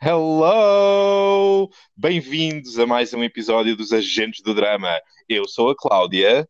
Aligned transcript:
Hello! 0.00 1.68
Bem-vindos 1.96 2.78
a 2.78 2.86
mais 2.86 3.12
um 3.12 3.24
episódio 3.24 3.76
dos 3.76 3.92
Agentes 3.92 4.40
do 4.42 4.54
Drama. 4.54 4.96
Eu 5.28 5.48
sou 5.48 5.70
a 5.70 5.76
Cláudia. 5.76 6.48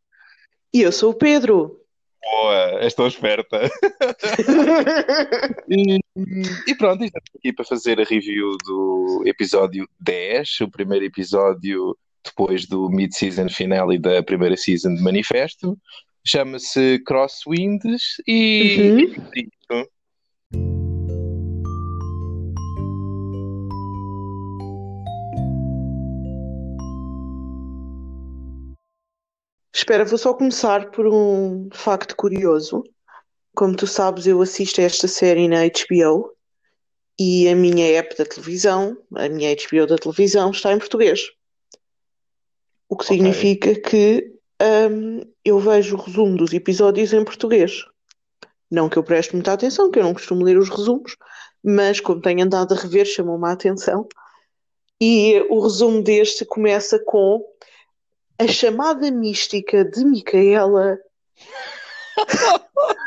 E 0.73 0.83
eu 0.83 0.93
sou 0.93 1.13
o 1.13 1.15
Pedro. 1.15 1.81
Boa, 2.23 2.91
tão 2.91 3.07
esperta. 3.07 3.63
e, 5.67 5.99
e 6.67 6.75
pronto, 6.75 7.03
estamos 7.03 7.31
aqui 7.39 7.51
para 7.51 7.65
fazer 7.65 7.99
a 7.99 8.05
review 8.05 8.55
do 8.67 9.23
episódio 9.25 9.89
10, 9.99 10.61
o 10.61 10.71
primeiro 10.71 11.07
episódio 11.07 11.97
depois 12.23 12.67
do 12.67 12.91
mid-season 12.91 13.49
finale 13.49 13.99
da 13.99 14.23
primeira 14.23 14.59
season 14.59 14.95
de 14.95 15.03
Manifesto. 15.03 15.75
Chama-se 16.23 17.03
Crosswinds 17.07 18.17
e. 18.27 19.11
Uhum. 19.71 20.88
Espera, 29.79 30.05
vou 30.05 30.19
só 30.19 30.35
começar 30.35 30.91
por 30.91 31.07
um 31.07 31.69
facto 31.73 32.17
curioso. 32.17 32.83
Como 33.55 33.77
tu 33.77 33.87
sabes, 33.87 34.27
eu 34.27 34.43
assisto 34.43 34.81
a 34.81 34.85
esta 34.85 35.07
série 35.07 35.47
na 35.47 35.61
HBO 35.67 36.33
e 37.17 37.49
a 37.49 37.55
minha 37.55 37.87
app 37.97 38.17
da 38.17 38.25
televisão, 38.25 38.99
a 39.15 39.29
minha 39.29 39.55
HBO 39.55 39.87
da 39.87 39.97
televisão, 39.97 40.51
está 40.51 40.73
em 40.73 40.81
português. 40.81 41.29
O 42.89 42.97
que 42.97 43.05
Ok. 43.05 43.17
significa 43.17 43.81
que 43.81 44.35
hum, 44.91 45.21
eu 45.45 45.61
vejo 45.61 45.95
o 45.95 46.01
resumo 46.01 46.37
dos 46.37 46.53
episódios 46.53 47.13
em 47.13 47.25
português. 47.25 47.85
Não 48.69 48.89
que 48.89 48.97
eu 48.97 49.05
preste 49.05 49.33
muita 49.33 49.53
atenção, 49.53 49.93
que 49.93 50.01
eu 50.01 50.03
não 50.03 50.13
costumo 50.13 50.43
ler 50.43 50.59
os 50.59 50.69
resumos, 50.69 51.15
mas 51.63 52.01
como 52.01 52.21
tenho 52.21 52.45
andado 52.45 52.75
a 52.75 52.77
rever, 52.77 53.07
chamou-me 53.07 53.47
a 53.47 53.53
atenção. 53.53 54.09
E 55.01 55.41
o 55.49 55.61
resumo 55.61 56.03
deste 56.03 56.45
começa 56.45 56.99
com 56.99 57.41
a 58.39 58.47
chamada 58.47 59.11
mística 59.11 59.85
de 59.85 60.05
Micaela. 60.05 60.99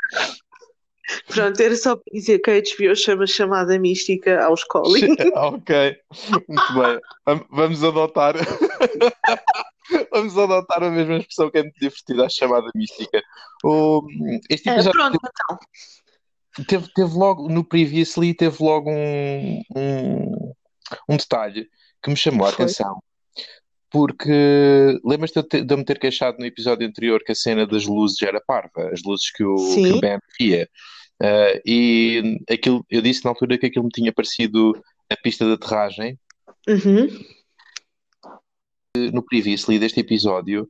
Pronto, 1.27 1.59
era 1.61 1.75
só 1.75 1.95
para 1.95 2.03
dizer 2.13 2.39
que 2.39 2.49
a 2.51 2.53
HBO 2.61 2.95
chama 2.95 3.27
chamada 3.27 3.77
mística 3.77 4.43
aos 4.45 4.63
Colin. 4.63 5.13
ok, 5.35 5.97
muito 6.47 6.73
bem. 6.73 6.99
Vam- 7.25 7.45
Vamos 7.52 7.83
adotar. 7.83 8.35
Vamos 10.11 10.37
adotar 10.37 10.83
a 10.83 10.89
mesma 10.89 11.17
expressão 11.17 11.52
que 11.52 11.57
é 11.57 11.63
muito 11.63 11.77
divertida, 11.79 12.25
a 12.25 12.29
chamada 12.29 12.69
mística. 12.73 13.21
O, 13.63 14.02
este 14.49 14.69
Ah, 14.69 14.73
episódio 14.73 14.91
pronto, 14.99 15.17
então. 15.19 16.65
teve, 16.65 16.87
teve 16.93 17.13
logo, 17.13 17.49
no 17.49 17.63
Previously, 17.65 18.33
teve 18.33 18.63
logo 18.63 18.89
um, 18.89 19.61
um, 19.75 20.53
um 21.09 21.17
detalhe 21.17 21.67
que 22.02 22.09
me 22.09 22.15
chamou 22.15 22.47
a 22.47 22.52
Foi. 22.53 22.63
atenção. 22.65 23.03
Porque 23.92 25.00
lembras-te 25.03 25.42
de 25.42 25.64
de 25.64 25.73
eu 25.73 25.78
me 25.78 25.84
ter 25.84 26.00
queixado 26.00 26.38
no 26.39 26.45
episódio 26.45 26.88
anterior 26.88 27.22
que 27.23 27.34
a 27.34 27.36
cena 27.36 27.67
das 27.67 27.86
luzes 27.86 28.22
era 28.22 28.42
parva, 28.42 28.89
as 28.92 29.03
luzes 29.03 29.30
que 29.31 29.44
o, 29.44 29.56
que 29.56 29.92
o 29.92 30.00
Ben 30.00 30.17
via. 30.39 30.67
Ah, 31.22 31.61
e 31.66 32.39
aquilo, 32.50 32.83
eu 32.89 33.02
disse 33.02 33.23
na 33.23 33.31
altura 33.31 33.58
que 33.58 33.67
aquilo 33.67 33.86
me 33.86 33.92
tinha 33.92 34.11
parecido 34.11 34.73
a 35.09 35.16
pista 35.16 35.45
de 35.45 35.53
aterragem. 35.53 36.17
Uhum. 36.67 37.08
No 39.14 39.23
Previously 39.23 39.78
deste 39.78 40.00
episódio, 40.00 40.70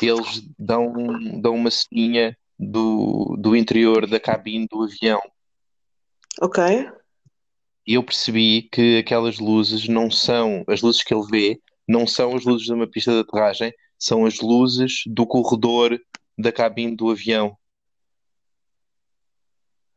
eles 0.00 0.42
dão, 0.58 0.92
dão 1.40 1.54
uma 1.54 1.70
ceninha 1.70 2.36
do, 2.58 3.36
do 3.38 3.56
interior 3.56 4.06
da 4.06 4.20
cabine 4.20 4.68
do 4.70 4.84
avião. 4.84 5.20
Ok. 6.40 6.62
E 7.86 7.94
eu 7.94 8.02
percebi 8.02 8.68
que 8.70 8.98
aquelas 8.98 9.38
luzes 9.38 9.88
não 9.88 10.10
são, 10.10 10.62
as 10.68 10.80
luzes 10.80 11.02
que 11.02 11.12
ele 11.12 11.26
vê, 11.26 11.60
não 11.90 12.06
são 12.06 12.36
as 12.36 12.44
luzes 12.44 12.66
de 12.66 12.72
uma 12.72 12.86
pista 12.86 13.10
de 13.10 13.18
aterragem, 13.18 13.74
são 13.98 14.24
as 14.24 14.38
luzes 14.38 15.02
do 15.06 15.26
corredor 15.26 15.98
da 16.38 16.52
cabine 16.52 16.94
do 16.94 17.10
avião. 17.10 17.56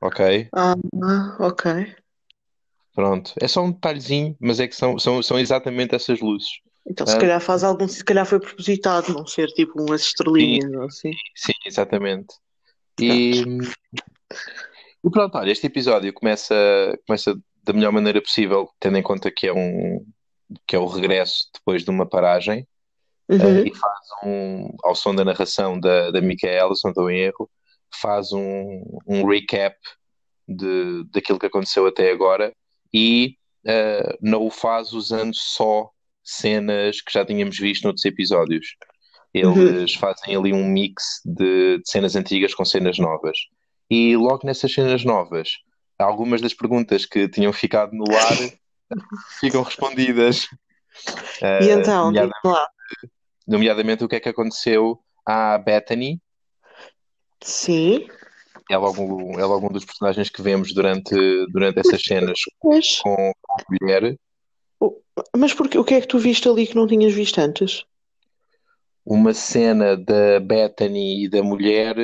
Ok? 0.02 0.50
Ah, 0.52 0.76
ok. 1.40 1.96
Pronto. 2.96 3.34
É 3.40 3.48
só 3.48 3.62
um 3.64 3.72
detalhezinho, 3.72 4.36
mas 4.40 4.60
é 4.60 4.68
que 4.68 4.76
são, 4.76 4.98
são, 4.98 5.22
são 5.22 5.38
exatamente 5.38 5.94
essas 5.94 6.20
luzes. 6.20 6.50
Então, 6.86 7.06
se 7.06 7.16
Ah. 7.16 7.20
calhar 7.20 7.40
faz 7.40 7.64
algum, 7.64 7.88
se 7.88 8.04
calhar 8.04 8.26
foi 8.26 8.40
propositado, 8.40 9.14
não 9.14 9.28
ser 9.28 9.48
tipo 9.50 9.80
umas 9.80 10.02
estrelinhas 10.02 10.74
ou 10.74 10.86
assim. 10.86 11.12
Sim, 11.36 11.54
exatamente. 11.64 12.34
E, 13.00 13.44
e 15.04 15.10
pronto, 15.12 15.38
olha, 15.38 15.52
este 15.52 15.68
episódio 15.68 16.12
começa, 16.12 16.56
começa 17.06 17.36
da 17.64 17.72
melhor 17.72 17.92
maneira 17.92 18.20
possível, 18.20 18.68
tendo 18.80 18.98
em 18.98 19.04
conta 19.04 19.32
que 19.32 19.48
é 19.48 19.54
um 19.54 20.04
que 20.68 20.76
é 20.76 20.80
o 20.80 20.88
regresso 20.88 21.50
depois 21.54 21.84
de 21.84 21.90
uma 21.90 22.08
paragem. 22.08 22.68
Uhum. 23.30 23.38
Uh, 23.38 23.68
e 23.68 23.76
faz 23.76 24.00
um, 24.24 24.70
ao 24.84 24.96
som 24.96 25.16
da 25.16 25.24
narração 25.24 25.80
da, 25.80 26.12
da 26.12 26.22
Micaela, 26.22 26.76
se 26.76 26.84
não 26.84 26.92
estou 26.92 27.10
em 27.10 27.20
erro, 27.20 27.50
faz 28.02 28.32
um, 28.34 28.84
um 29.08 29.26
recap 29.26 29.78
de, 30.48 31.06
daquilo 31.12 31.40
que 31.40 31.46
aconteceu 31.46 31.88
até 31.88 32.12
agora 32.12 32.54
e 32.94 33.38
uh, 33.66 34.18
não 34.22 34.46
o 34.46 34.50
faz 34.50 34.92
usando 34.94 35.34
só 35.36 35.90
cenas 36.24 37.02
que 37.02 37.12
já 37.12 37.26
tínhamos 37.26 37.58
visto 37.58 37.84
noutros 37.84 38.06
episódios. 38.06 38.76
Eles 39.34 39.96
fazem 39.96 40.36
ali 40.36 40.54
um 40.54 40.64
mix 40.64 41.22
de, 41.26 41.80
de 41.80 41.90
cenas 41.90 42.16
antigas 42.16 42.54
com 42.54 42.64
cenas 42.64 43.00
novas. 43.00 43.36
E 43.90 44.16
logo 44.16 44.42
nessas 44.46 44.72
cenas 44.72 45.04
novas, 45.04 45.58
algumas 45.98 46.40
das 46.40 46.54
perguntas 46.54 47.06
que 47.06 47.28
tinham 47.28 47.52
ficado 47.52 47.94
no 47.94 48.06
ar 48.16 48.38
ficam 49.40 49.62
respondidas. 49.64 50.48
E 51.42 51.74
Uh, 51.74 51.80
então, 51.80 52.06
nomeada- 52.06 52.32
diz 52.44 52.52
lá. 52.52 52.68
nomeadamente 53.48 54.04
o 54.04 54.08
que 54.08 54.16
é 54.16 54.20
que 54.20 54.30
aconteceu 54.30 55.00
à 55.26 55.58
Bethany. 55.58 56.22
Sim. 57.42 58.08
É 58.72 58.78
logo, 58.78 59.40
é 59.40 59.44
logo 59.44 59.68
um 59.68 59.72
dos 59.72 59.84
personagens 59.84 60.30
que 60.30 60.42
vemos 60.42 60.74
durante, 60.74 61.14
durante 61.52 61.80
essas 61.80 62.02
cenas 62.02 62.40
Mas, 62.64 63.00
com, 63.00 63.16
com 63.42 63.54
a 63.62 63.64
mulher. 63.82 64.18
mas 65.36 65.54
porque, 65.54 65.78
o 65.78 65.84
que 65.84 65.96
é 65.96 66.02
que 66.02 66.08
tu 66.08 66.18
viste 66.18 66.48
ali 66.48 66.66
que 66.68 66.76
não 66.76 66.88
tinhas 66.88 67.14
visto 67.14 67.40
antes? 67.40 67.84
Uma 69.06 69.34
cena 69.34 69.98
da 69.98 70.40
Bethany 70.40 71.26
e 71.26 71.30
da 71.30 71.44
mulher 71.44 71.96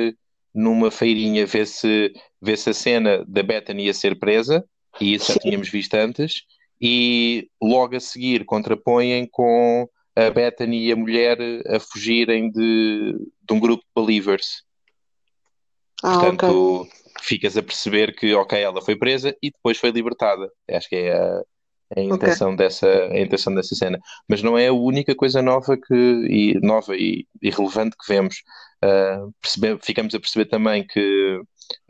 numa 0.52 0.90
feirinha. 0.90 1.46
Vê-se 1.46 2.12
vê-se 2.42 2.70
a 2.70 2.74
cena 2.74 3.24
da 3.26 3.42
Bethany 3.42 3.88
a 3.88 3.94
ser 3.94 4.18
presa, 4.18 4.64
e 5.00 5.14
isso 5.14 5.28
já 5.28 5.34
Sim. 5.34 5.40
tínhamos 5.40 5.68
visto 5.70 5.94
antes, 5.94 6.42
e 6.80 7.48
logo 7.60 7.96
a 7.96 8.00
seguir 8.00 8.44
contrapõem 8.44 9.28
com 9.30 9.88
a 10.16 10.30
Bethany 10.30 10.86
e 10.86 10.92
a 10.92 10.96
mulher 10.96 11.38
a 11.68 11.78
fugirem 11.78 12.50
de, 12.50 13.12
de 13.42 13.54
um 13.54 13.60
grupo 13.60 13.84
de 13.84 14.02
believers. 14.02 14.62
Ah. 16.02 16.18
Portanto, 16.18 16.88
ficas 17.20 17.56
a 17.56 17.62
perceber 17.62 18.14
que, 18.14 18.34
ok, 18.34 18.58
ela 18.60 18.80
foi 18.80 18.96
presa 18.96 19.36
e 19.42 19.50
depois 19.50 19.78
foi 19.78 19.90
libertada. 19.90 20.50
Acho 20.70 20.88
que 20.88 20.96
é 20.96 21.12
a, 21.16 21.42
a 21.96 22.00
intenção 22.00 22.56
dessa, 22.56 22.88
a 22.88 23.20
intenção 23.20 23.54
dessa 23.54 23.74
cena. 23.74 23.98
Mas 24.28 24.42
não 24.42 24.56
é 24.56 24.68
a 24.68 24.72
única 24.72 25.14
coisa 25.14 25.42
nova 25.42 25.76
que, 25.76 25.94
e, 25.94 26.58
nova 26.60 26.96
e, 26.96 27.26
e 27.42 27.50
relevante 27.50 27.96
que 27.96 28.12
vemos. 28.12 28.42
Ah, 28.82 29.26
percebe- 29.40 29.78
ficamos 29.82 30.14
a 30.14 30.20
perceber 30.20 30.46
também 30.46 30.86
que 30.86 31.40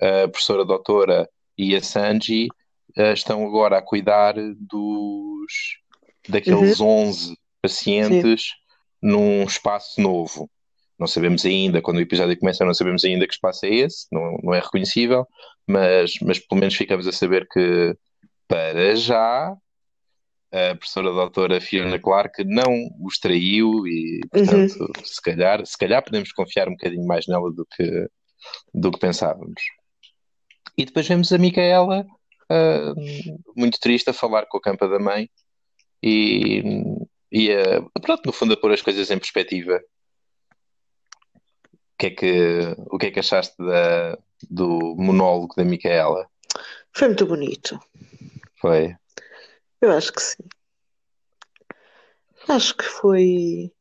a 0.00 0.29
professora 0.29 0.65
doutora 0.65 1.29
e 1.56 1.75
a 1.77 1.81
Sanji 1.81 2.49
ah, 2.97 3.12
estão 3.12 3.47
agora 3.47 3.78
a 3.78 3.83
cuidar 3.83 4.34
dos 4.59 5.81
daqueles 6.28 6.81
11 6.81 7.37
pacientes 7.62 8.53
num 9.03 9.45
espaço 9.45 10.01
novo. 10.01 10.51
Não 10.99 11.06
sabemos 11.06 11.47
ainda, 11.47 11.81
quando 11.81 11.97
o 11.97 12.03
episódio 12.03 12.39
começa, 12.39 12.65
não 12.65 12.75
sabemos 12.75 13.05
ainda 13.05 13.27
que 13.27 13.33
espaço 13.33 13.65
é 13.65 13.71
esse, 13.71 14.06
não, 14.12 14.37
não 14.43 14.55
é 14.55 14.61
reconhecível, 14.61 15.27
mas, 15.67 16.15
mas 16.21 16.39
pelo 16.39 16.61
menos 16.61 16.75
ficamos 16.75 17.06
a 17.06 17.12
saber 17.12 17.49
que, 17.50 17.97
para 18.47 18.95
já, 18.97 19.56
a 20.53 20.75
professora 20.75 21.12
doutora 21.12 21.61
Fiona 21.61 21.99
Clark 21.99 22.44
não 22.44 22.91
os 23.00 23.19
traiu 23.19 23.87
e, 23.87 24.20
portanto, 24.31 24.93
se 25.05 25.23
calhar, 25.23 25.64
se 25.64 25.79
calhar 25.79 26.05
podemos 26.05 26.32
confiar 26.32 26.69
um 26.69 26.73
bocadinho 26.73 27.06
mais 27.06 27.26
nela 27.26 27.50
do 27.50 27.67
que, 27.75 28.09
do 28.75 28.91
que 28.91 28.99
pensávamos. 28.99 29.62
E 30.76 30.85
depois 30.85 31.06
vemos 31.06 31.32
a 31.32 31.38
Micaela, 31.38 32.05
ah, 32.50 32.93
muito 33.56 33.79
triste, 33.79 34.11
a 34.11 34.12
falar 34.12 34.47
com 34.47 34.58
a 34.58 34.61
campa 34.61 34.88
da 34.88 34.99
mãe 34.99 35.31
e, 36.02 36.62
e 37.31 37.52
a, 37.52 37.81
pronto, 38.00 38.26
no 38.26 38.32
fundo, 38.32 38.55
a 38.55 38.56
pôr 38.56 38.73
as 38.73 38.82
coisas 38.82 39.08
em 39.11 39.19
perspectiva. 39.19 39.81
O 41.94 41.99
que 42.00 42.06
é 42.06 42.11
que, 42.11 42.76
o 42.91 42.99
que 42.99 43.06
é 43.06 43.11
que 43.11 43.20
achaste 43.20 43.55
da, 43.58 44.19
do 44.50 44.97
monólogo 44.97 45.55
da 45.55 45.64
Micaela? 45.64 46.29
Foi 46.93 47.08
muito 47.08 47.26
bonito. 47.26 47.79
Foi. 48.61 48.97
Eu 49.81 49.93
acho 49.93 50.12
que 50.12 50.23
sim. 50.23 50.43
Acho 52.49 52.76
que 52.76 52.85
foi 52.85 53.73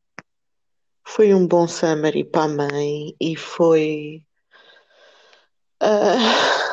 foi 1.04 1.34
um 1.34 1.44
bom 1.44 1.66
summary 1.66 2.22
para 2.22 2.44
a 2.44 2.48
mãe 2.48 3.16
e 3.20 3.34
foi 3.34 4.22
ah, 5.80 6.69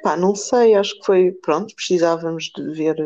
epá, 0.00 0.16
não 0.16 0.34
sei, 0.34 0.74
acho 0.74 0.98
que 0.98 1.06
foi 1.06 1.32
pronto, 1.32 1.74
precisávamos 1.74 2.50
de 2.56 2.72
ver 2.72 2.96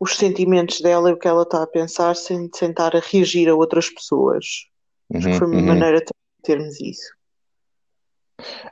os 0.00 0.16
sentimentos 0.16 0.80
dela 0.80 1.10
e 1.10 1.12
o 1.12 1.18
que 1.18 1.28
ela 1.28 1.42
está 1.42 1.62
a 1.62 1.66
pensar 1.66 2.16
sem, 2.16 2.48
sem 2.54 2.70
estar 2.70 2.96
a 2.96 3.00
reagir 3.00 3.48
a 3.48 3.54
outras 3.54 3.90
pessoas. 3.90 4.44
Acho 5.14 5.28
que 5.30 5.36
foi 5.36 5.46
uma 5.46 5.60
Uhum, 5.60 5.68
uhum. 5.68 5.68
maneira 5.68 6.00
de 6.00 6.10
termos 6.42 6.80
isso. 6.80 7.14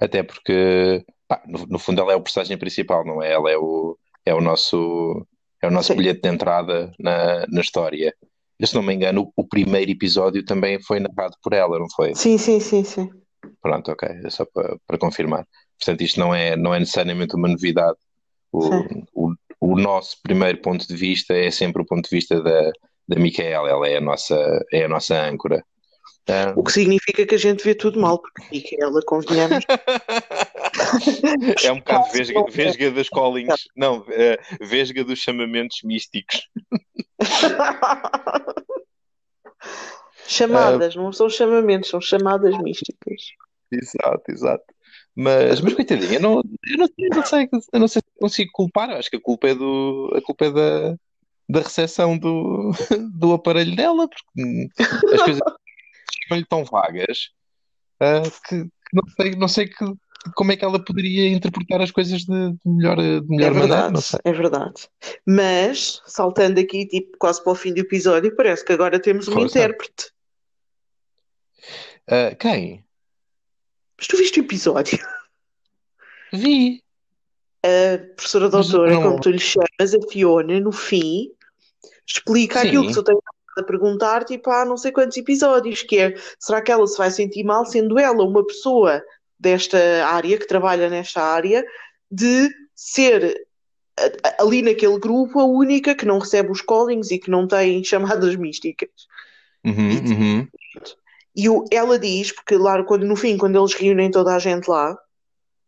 Até 0.01 0.23
porque, 0.23 1.05
pá, 1.29 1.43
no, 1.47 1.67
no 1.67 1.79
fundo, 1.79 2.01
ela 2.01 2.13
é 2.13 2.17
o 2.17 2.23
personagem 2.23 2.59
principal, 2.59 3.05
não 3.05 3.23
é? 3.23 3.33
Ela 3.33 3.51
é 3.51 3.57
o, 3.57 3.99
é 4.25 4.35
o 4.35 4.41
nosso, 4.41 5.27
é 5.63 5.67
o 5.67 5.71
nosso 5.71 5.93
Sim, 5.93 5.97
bilhete 5.97 6.23
de 6.23 6.29
entrada 6.29 6.93
na, 6.99 7.47
na 7.49 7.61
história. 7.61 8.15
Eu, 8.59 8.67
se 8.67 8.75
não 8.75 8.83
me 8.83 8.95
engano, 8.95 9.33
o, 9.37 9.43
o 9.43 9.49
primeiro 9.49 9.91
episódio 9.91 10.45
também 10.45 10.81
foi 10.83 11.01
narrado 11.01 11.37
por 11.43 11.53
ela, 11.53 11.79
não 11.79 11.89
foi? 11.95 12.15
sim, 12.15 12.39
sim, 12.39 12.61
sim, 12.61 12.85
sim. 12.85 13.11
Pronto, 13.61 13.91
ok, 13.93 14.09
é 14.25 14.31
só 14.31 14.45
para, 14.45 14.79
para 14.87 14.99
confirmar. 14.99 15.47
Portanto, 15.85 16.01
isto 16.01 16.19
não 16.19 16.35
é, 16.35 16.57
não 16.57 16.75
é 16.75 16.81
necessariamente 16.81 17.37
uma 17.37 17.49
novidade. 17.49 17.99
O, 18.51 18.71
o, 19.13 19.35
o 19.61 19.79
nosso 19.79 20.17
primeiro 20.23 20.59
ponto 20.59 20.89
de 20.89 20.97
vista 20.97 21.35
é 21.35 21.51
sempre 21.51 21.83
o 21.83 21.87
ponto 21.87 22.09
de 22.09 22.17
vista 22.17 22.41
da, 22.41 22.73
da 23.07 23.17
Micaela, 23.17 23.69
ela 23.69 23.87
é 23.87 23.99
a 23.99 24.01
nossa, 24.01 24.65
é 24.73 24.85
a 24.85 24.89
nossa 24.89 25.15
âncora. 25.15 25.63
Ah, 26.27 26.55
O 26.57 26.65
que 26.65 26.73
significa 26.73 27.27
que 27.27 27.35
a 27.35 27.39
gente 27.39 27.63
vê 27.63 27.75
tudo 27.75 28.01
mal, 28.01 28.19
porque 28.19 28.43
Micaela, 28.51 29.03
convenhamos, 29.05 29.63
É 31.63 31.71
um 31.71 31.79
bocado 31.79 32.11
vesga, 32.13 32.45
vesga 32.51 32.91
das 32.91 33.11
callings, 33.11 33.69
não, 33.77 34.07
é, 34.09 34.39
vesga 34.63 35.05
dos 35.05 35.19
chamamentos 35.19 35.83
místicos. 35.85 36.49
Chamadas, 40.27 40.97
não 40.97 41.13
são 41.13 41.29
chamamentos, 41.29 41.91
são 41.91 42.01
chamadas 42.01 42.57
místicas. 42.59 43.23
Exato, 43.71 44.23
exato. 44.31 44.74
Mas, 45.17 45.61
mas 45.61 45.75
coitadinha, 45.75 46.15
eu 46.15 46.21
não, 46.21 46.43
eu 46.67 46.79
não, 46.79 46.89
eu 46.99 47.11
não 47.11 47.25
sei, 47.25 47.49
eu 47.73 47.81
não 47.81 47.89
sei 47.89 48.03
se 48.03 48.21
consigo 48.21 48.51
culpar, 48.53 48.91
eu 48.91 48.97
acho 48.97 49.09
que 49.09 49.17
a 49.17 49.21
culpa 49.21 49.49
é 49.49 49.55
do, 49.55 50.13
a 50.15 50.21
culpa 50.21 50.47
é 50.47 50.51
da, 50.51 50.97
da 51.49 51.61
recepção 51.61 52.19
do, 52.19 52.73
do 53.17 53.33
aparelho 53.33 53.77
dela, 53.77 54.09
porque 54.09 54.69
as 55.15 55.23
coisas 55.23 55.43
ficam-lhe 56.23 56.45
tão 56.47 56.65
vagas, 56.65 57.31
ah, 58.01 58.23
que, 58.49 58.65
que 58.65 58.71
não 58.93 59.09
sei, 59.17 59.31
não 59.37 59.49
sei 59.49 59.69
que, 59.69 59.85
como 60.35 60.51
é 60.53 60.57
que 60.57 60.65
ela 60.65 60.83
poderia 60.83 61.29
interpretar 61.29 61.81
as 61.81 61.93
coisas 61.93 62.23
de, 62.23 62.53
de 62.53 62.59
melhor, 62.65 62.97
de 62.97 63.19
É 63.19 63.21
melhor 63.29 63.55
maneira, 63.55 63.91
não 63.91 64.01
verdade, 64.01 64.03
sei. 64.03 64.21
é 64.25 64.33
verdade. 64.33 64.89
Mas, 65.27 66.03
saltando 66.07 66.59
aqui, 66.61 66.87
tipo, 66.87 67.17
quase 67.19 67.43
para 67.43 67.53
o 67.53 67.57
fim 67.57 67.73
do 67.73 67.81
episódio, 67.81 68.35
parece 68.35 68.65
que 68.65 68.73
agora 68.73 68.99
temos 68.99 69.27
Força. 69.27 69.59
intérprete. 69.61 70.13
Ah, 72.09 72.35
quem? 72.35 72.84
Mas 73.99 74.07
tu 74.07 74.17
viste 74.17 74.41
o 74.41 74.45
episódio? 74.45 74.99
Vi, 76.33 76.83
A 77.63 77.99
professora 78.17 78.49
doutora, 78.49 78.93
não. 78.93 79.03
como 79.03 79.21
tu 79.21 79.31
lhe 79.31 79.39
chamas, 79.39 79.95
a 79.95 80.11
Fiona, 80.11 80.59
no 80.61 80.73
fim, 80.73 81.31
explica 82.07 82.61
aquilo 82.61 82.83
que 82.83 82.89
Sim. 82.89 82.95
tu 82.95 83.05
tens 83.05 83.19
a 83.57 83.63
perguntar, 83.63 84.25
tipo, 84.25 84.51
há 84.51 84.65
não 84.65 84.77
sei 84.77 84.91
quantos 84.91 85.17
episódios, 85.17 85.83
que 85.83 85.97
é, 85.99 86.15
será 86.41 86.61
que 86.61 86.73
ela 86.73 86.87
se 86.89 86.99
vai 86.99 87.11
sentir 87.11 87.45
mal 87.45 87.65
sendo 87.65 87.99
ela 87.99 88.25
uma 88.25 88.45
pessoa 88.45 89.01
desta 89.39 89.79
área, 90.07 90.37
que 90.39 90.47
trabalha 90.47 90.91
nesta 90.91 91.23
área, 91.23 91.65
de 92.11 92.51
ser 92.75 93.47
ali 94.41 94.61
naquele 94.61 94.99
grupo 94.99 95.39
a 95.39 95.45
única 95.45 95.95
que 95.95 96.05
não 96.05 96.19
recebe 96.19 96.51
os 96.51 96.61
callings 96.61 97.13
e 97.13 97.19
que 97.19 97.31
não 97.31 97.47
tem 97.47 97.85
chamadas 97.85 98.35
místicas. 98.37 98.91
Uhum, 99.65 99.91
E, 99.91 100.13
uhum. 100.13 100.49
E 101.37 101.49
o- 101.49 101.65
ela 101.73 101.99
diz, 101.99 102.33
porque 102.33 102.57
lá 102.57 102.83
quando, 102.85 103.07
no 103.07 103.17
fim, 103.17 103.37
quando 103.37 103.59
eles 103.59 103.75
reúnem 103.75 104.11
toda 104.11 104.35
a 104.35 104.39
gente 104.39 104.69
lá, 104.69 104.97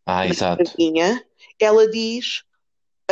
Ah, 0.05 0.25
exato. 0.25 0.63
casinha, 0.63 1.23
ela 1.59 1.89
diz 1.89 2.43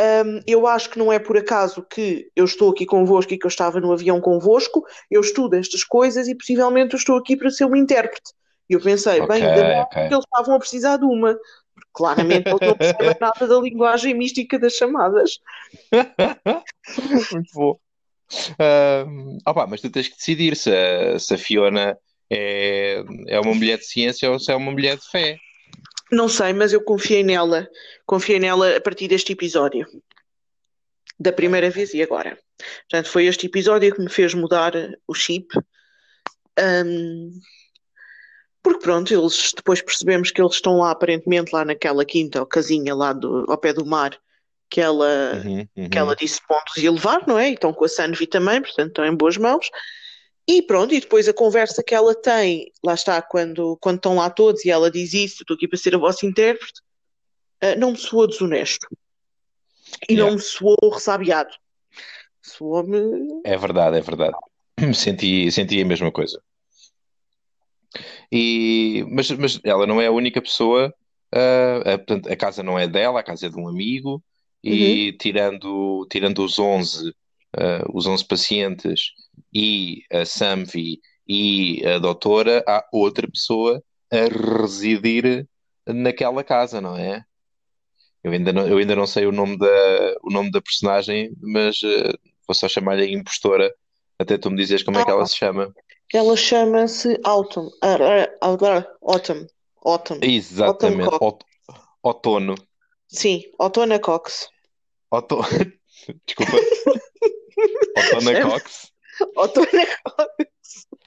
Hum, 0.00 0.40
eu 0.46 0.66
acho 0.66 0.90
que 0.90 0.98
não 0.98 1.12
é 1.12 1.18
por 1.18 1.38
acaso 1.38 1.82
que 1.84 2.30
eu 2.36 2.44
estou 2.44 2.70
aqui 2.70 2.86
convosco 2.86 3.34
e 3.34 3.38
que 3.38 3.46
eu 3.46 3.48
estava 3.48 3.80
no 3.80 3.92
avião 3.92 4.20
convosco, 4.20 4.84
eu 5.10 5.20
estudo 5.22 5.54
estas 5.56 5.84
coisas 5.84 6.28
e 6.28 6.34
possivelmente 6.34 6.94
eu 6.94 6.98
estou 6.98 7.16
aqui 7.18 7.36
para 7.36 7.50
ser 7.50 7.64
uma 7.66 7.78
intérprete. 7.78 8.32
E 8.70 8.74
eu 8.74 8.80
pensei, 8.82 9.22
Ok, 9.22 9.28
bem, 9.28 9.44
ainda 9.46 9.64
bem 9.64 9.86
que 10.08 10.14
eles 10.14 10.24
estavam 10.24 10.56
a 10.56 10.58
precisar 10.58 10.98
de 10.98 11.04
uma. 11.06 11.34
Porque 11.74 11.90
claramente 11.94 12.46
eles 12.50 12.62
não 12.64 12.76
percebem 12.78 13.14
nada 13.20 13.46
da 13.48 13.60
linguagem 13.60 14.14
mística 14.14 14.58
das 14.58 14.74
chamadas. 14.74 15.32
Muito 17.30 17.50
bom. 17.54 17.78
Ahm, 18.58 19.38
opa, 19.46 19.66
mas 19.66 19.80
tu 19.80 19.90
tens 19.90 20.08
que 20.08 20.16
decidir 20.16 20.56
se 20.56 20.70
a, 20.72 21.18
se 21.18 21.34
a 21.34 21.38
Fiona 21.38 21.98
é, 22.30 23.04
é 23.28 23.40
uma 23.40 23.54
mulher 23.54 23.78
de 23.78 23.86
ciência 23.86 24.30
ou 24.30 24.38
se 24.38 24.50
é 24.50 24.54
uma 24.56 24.72
mulher 24.72 24.96
de 24.96 25.08
fé. 25.08 25.38
Não 26.10 26.28
sei, 26.28 26.52
mas 26.52 26.72
eu 26.72 26.82
confiei 26.82 27.22
nela. 27.22 27.68
Confiei 28.04 28.38
nela 28.38 28.76
a 28.76 28.80
partir 28.80 29.08
deste 29.08 29.32
episódio. 29.32 29.86
Da 31.18 31.32
primeira 31.32 31.70
vez 31.70 31.94
e 31.94 32.02
agora. 32.02 32.38
Portanto, 32.88 33.10
foi 33.10 33.26
este 33.26 33.46
episódio 33.46 33.94
que 33.94 34.00
me 34.02 34.10
fez 34.10 34.34
mudar 34.34 34.72
o 35.06 35.14
chip. 35.14 35.48
Hum, 36.58 37.30
Porque 38.62 38.80
pronto, 38.80 39.12
eles 39.12 39.52
depois 39.54 39.80
percebemos 39.80 40.30
que 40.30 40.40
eles 40.40 40.54
estão 40.54 40.78
lá, 40.78 40.90
aparentemente, 40.90 41.52
lá 41.52 41.64
naquela 41.64 42.04
quinta 42.04 42.40
ou 42.40 42.46
casinha 42.46 42.94
lá 42.94 43.12
do, 43.12 43.44
ao 43.48 43.58
pé 43.58 43.72
do 43.72 43.86
mar, 43.86 44.18
que 44.68 44.80
ela, 44.80 45.40
Uhum, 45.44 45.88
que 45.88 45.98
ela 45.98 46.10
uhum. 46.10 46.16
disse 46.18 46.40
pontos 46.46 46.76
ia 46.76 46.90
levar, 46.90 47.26
não 47.26 47.38
é? 47.38 47.50
E 47.50 47.54
estão 47.54 47.72
com 47.72 47.84
a 47.84 47.88
Sanvi 47.88 48.26
também, 48.26 48.60
portanto 48.60 48.88
estão 48.88 49.06
em 49.06 49.14
boas 49.14 49.36
mãos. 49.36 49.70
E 50.48 50.62
pronto, 50.62 50.94
e 50.94 51.00
depois 51.00 51.28
a 51.28 51.34
conversa 51.34 51.82
que 51.82 51.94
ela 51.94 52.14
tem, 52.14 52.70
lá 52.84 52.94
está, 52.94 53.20
quando, 53.20 53.76
quando 53.80 53.96
estão 53.96 54.14
lá 54.14 54.30
todos 54.30 54.64
e 54.64 54.70
ela 54.70 54.90
diz 54.90 55.12
isso, 55.12 55.42
estou 55.42 55.56
aqui 55.56 55.66
para 55.66 55.78
ser 55.78 55.94
a 55.94 55.98
vossa 55.98 56.24
intérprete, 56.24 56.80
ah, 57.60 57.74
não 57.74 57.92
me 57.92 57.98
soou 57.98 58.26
desonesto. 58.28 58.86
E 60.08 60.14
não 60.14 60.26
Yeah. 60.26 60.34
me 60.36 60.40
soou 60.42 60.76
ressabiado. 60.92 61.50
Soou-me. 62.42 63.40
É 63.44 63.56
verdade, 63.56 63.96
é 63.98 64.00
verdade. 64.00 64.36
Senti, 64.94 65.50
senti 65.50 65.80
a 65.80 65.84
mesma 65.86 66.12
coisa. 66.12 66.40
E, 68.30 69.04
mas, 69.10 69.30
mas 69.32 69.60
ela 69.64 69.86
não 69.86 70.00
é 70.00 70.06
a 70.06 70.12
única 70.12 70.40
pessoa. 70.42 70.94
ah, 71.32 71.94
a, 71.94 71.98
portanto, 71.98 72.30
a 72.30 72.36
casa 72.36 72.62
não 72.62 72.78
é 72.78 72.86
dela, 72.86 73.20
a 73.20 73.22
casa 73.22 73.46
é 73.46 73.48
de 73.48 73.56
um 73.56 73.68
amigo. 73.68 74.22
Uhum. 74.64 74.72
E 74.72 75.12
tirando, 75.12 76.06
tirando 76.10 76.44
os 76.44 76.58
11, 76.58 77.12
ah, 77.56 77.84
os 77.92 78.06
11 78.06 78.24
pacientes 78.26 79.12
e 79.52 80.02
a 80.12 80.24
Samvi 80.24 81.00
e 81.28 81.84
a 81.86 81.98
doutora, 81.98 82.64
há 82.66 82.84
outra 82.92 83.28
pessoa 83.28 83.82
a 84.12 84.60
residir 84.60 85.46
naquela 85.86 86.44
casa, 86.44 86.80
não 86.80 86.96
é? 86.96 87.24
Eu 88.22 88.32
ainda 88.32 88.52
não, 88.52 88.66
eu 88.66 88.78
ainda 88.78 88.96
não 88.96 89.06
sei 89.06 89.26
o 89.26 89.32
nome 89.32 89.56
da, 89.58 89.66
o 90.22 90.30
nome 90.30 90.50
da 90.50 90.60
personagem, 90.60 91.32
mas 91.40 91.76
ah, 91.84 92.12
vou 92.46 92.54
só 92.54 92.68
chamar-lhe 92.68 93.04
a 93.04 93.10
impostora 93.10 93.72
até 94.18 94.38
tu 94.38 94.50
me 94.50 94.56
dizes 94.56 94.82
como 94.82 94.98
é 94.98 95.04
que 95.04 95.10
ela 95.10 95.22
Ah, 95.22 95.26
se 95.26 95.36
chama. 95.36 95.74
ela 96.12 96.36
chama-se 96.36 97.20
Autumn. 97.24 97.68
Ah, 97.82 97.96
ah, 98.00 98.28
ah, 98.40 98.46
Autumn. 98.46 98.86
Autumn. 99.02 99.46
Autumn 99.84 100.18
Exatamente. 100.22 101.16
Ot- 101.20 101.44
outono. 102.02 102.54
Sim, 103.08 103.42
Autona 103.58 103.98
Cox. 103.98 104.48
Outo... 105.10 105.40
Desculpa, 106.26 106.58
Otona 107.96 108.42
Cox. 108.42 108.92
Autona 109.36 109.86
Cox. 110.04 110.46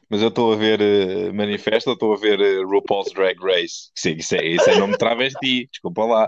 Mas 0.09 0.23
eu 0.23 0.29
estou 0.29 0.53
a 0.53 0.55
ver 0.55 0.81
uh, 0.81 1.33
Manifesto 1.33 1.91
ou 1.91 1.93
estou 1.93 2.13
a 2.13 2.17
ver 2.17 2.39
uh, 2.39 2.67
RuPaul's 2.67 3.13
Drag 3.13 3.37
Race? 3.39 3.91
Sim, 3.95 4.15
isso 4.17 4.35
é, 4.35 4.43
isso 4.43 4.67
é 4.67 4.79
nome 4.79 4.97
travesti, 4.97 5.69
desculpa 5.71 6.03
lá. 6.03 6.27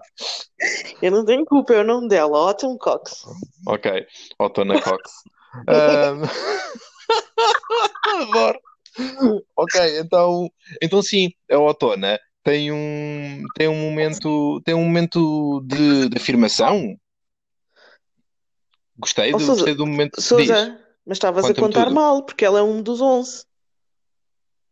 Eu 1.01 1.11
não 1.11 1.25
tenho 1.25 1.43
culpa, 1.45 1.73
é 1.73 1.81
o 1.81 1.83
nome 1.83 2.07
dela, 2.07 2.37
Autumn 2.37 2.77
Cox. 2.77 3.23
Ok, 3.67 4.05
Otona 4.37 4.79
Cox. 4.79 5.11
Ahm, 5.67 6.21
Adoro. 8.21 8.59
Ok, 9.55 9.99
então, 9.99 10.49
então 10.81 11.01
sim, 11.01 11.31
a 11.51 11.57
Otona 11.57 12.19
tem 12.43 12.71
um, 12.71 13.43
tem 13.55 13.67
um 13.67 13.75
momento, 13.75 14.61
tem 14.63 14.75
um 14.75 14.83
momento 14.83 15.61
de, 15.65 16.09
de 16.09 16.17
afirmação. 16.17 16.95
Gostei 19.01 19.33
Oh, 19.33 19.37
do, 19.37 19.43
Sousa, 19.43 19.53
gostei 19.61 19.75
do 19.75 19.85
momento. 19.85 20.15
Diz, 20.15 20.25
Sousa, 20.25 20.79
mas 21.05 21.15
estavas 21.17 21.45
a 21.45 21.53
contar 21.53 21.85
tudo. 21.85 21.95
mal, 21.95 22.23
porque 22.23 22.45
ela 22.45 22.59
é 22.59 22.63
um 22.63 22.81
dos 22.81 23.01
11. 23.01 23.45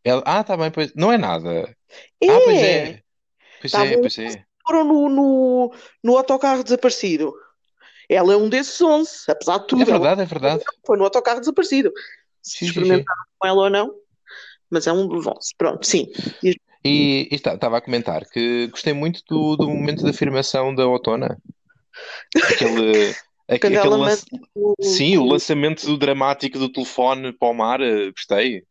Ela, 0.03 0.24
ah, 0.25 0.43
tá 0.43 0.55
bem, 0.55 0.71
pois. 0.71 0.93
Não 0.95 1.12
é 1.12 1.17
nada. 1.17 1.75
Ah, 2.24 2.39
pois 2.45 2.57
É! 2.57 2.77
é. 2.89 3.01
Pois 3.62 3.74
é, 3.74 3.77
Estavam 3.77 4.00
pois 4.01 4.17
é. 4.19 4.45
foram 4.65 4.83
no, 4.86 5.09
no, 5.09 5.74
no 6.03 6.17
autocarro 6.17 6.63
desaparecido. 6.63 7.33
Ela 8.07 8.33
é 8.33 8.38
um 8.38 8.48
desses 8.50 8.79
11, 8.81 9.12
apesar 9.27 9.57
de 9.57 9.63
É 9.65 9.67
tudo. 9.67 9.81
Ela 9.81 9.91
verdade, 9.91 10.21
é 10.21 10.25
verdade. 10.25 10.63
foi 10.86 10.98
no 10.98 11.03
autocarro 11.03 11.39
desaparecido. 11.39 11.91
Se 12.41 12.51
Sim, 12.51 12.51
sim, 12.51 12.57
sim. 12.59 12.65
experimentaram 12.67 13.24
com 13.38 13.48
ela 13.48 13.63
ou 13.63 13.69
não, 13.69 13.93
mas 14.69 14.88
é 14.88 14.93
um 14.93 15.07
dos 15.07 15.27
11. 15.27 15.38
Pronto, 15.57 15.86
sim. 15.86 16.07
E 16.83 17.27
estava 17.31 17.77
a 17.77 17.81
comentar 17.81 18.25
que 18.29 18.67
gostei 18.67 18.93
muito 18.93 19.21
do, 19.27 19.57
do 19.57 19.69
momento 19.69 20.03
de 20.03 20.09
afirmação 20.09 20.74
da 20.74 20.88
Otona. 20.88 21.38
Aquele, 22.50 23.13
aquele 23.56 23.75
ela 23.75 23.98
lance- 23.98 24.25
manda 24.32 24.46
o- 24.56 24.75
sim, 24.82 25.18
o 25.18 25.25
lançamento 25.25 25.86
do 25.86 25.98
dramático 25.98 26.60
do 26.60 26.72
telefone 26.72 27.34
para 27.34 27.48
o 27.50 27.53
mar, 27.53 27.82
eh, 27.82 28.12
gostei. 28.12 28.63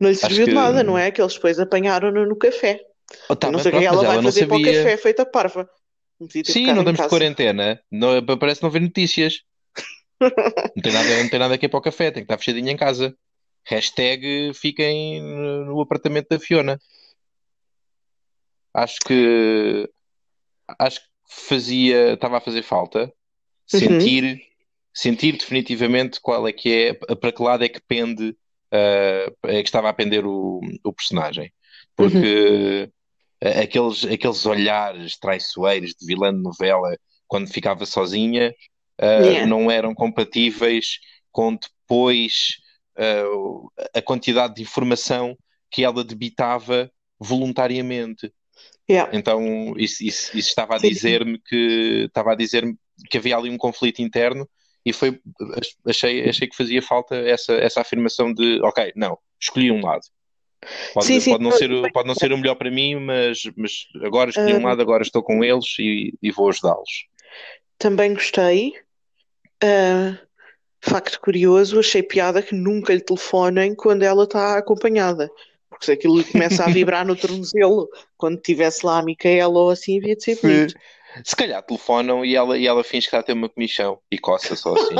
Não 0.00 0.08
lhe 0.10 0.16
serviu 0.16 0.46
de 0.46 0.52
nada, 0.52 0.82
não 0.82 0.98
é? 0.98 1.10
Que 1.10 1.22
eles 1.22 1.34
depois 1.34 1.58
apanharam-no 1.58 2.26
no 2.26 2.36
café. 2.36 2.80
Oh, 3.28 3.36
tá 3.36 3.50
não 3.50 3.58
sei 3.58 3.70
o 3.72 3.78
que 3.78 3.80
é 3.80 3.84
ela 3.84 4.04
vai 4.04 4.22
fazer 4.22 4.46
para 4.46 4.56
o 4.56 4.60
sabia. 4.60 4.82
café 4.82 4.96
feita 4.96 5.24
parva. 5.26 5.68
Sim, 6.44 6.66
não 6.66 6.80
estamos 6.80 7.00
de 7.00 7.08
quarentena. 7.08 7.80
Não, 7.90 8.24
parece 8.38 8.62
não 8.62 8.70
ver 8.70 8.80
notícias. 8.80 9.42
Não 10.76 10.82
tem 10.82 10.92
nada, 10.92 11.22
não 11.22 11.28
tem 11.30 11.38
nada 11.38 11.54
aqui 11.54 11.66
para 11.66 11.78
o 11.78 11.82
café, 11.82 12.10
tem 12.10 12.22
que 12.22 12.24
estar 12.26 12.36
fechadinho 12.36 12.68
em 12.68 12.76
casa. 12.76 13.16
Hashtag 13.64 14.52
fiquem 14.52 15.22
no 15.22 15.80
apartamento 15.80 16.28
da 16.28 16.38
Fiona. 16.38 16.78
Acho 18.74 18.98
que 19.00 19.88
acho 20.78 21.00
que 21.00 21.06
fazia, 21.26 22.12
estava 22.12 22.36
a 22.36 22.40
fazer 22.40 22.62
falta 22.62 23.10
Uhum. 23.72 23.80
sentir, 23.80 24.42
sentir 24.92 25.32
definitivamente 25.36 26.20
qual 26.20 26.46
é 26.46 26.52
que 26.52 26.72
é, 26.72 27.14
para 27.14 27.32
que 27.32 27.42
lado 27.42 27.64
é 27.64 27.68
que 27.68 27.80
pende, 27.86 28.30
uh, 28.30 29.36
é 29.44 29.62
que 29.62 29.68
estava 29.68 29.88
a 29.88 29.92
pender 29.92 30.26
o, 30.26 30.60
o 30.84 30.92
personagem. 30.92 31.52
Porque 31.96 32.90
uh, 33.44 33.60
aqueles, 33.62 34.04
aqueles 34.04 34.46
olhares 34.46 35.18
traiçoeiros 35.18 35.94
de 35.98 36.06
vilã 36.06 36.34
de 36.34 36.42
novela 36.42 36.96
quando 37.26 37.52
ficava 37.52 37.86
sozinha 37.86 38.54
uh, 39.00 39.24
Yeah. 39.24 39.46
não 39.46 39.70
eram 39.70 39.94
compatíveis 39.94 40.98
com 41.32 41.56
depois 41.56 42.58
uh, 42.98 43.70
a 43.94 44.02
quantidade 44.02 44.54
de 44.54 44.62
informação 44.62 45.36
que 45.70 45.84
ela 45.84 46.04
debitava 46.04 46.90
voluntariamente. 47.18 48.32
Yeah. 48.90 49.16
Então 49.16 49.74
isso, 49.76 50.04
isso, 50.04 50.36
isso 50.36 50.48
estava 50.48 50.74
a 50.74 50.78
dizer-me 50.78 51.38
que 51.38 52.06
estava 52.06 52.32
a 52.32 52.34
dizer-me 52.34 52.76
que 53.08 53.18
havia 53.18 53.36
ali 53.36 53.48
um 53.50 53.56
conflito 53.56 54.00
interno 54.02 54.48
e 54.84 54.92
foi 54.92 55.20
achei, 55.86 56.28
achei 56.28 56.48
que 56.48 56.56
fazia 56.56 56.82
falta 56.82 57.14
essa, 57.16 57.52
essa 57.54 57.80
afirmação 57.80 58.32
de 58.32 58.60
ok, 58.62 58.92
não, 58.96 59.16
escolhi 59.40 59.70
um 59.70 59.84
lado. 59.84 60.02
Pode, 60.92 61.06
Sim, 61.06 61.20
sim. 61.20 61.30
pode 61.30 61.42
não 61.44 61.52
ser, 61.52 61.72
o- 61.72 61.90
pode 61.92 62.06
não 62.08 62.14
ser 62.14 62.32
o 62.32 62.36
melhor 62.38 62.54
para 62.54 62.70
mim, 62.70 62.96
mas, 62.96 63.42
mas 63.56 63.72
agora 64.02 64.28
escolhi 64.30 64.52
um 64.54 64.58
Ah. 64.66 64.70
lado, 64.70 64.82
agora 64.82 65.02
estou 65.02 65.22
com 65.22 65.42
eles 65.42 65.78
e, 65.78 66.12
e 66.22 66.30
vou 66.30 66.48
ajudá-los. 66.50 67.06
Também 67.78 68.12
gostei. 68.12 68.74
Ah, 69.62 70.18
facto 70.82 71.20
curioso, 71.20 71.78
achei 71.78 72.02
piada 72.02 72.42
que 72.42 72.54
nunca 72.54 72.92
lhe 72.94 73.00
telefonem 73.00 73.74
quando 73.74 74.02
ela 74.02 74.24
está 74.24 74.58
acompanhada. 74.58 75.30
Porque 75.68 75.84
se 75.86 75.92
aquilo 75.92 76.22
começa 76.24 76.64
a 76.64 76.68
vibrar 76.68 77.06
no 77.06 77.14
tornozelo, 77.16 77.88
quando 78.16 78.36
estivesse 78.36 78.84
lá 78.84 78.98
a 78.98 79.02
Micaela 79.04 79.58
ou 79.58 79.70
assim, 79.70 79.98
havia 79.98 80.16
de 80.16 80.24
ser 80.24 80.36
bonito. 80.42 80.74
Se 81.24 81.34
calhar 81.34 81.62
telefonam 81.62 82.24
e 82.24 82.34
ela, 82.36 82.56
e 82.58 82.66
ela 82.66 82.84
finge 82.84 83.02
que 83.02 83.08
está 83.08 83.18
a 83.18 83.22
ter 83.22 83.32
uma 83.32 83.48
comichão 83.48 83.98
e 84.10 84.18
coça 84.18 84.54
só 84.54 84.74
assim. 84.74 84.94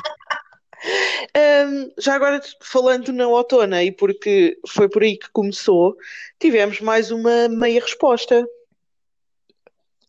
Ahm, 1.37 1.91
já 1.99 2.15
agora 2.15 2.41
falando 2.63 3.13
na 3.13 3.29
Otona, 3.29 3.83
e 3.85 3.93
porque 3.93 4.59
foi 4.67 4.89
por 4.89 5.03
aí 5.03 5.17
que 5.17 5.31
começou, 5.31 5.97
tivemos 6.39 6.81
mais 6.81 7.11
uma 7.11 7.49
meia 7.49 7.81
resposta. 7.81 8.47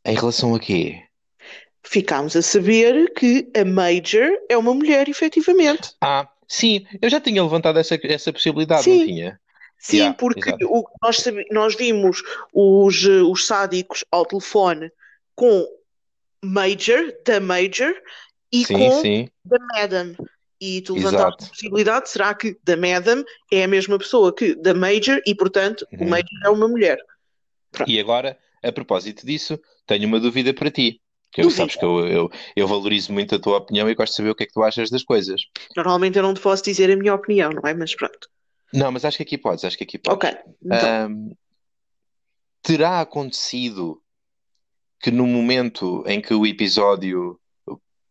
em 0.05 0.15
relação 0.15 0.55
a 0.55 0.60
quê? 0.60 1.03
Ficámos 1.84 2.36
a 2.36 2.41
saber 2.41 3.12
que 3.13 3.51
a 3.55 3.65
Major 3.65 4.29
é 4.50 4.58
uma 4.58 4.74
mulher, 4.74 5.10
efetivamente. 5.10 5.96
Ah, 6.01 6.27
sim, 6.48 6.86
eu 7.01 7.10
já 7.10 7.20
tinha 7.20 7.43
levantado 7.43 7.79
essa, 7.79 8.00
essa 8.03 8.31
possibilidade, 8.31 8.84
Sim. 8.84 8.98
não 9.00 9.05
tinha? 9.05 9.39
Sim, 9.77 9.98
Yeah, 9.98 10.15
porque 10.15 10.51
o, 10.65 10.84
nós, 11.01 11.24
nós 11.50 11.75
vimos 11.75 12.22
os, 12.53 13.03
os 13.03 13.48
sádicos 13.48 14.05
ao 14.12 14.27
telefone 14.27 14.91
com 15.36 15.65
Major, 16.43 17.13
da 17.25 17.39
Major, 17.39 17.93
e 18.51 18.65
Sim, 18.65 18.74
com 18.74 19.01
sim, 19.01 19.29
da 19.45 19.57
Madam. 19.60 20.15
E 20.60 20.81
tu 20.81 20.93
levantaste 20.93 21.45
a 21.45 21.48
possibilidade, 21.50 22.10
será 22.10 22.33
que 22.36 22.57
da 22.63 22.77
Madam 22.77 23.24
é 23.51 23.63
a 23.63 23.67
mesma 23.67 23.98
pessoa 23.98 24.33
que 24.33 24.53
da 24.55 24.74
Major 24.74 25.19
e, 25.25 25.33
portanto, 25.33 25.88
o 25.91 26.03
Uhum. 26.03 26.10
Major 26.10 26.39
é 26.43 26.50
uma 26.50 26.67
mulher? 26.67 27.00
E 27.88 28.00
agora, 28.00 28.38
a 28.63 28.71
propósito 28.71 29.25
disso, 29.25 29.60
tenho 29.88 30.07
uma 30.07 30.19
dúvida 30.19 30.53
para 30.53 30.69
ti. 30.69 31.01
Que 31.31 31.41
eu, 31.41 31.50
sabes 31.50 31.77
que 31.77 31.86
eu, 31.86 32.05
eu, 32.07 32.29
eu 32.57 32.67
valorizo 32.67 33.13
muito 33.13 33.33
a 33.36 33.39
tua 33.39 33.57
opinião 33.57 33.89
e 33.89 33.95
gosto 33.95 34.12
de 34.12 34.17
saber 34.17 34.29
o 34.31 34.36
que 34.36 34.43
é 34.43 34.45
que 34.45 34.51
tu 34.51 34.62
achas 34.62 34.89
das 34.89 35.01
coisas. 35.01 35.41
Normalmente 35.77 36.17
eu 36.17 36.24
não 36.24 36.33
te 36.33 36.41
posso 36.41 36.62
dizer 36.62 36.91
a 36.91 36.95
minha 36.95 37.15
opinião, 37.15 37.50
não 37.51 37.62
é? 37.65 37.74
Mas 37.74 37.95
pronto. 37.95 38.29
Não, 38.74 38.91
mas 38.91 39.05
acho 39.05 39.15
que 39.17 39.24
aqui 39.24 39.38
podes, 39.38 39.63
acho 39.63 39.77
que 39.77 39.86
aqui 39.86 39.98
podes. 39.98 40.29
Ok. 40.29 40.53
Então, 40.65 40.89
Ahm, 41.05 41.31
terá 42.62 43.00
acontecido 43.00 44.01
que 45.01 45.12
no 45.12 45.25
momento 45.25 46.03
em 46.05 46.22
que 46.22 46.34
o 46.34 46.46
episódio, 46.46 47.39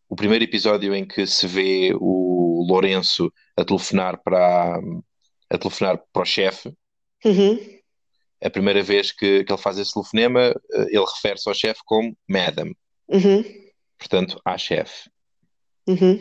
o 0.09 0.17
primeiro 0.17 0.45
episódio 0.45 0.95
em 0.95 1.07
que 1.07 1.27
se 1.27 1.47
vê 1.47 1.93
o 1.95 2.67
Lourenço 2.69 3.33
a 3.57 3.65
telefonar 3.65 4.21
para, 4.23 4.81
a 5.49 5.59
telefonar 5.59 6.03
para 6.13 6.23
o 6.23 6.27
chefe, 6.27 6.75
uhum, 7.25 7.59
a 8.43 8.51
primeira 8.51 8.83
vez 8.83 9.13
que, 9.13 9.45
que 9.45 9.53
ele 9.53 9.63
faz 9.63 9.79
esse 9.79 9.93
telefonema, 9.93 10.41
eh, 10.73 10.87
ele 10.91 11.05
refere-se 11.05 11.49
ao 11.49 11.55
chefe 11.55 11.81
como 11.85 12.17
Madam, 12.29 12.73
uhum, 13.09 13.45
portanto, 13.99 14.41
à 14.45 14.59
chefe. 14.59 15.09
uhum. 15.87 16.19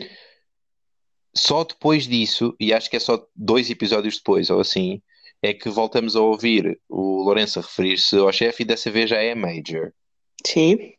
Só 1.34 1.62
depois 1.62 2.08
disso, 2.08 2.56
e 2.58 2.72
acho 2.72 2.90
que 2.90 2.96
é 2.96 3.00
só 3.00 3.24
dois 3.36 3.70
episódios 3.70 4.16
depois, 4.16 4.50
ou 4.50 4.60
assim, 4.60 5.00
é 5.42 5.54
que 5.54 5.68
voltamos 5.68 6.16
a 6.16 6.20
ouvir 6.20 6.78
o 6.88 7.22
Lourenço 7.22 7.60
referir-se 7.60 8.16
ao 8.16 8.32
chefe 8.32 8.62
e 8.62 8.66
dessa 8.66 8.90
vez 8.90 9.08
já 9.08 9.16
é 9.18 9.34
Major. 9.34 9.92
Sim. 10.46 10.94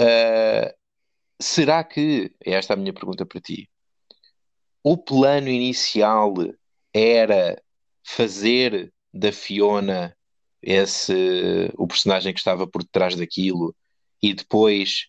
Uh, 0.00 0.72
será 1.40 1.82
que, 1.84 2.34
esta 2.44 2.74
é 2.74 2.76
a 2.76 2.78
minha 2.78 2.92
pergunta 2.92 3.24
para 3.24 3.40
ti, 3.40 3.68
o 4.82 4.96
plano 4.96 5.48
inicial 5.48 6.34
era 6.92 7.60
fazer 8.04 8.92
da 9.12 9.32
Fiona 9.32 10.16
esse, 10.62 11.72
o 11.76 11.86
personagem 11.86 12.32
que 12.32 12.40
estava 12.40 12.66
por 12.66 12.82
detrás 12.82 13.16
daquilo 13.16 13.74
e 14.22 14.34
depois, 14.34 15.06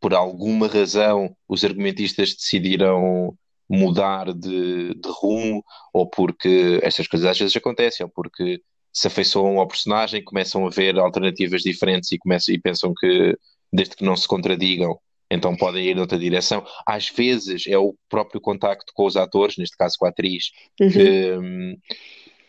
por 0.00 0.14
alguma 0.14 0.66
razão, 0.66 1.36
os 1.48 1.64
argumentistas 1.64 2.34
decidiram 2.34 3.36
mudar 3.68 4.32
de, 4.32 4.94
de 4.94 5.08
rumo 5.08 5.64
ou 5.92 6.08
porque 6.08 6.80
estas 6.82 7.06
coisas 7.06 7.28
às 7.28 7.38
vezes 7.38 7.56
acontecem, 7.56 8.04
ou 8.04 8.12
porque 8.12 8.62
se 8.94 9.08
afeiçoam 9.08 9.58
ao 9.58 9.66
personagem, 9.66 10.22
começam 10.22 10.64
a 10.66 10.70
ver 10.70 10.96
alternativas 10.98 11.62
diferentes 11.62 12.12
e, 12.12 12.18
começam, 12.18 12.54
e 12.54 12.58
pensam 12.60 12.94
que 12.94 13.36
desde 13.72 13.96
que 13.96 14.04
não 14.04 14.16
se 14.16 14.28
contradigam, 14.28 14.96
então 15.28 15.56
podem 15.56 15.84
ir 15.88 15.96
noutra 15.96 16.16
direção. 16.16 16.64
Às 16.86 17.08
vezes 17.08 17.66
é 17.66 17.76
o 17.76 17.96
próprio 18.08 18.40
contacto 18.40 18.92
com 18.94 19.04
os 19.04 19.16
atores, 19.16 19.56
neste 19.56 19.76
caso 19.76 19.96
com 19.98 20.06
a 20.06 20.10
atriz, 20.10 20.52
Uhum. 20.80 20.90
que, 20.90 21.78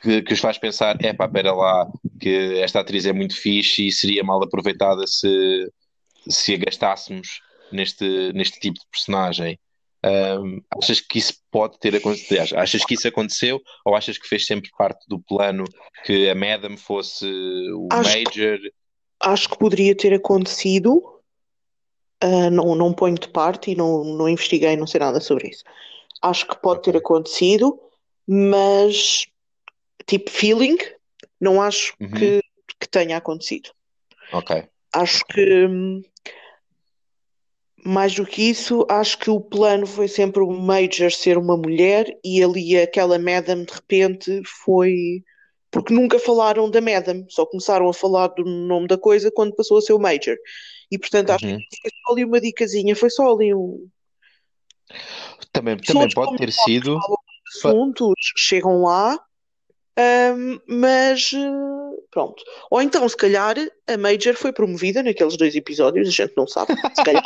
que, 0.04 0.22
que 0.22 0.34
os 0.34 0.40
faz 0.40 0.60
pensar: 0.60 0.98
é 1.04 1.12
pá, 1.14 1.28
pera 1.28 1.52
lá, 1.52 1.88
que 2.20 2.60
esta 2.60 2.80
atriz 2.80 3.08
é 3.08 3.14
muito 3.14 3.36
fixe 3.36 3.88
e 3.88 3.92
seria 3.92 4.24
mal 4.24 4.44
aproveitada 4.44 5.06
se, 5.08 5.72
se 6.30 6.54
a 6.54 6.58
gastássemos 6.58 7.42
neste, 7.72 8.32
neste 8.34 8.60
tipo 8.60 8.80
de 8.80 8.86
personagem. 8.92 9.58
Um, 10.08 10.62
achas 10.78 11.00
que 11.00 11.18
isso 11.18 11.34
pode 11.50 11.80
ter 11.80 11.96
acontecido? 11.96 12.56
Achas 12.58 12.86
que 12.86 12.94
isso 12.94 13.08
aconteceu 13.08 13.60
ou 13.84 13.96
achas 13.96 14.18
que 14.18 14.28
fez 14.28 14.46
sempre 14.46 14.70
parte 14.78 15.04
do 15.08 15.20
plano 15.20 15.64
que 16.06 16.30
a 16.30 16.36
Madam 16.36 16.78
fosse 16.78 17.26
o 17.74 17.88
Acho 17.92 18.12
que- 18.14 18.24
Major? 18.26 18.60
Acho 19.22 19.50
que 19.50 19.58
poderia 19.58 19.96
ter 19.96 20.14
acontecido. 20.14 21.02
Ah, 22.22 22.50
não, 22.52 22.76
não 22.76 22.94
ponho 22.94 23.16
de 23.16 23.28
parte 23.30 23.72
e 23.72 23.76
não, 23.76 24.04
não 24.04 24.30
investiguei, 24.30 24.76
não 24.76 24.86
sei 24.88 25.00
nada 25.00 25.20
sobre 25.20 25.50
isso. 25.50 25.64
Acho 26.22 26.48
que 26.48 26.56
pode 26.62 26.82
ter 26.84 26.92
Ok. 26.92 27.00
acontecido, 27.00 27.80
mas 28.28 29.26
tipo 30.08 30.30
feeling, 30.30 30.78
não 31.42 31.62
acho 31.62 31.94
Uhum. 32.00 32.12
que, 32.12 32.42
que 32.80 32.88
tenha 32.90 33.18
acontecido. 33.18 33.70
Ok. 34.32 34.68
Acho 34.94 35.26
que 35.26 35.66
hum, 35.66 36.02
mais 37.86 38.16
do 38.16 38.26
que 38.26 38.50
isso, 38.50 38.86
acho 38.90 39.18
que 39.20 39.30
o 39.30 39.40
plano 39.40 39.86
foi 39.86 40.08
sempre 40.08 40.42
o 40.42 40.52
Major 40.52 41.12
ser 41.12 41.38
uma 41.38 41.56
mulher 41.56 42.08
e 42.24 42.44
ali 42.44 42.78
aquela 42.78 43.20
Madam 43.20 43.64
de 43.64 43.74
repente 43.74 44.42
foi. 44.64 45.24
Porque 45.72 45.94
nunca 45.94 46.18
falaram 46.18 46.70
da 46.70 46.82
Madam, 46.82 47.26
só 47.30 47.46
começaram 47.46 47.88
a 47.90 47.94
falar 47.94 48.28
do 48.30 48.44
nome 48.46 48.88
da 48.88 48.98
coisa 48.98 49.32
quando 49.32 49.56
passou 49.56 49.78
a 49.78 49.82
ser 49.82 49.94
o 49.94 50.00
Major. 50.00 50.36
E 50.92 50.98
portanto 50.98 51.30
acho 51.32 51.46
Uhum. 51.46 51.58
que 51.58 51.78
foi 51.82 51.92
só 52.06 52.14
ali 52.14 52.26
uma 52.26 52.42
dicasinha, 52.42 52.96
foi 52.96 53.10
só 53.10 53.34
ali 53.34 53.54
um. 53.54 53.88
Também, 55.52 55.78
também 55.78 56.10
pode 56.14 56.38
ter 56.38 56.52
sido. 56.52 56.98
assuntos, 57.48 58.14
chegam 58.38 58.82
lá, 58.82 59.20
hum, 60.36 60.60
mas 60.68 61.32
eh, 61.34 61.85
pronto. 62.12 62.44
Ou 62.72 62.82
então, 62.82 63.08
se 63.08 63.18
calhar, 63.18 63.56
a 63.88 63.98
Major 63.98 64.36
foi 64.36 64.52
promovida 64.54 65.02
naqueles 65.04 65.38
dois 65.38 65.56
episódios, 65.56 66.08
a 66.08 66.12
gente 66.12 66.34
não 66.38 66.48
sabe. 66.48 66.74
Se 66.96 67.04
calhar. 67.04 67.24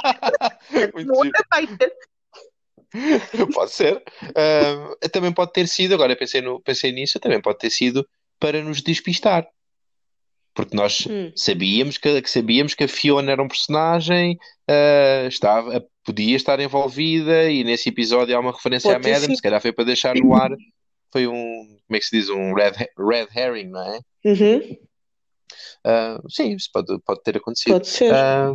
Pode 3.54 3.72
ser. 3.72 4.02
Ah, 4.36 4.96
também 5.12 5.32
pode 5.32 5.54
ter 5.54 5.68
sido, 5.68 5.94
agora 5.94 6.16
pensei, 6.16 6.42
no, 6.42 6.60
pensei 6.62 6.92
nisso, 6.92 7.20
também 7.20 7.40
pode 7.42 7.60
ter 7.60 7.70
sido 7.70 8.08
para 8.40 8.64
nos 8.64 8.82
despistar. 8.82 9.48
Porque 10.56 10.76
nós 10.76 11.06
Hum. 11.08 11.32
sabíamos 11.36 11.98
que, 11.98 12.22
que 12.22 12.30
sabíamos 12.30 12.74
que 12.74 12.84
a 12.84 12.88
Fiona 12.88 13.32
era 13.32 13.44
um 13.44 13.48
personagem, 13.48 14.38
ah, 14.68 15.26
estava, 15.28 15.86
podia 16.04 16.36
estar 16.36 16.60
envolvida, 16.60 17.50
e 17.52 17.64
nesse 17.64 17.90
episódio 17.90 18.36
há 18.36 18.40
uma 18.40 18.52
referência 18.52 18.90
Pode 18.92 19.02
à 19.02 19.04
ter 19.04 19.12
Madam, 19.12 19.26
sido. 19.28 19.36
se 19.36 19.42
calhar 19.42 19.62
foi 19.62 19.72
para 19.72 19.86
deixar 19.86 20.16
no 20.16 20.36
ar. 20.36 20.50
Foi 21.12 21.28
um, 21.28 21.34
como 21.88 21.96
é 21.96 22.00
que 22.00 22.06
se 22.06 22.18
diz? 22.18 22.30
Um 22.30 22.54
red, 22.54 22.74
red 22.98 23.28
herring, 23.36 23.70
não 23.70 23.82
é? 23.82 24.00
Uhum, 24.26 24.78
Ah, 25.84 26.22
sim, 26.30 26.56
isso 26.56 26.70
pode, 26.72 27.00
pode 27.04 27.24
ter 27.24 27.38
acontecido. 27.38 27.74
pode 27.74 27.88
ser. 27.88 28.14
Ah, 28.14 28.54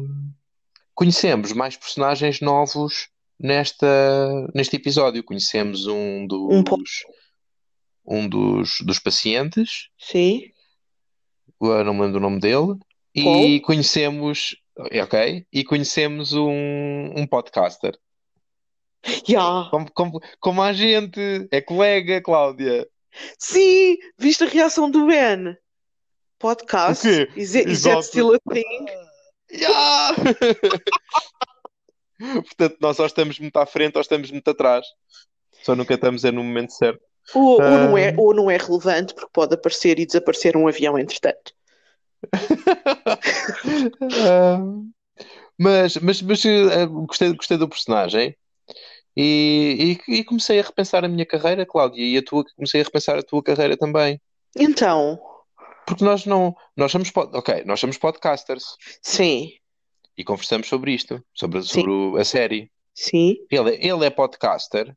conhecemos 0.95 1.53
mais 1.53 1.77
personagens 1.77 2.41
novos 2.41 3.09
nesta, 3.39 3.87
neste 4.55 4.77
episódio. 4.77 5.25
Conhecemos 5.25 5.87
um 5.87 6.27
Um 6.31 6.63
dos, 6.63 6.91
um 8.07 8.29
dos, 8.29 8.81
dos 8.83 8.99
pacientes, 8.99 9.89
Sim. 9.99 10.43
eu 11.61 11.85
não 11.85 11.95
me 11.95 12.01
lembro 12.03 12.15
do 12.15 12.21
nome 12.21 12.39
dele, 12.39 12.75
e 13.15 13.25
Paul. 13.25 13.63
conhecemos, 13.63 14.57
ok, 14.79 15.47
e 15.53 15.65
conhecemos 15.65 16.33
um, 16.35 17.13
um 17.17 17.27
podcaster. 17.27 17.99
Ya. 19.29 19.69
Como, 19.71 19.91
como, 19.93 20.21
como 20.41 20.63
a 20.63 20.73
gente, 20.73 21.47
é 21.51 21.61
colega, 21.61 22.23
Cláudia. 22.23 22.89
Sim, 23.39 23.97
viste 24.19 24.45
a 24.45 24.49
reação 24.49 24.91
do 24.91 25.07
Ben? 25.07 25.51
O 25.51 25.57
Podcast? 26.39 27.07
quê? 27.07 27.29
Is, 27.37 27.55
it- 27.55 27.71
is 27.71 27.83
that 27.83 27.99
Exato. 27.99 28.03
still 28.03 28.35
a 28.35 28.39
thing? 28.53 28.87
Ya! 29.53 30.15
Portanto, 32.19 32.77
nós 32.81 32.99
ou 32.99 33.07
estamos 33.07 33.39
muito 33.39 33.57
à 33.57 33.67
frente 33.67 33.97
ou 33.97 34.01
estamos 34.01 34.31
muito 34.31 34.49
atrás. 34.51 34.87
Só 35.63 35.75
nunca 35.75 35.95
estamos 35.95 36.25
é 36.25 36.31
no 36.31 36.43
momento 36.43 36.73
certo. 36.73 37.01
Ou, 37.35 37.63
ou 37.63 37.71
não 37.79 37.97
é, 37.97 38.15
ou 38.19 38.35
não 38.35 38.51
é 38.51 38.57
relevante, 38.57 39.15
porque 39.15 39.31
pode 39.33 39.55
aparecer 39.55 39.99
e 39.99 40.07
desaparecer 40.07 40.57
um 40.57 40.69
avião 40.69 40.99
entretanto. 40.99 41.53
Ah, 44.27 44.59
mas, 45.59 45.97
mas, 45.99 46.23
mas 46.23 46.45
eh, 46.45 46.87
gostei, 46.87 47.33
gostei 47.33 47.57
do 47.57 47.69
personagem 47.69 48.37
e, 49.17 49.99
e, 50.09 50.15
e 50.17 50.25
comecei 50.25 50.59
a 50.59 50.63
repensar 50.63 51.05
a 51.05 51.09
minha 51.09 51.27
carreira, 51.27 51.65
Cláudia, 51.67 52.03
e 52.05 52.17
a 52.19 52.23
tua, 52.23 52.45
comecei 52.57 52.81
a 52.81 52.85
repensar 52.85 53.19
a 53.19 53.23
tua 53.23 53.43
carreira 53.43 53.77
também. 53.77 54.21
Então, 54.57 55.21
Porque 55.87 56.05
nós 56.05 56.25
não, 56.25 56.55
nós 56.77 56.91
somos, 56.91 57.11
ok, 57.15 57.65
nós 57.67 57.79
somos 57.81 57.99
podcasters 57.99 58.65
sim, 59.03 59.53
e 60.17 60.25
conversamos 60.25 60.67
sobre 60.69 60.93
isto, 60.93 61.23
sobre, 61.35 61.63
sobre 61.63 61.91
o- 61.91 62.17
a 62.17 62.25
série. 62.25 62.71
sim. 62.95 63.37
Ele, 63.51 63.71
é- 63.75 63.87
ele 63.87 64.05
é 64.05 64.11
podcaster 64.11 64.97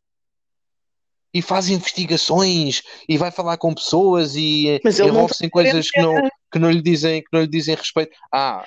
e 1.33 1.41
faz 1.41 1.69
investigações 1.69 2.81
e 3.07 3.17
vai 3.17 3.31
falar 3.31 3.57
com 3.57 3.73
pessoas 3.73 4.35
e 4.35 4.79
envolve-se 5.09 5.45
em 5.45 5.49
coisas 5.49 5.91
que 5.91 6.01
não, 6.01 6.13
que 6.51 6.59
não 6.59 6.71
lhe 6.71 6.81
dizem, 6.81 7.21
que 7.21 7.27
não 7.33 7.41
lhe 7.41 7.47
dizem 7.47 7.75
respeito. 7.75 8.15
Ah, 8.31 8.65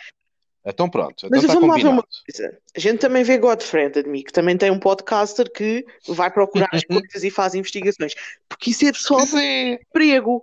então 0.70 0.88
pronto, 0.88 1.26
então 1.26 1.30
Mas 1.30 1.42
está 1.42 1.52
vamos 1.54 1.68
lá 1.68 1.76
ver 1.76 1.88
uma 1.88 2.02
coisa. 2.02 2.58
A 2.76 2.80
gente 2.80 3.00
também 3.00 3.22
vê 3.22 3.38
Godfriend, 3.38 3.98
admito, 3.98 4.26
que 4.26 4.32
também 4.32 4.56
tem 4.56 4.70
um 4.70 4.80
podcaster 4.80 5.50
que 5.52 5.84
vai 6.08 6.30
procurar 6.30 6.68
as 6.72 6.82
coisas 6.84 7.24
e 7.24 7.30
faz 7.30 7.54
investigações. 7.54 8.14
Porque 8.48 8.70
isso 8.70 8.86
é 8.86 8.92
pessoal 8.92 9.26
Sim. 9.26 9.74
emprego. 9.74 10.42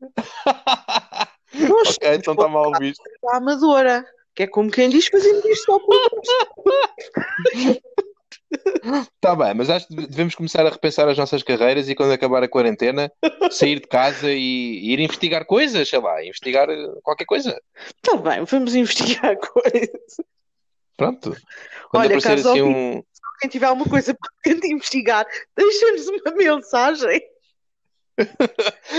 Nós 1.54 1.96
Ok, 1.96 2.14
então 2.14 2.34
está 2.34 2.48
mal 2.48 2.72
visto. 2.78 3.02
amadora, 3.30 4.06
que 4.34 4.42
é 4.44 4.46
como 4.46 4.70
quem 4.70 4.90
diz, 4.90 5.08
fazemos 5.08 5.44
isto 5.44 5.64
só 5.64 5.78
por 5.78 5.96
Está 9.14 9.36
bem, 9.36 9.54
mas 9.54 9.68
acho 9.68 9.86
que 9.88 9.94
devemos 9.94 10.34
começar 10.34 10.64
a 10.66 10.70
repensar 10.70 11.08
as 11.08 11.18
nossas 11.18 11.42
carreiras 11.42 11.88
e 11.88 11.94
quando 11.94 12.12
acabar 12.12 12.42
a 12.42 12.48
quarentena, 12.48 13.12
sair 13.50 13.80
de 13.80 13.86
casa 13.86 14.30
e, 14.30 14.92
ir 14.92 15.00
investigar 15.00 15.44
coisas, 15.44 15.88
sei 15.88 15.98
lá, 15.98 16.24
investigar 16.24 16.68
eh, 16.70 16.86
qualquer 17.02 17.26
coisa. 17.26 17.60
Está 17.96 18.16
Tá 18.16 18.16
bem, 18.16 18.44
vamos 18.44 18.74
investigar 18.74 19.36
coisas. 19.52 20.16
Pronto. 20.96 21.36
Quando 21.90 22.04
Olha, 22.04 22.20
caros 22.20 22.46
assim 22.46 22.62
um. 22.62 23.02
Quem 23.40 23.50
tiver 23.50 23.66
alguma 23.66 23.88
coisa 23.88 24.16
para 24.42 24.66
investigar, 24.66 25.26
deixa-nos 25.56 26.08
uma 26.08 26.34
mensagem. 26.36 27.20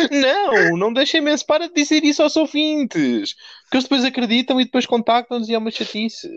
Não, 0.09 0.77
não 0.77 0.93
deixem 0.93 1.19
imenso 1.19 1.45
para 1.45 1.67
de 1.67 1.73
dizer 1.73 2.05
isso 2.05 2.23
aos 2.23 2.37
ouvintes, 2.37 3.33
que 3.69 3.75
eles 3.75 3.83
depois 3.83 4.05
acreditam 4.05 4.61
e 4.61 4.63
depois 4.63 4.85
contactam-nos 4.85 5.49
e 5.49 5.53
é 5.53 5.57
uma 5.57 5.71
chatice. 5.71 6.29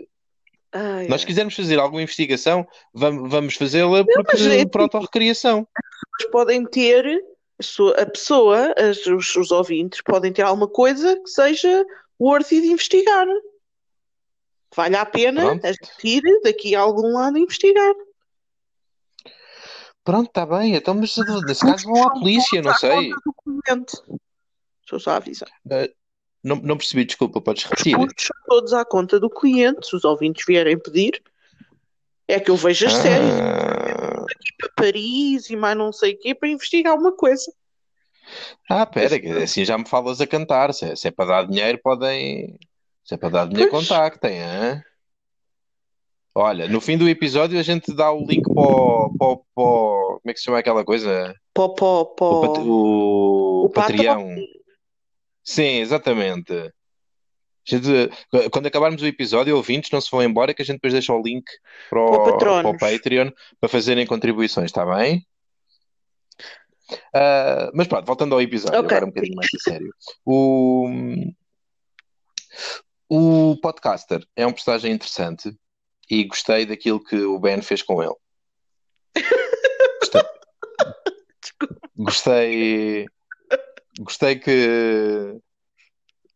Ai, 0.73 1.07
Nós 1.07 1.23
quisermos 1.23 1.55
fazer 1.55 1.79
alguma 1.79 2.01
investigação, 2.01 2.67
vamos, 2.93 3.29
vamos 3.29 3.55
fazê-la 3.55 4.03
porque, 4.03 4.31
mas 4.33 4.45
é 4.47 4.65
por 4.65 4.81
autorrecriação. 4.81 5.67
Mas 6.11 6.29
podem 6.31 6.65
ter, 6.65 7.05
a 7.97 8.05
pessoa, 8.07 8.73
as- 8.77 9.05
os, 9.05 9.35
os 9.35 9.51
ouvintes, 9.51 10.01
podem 10.01 10.33
ter 10.33 10.41
alguma 10.41 10.67
coisa 10.67 11.15
que 11.19 11.29
seja 11.29 11.85
worthy 12.19 12.61
de 12.61 12.67
investigar. 12.67 13.27
Valha 14.75 15.01
a 15.01 15.05
pena 15.05 15.43
ir 16.03 16.23
daqui 16.43 16.75
a 16.75 16.81
algum 16.81 17.13
lado 17.13 17.37
investigar. 17.37 17.93
Pronto, 20.03 20.27
está 20.27 20.45
bem. 20.45 20.75
Então, 20.75 20.95
mas 20.95 21.15
nesse 21.45 21.61
caso 21.65 21.85
vão 21.85 22.03
à 22.03 22.11
polícia, 22.13 22.61
não 22.61 22.73
sei. 22.73 23.11
Estou 24.83 24.99
só 24.99 25.11
a 25.11 25.15
avisar. 25.17 25.49
Não, 26.43 26.57
não 26.57 26.77
percebi, 26.77 27.05
desculpa, 27.05 27.39
podes 27.39 27.63
Os 27.63 27.69
repetir. 27.69 27.95
custos 27.95 28.25
são 28.27 28.35
todos 28.47 28.73
à 28.73 28.83
conta 28.83 29.19
do 29.19 29.29
cliente. 29.29 29.87
Se 29.87 29.95
os 29.95 30.03
ouvintes 30.03 30.45
vierem 30.45 30.77
pedir, 30.77 31.21
é 32.27 32.39
que 32.39 32.51
eu 32.51 32.55
vejo 32.57 32.85
as 32.85 32.93
séries 32.93 33.33
Ah, 33.33 34.25
para 34.59 34.69
Paris 34.75 35.49
e 35.49 35.55
mais 35.55 35.77
não 35.77 35.91
sei 35.93 36.13
o 36.13 36.19
quê 36.19 36.35
para 36.35 36.49
investigar 36.49 36.91
alguma 36.91 37.13
coisa. 37.15 37.51
ah, 38.69 38.85
pera, 38.85 39.15
assim 39.43 39.63
já 39.63 39.77
me 39.77 39.87
falas 39.87 40.19
a 40.19 40.27
cantar. 40.27 40.73
Se 40.73 40.85
é, 40.85 40.95
se 40.95 41.07
é 41.07 41.11
para 41.11 41.25
dar 41.29 41.47
dinheiro, 41.47 41.79
podem. 41.81 42.59
Se 43.05 43.13
é 43.13 43.17
para 43.17 43.29
dar 43.29 43.47
dinheiro, 43.47 43.69
Pois. 43.71 43.87
contactem, 43.87 44.41
hã? 44.41 44.83
Olha, 46.35 46.67
no 46.67 46.81
fim 46.81 46.97
do 46.97 47.07
episódio 47.07 47.59
a 47.59 47.63
gente 47.63 47.93
dá 47.93 48.11
o 48.11 48.25
link 48.25 48.41
para 48.53 48.63
o, 48.63 49.13
para 49.17 49.27
o- 49.27 49.37
para 49.37 49.63
o- 49.63 50.19
Como 50.19 50.31
é 50.31 50.33
que 50.33 50.39
se 50.39 50.45
chama 50.45 50.57
aquela 50.59 50.83
coisa? 50.83 51.35
Pó, 51.53 51.69
pó, 51.69 52.05
pó. 52.05 52.59
O, 52.59 53.61
o 53.61 53.65
O 53.65 53.69
Patreon. 53.69 54.05
Patreon. 54.05 54.35
Sim, 55.43 55.79
exatamente. 55.79 56.53
A 56.53 56.71
gente- 57.65 58.49
quando 58.51 58.67
acabarmos 58.67 59.01
o 59.01 59.07
episódio, 59.07 59.55
ouvintes, 59.55 59.89
não 59.91 60.01
se 60.01 60.11
vão 60.11 60.21
embora, 60.23 60.53
que 60.53 60.61
a 60.61 60.65
gente 60.65 60.75
depois 60.75 60.93
deixa 60.93 61.13
o 61.13 61.21
link 61.21 61.45
para 61.89 61.99
o 61.99 62.37
para 62.37 62.67
o 62.69 62.77
Patreon 62.77 63.31
para 63.59 63.69
fazerem 63.69 64.05
contribuições, 64.05 64.65
está 64.65 64.85
bem? 64.85 65.25
Ah, 67.13 67.71
mas 67.73 67.87
pronto, 67.87 68.05
voltando 68.05 68.35
ao 68.35 68.41
episódio, 68.41 68.79
Ok. 68.79 68.87
agora 68.89 69.05
um 69.05 69.09
bocadinho 69.09 69.35
mais 69.35 69.49
a 69.55 69.59
sério. 69.69 69.93
O, 70.25 70.89
o 73.09 73.57
podcaster 73.61 74.25
é 74.35 74.45
um 74.45 74.51
personagem 74.51 74.91
interessante 74.91 75.55
e 76.09 76.25
gostei 76.25 76.65
daquilo 76.65 77.01
que 77.03 77.15
o 77.15 77.39
Ben 77.39 77.61
fez 77.61 77.81
com 77.81 78.03
ele. 78.03 78.15
Gostei, 80.01 80.21
gostei, 81.95 83.05
gostei 83.99 84.35
que 84.37 85.37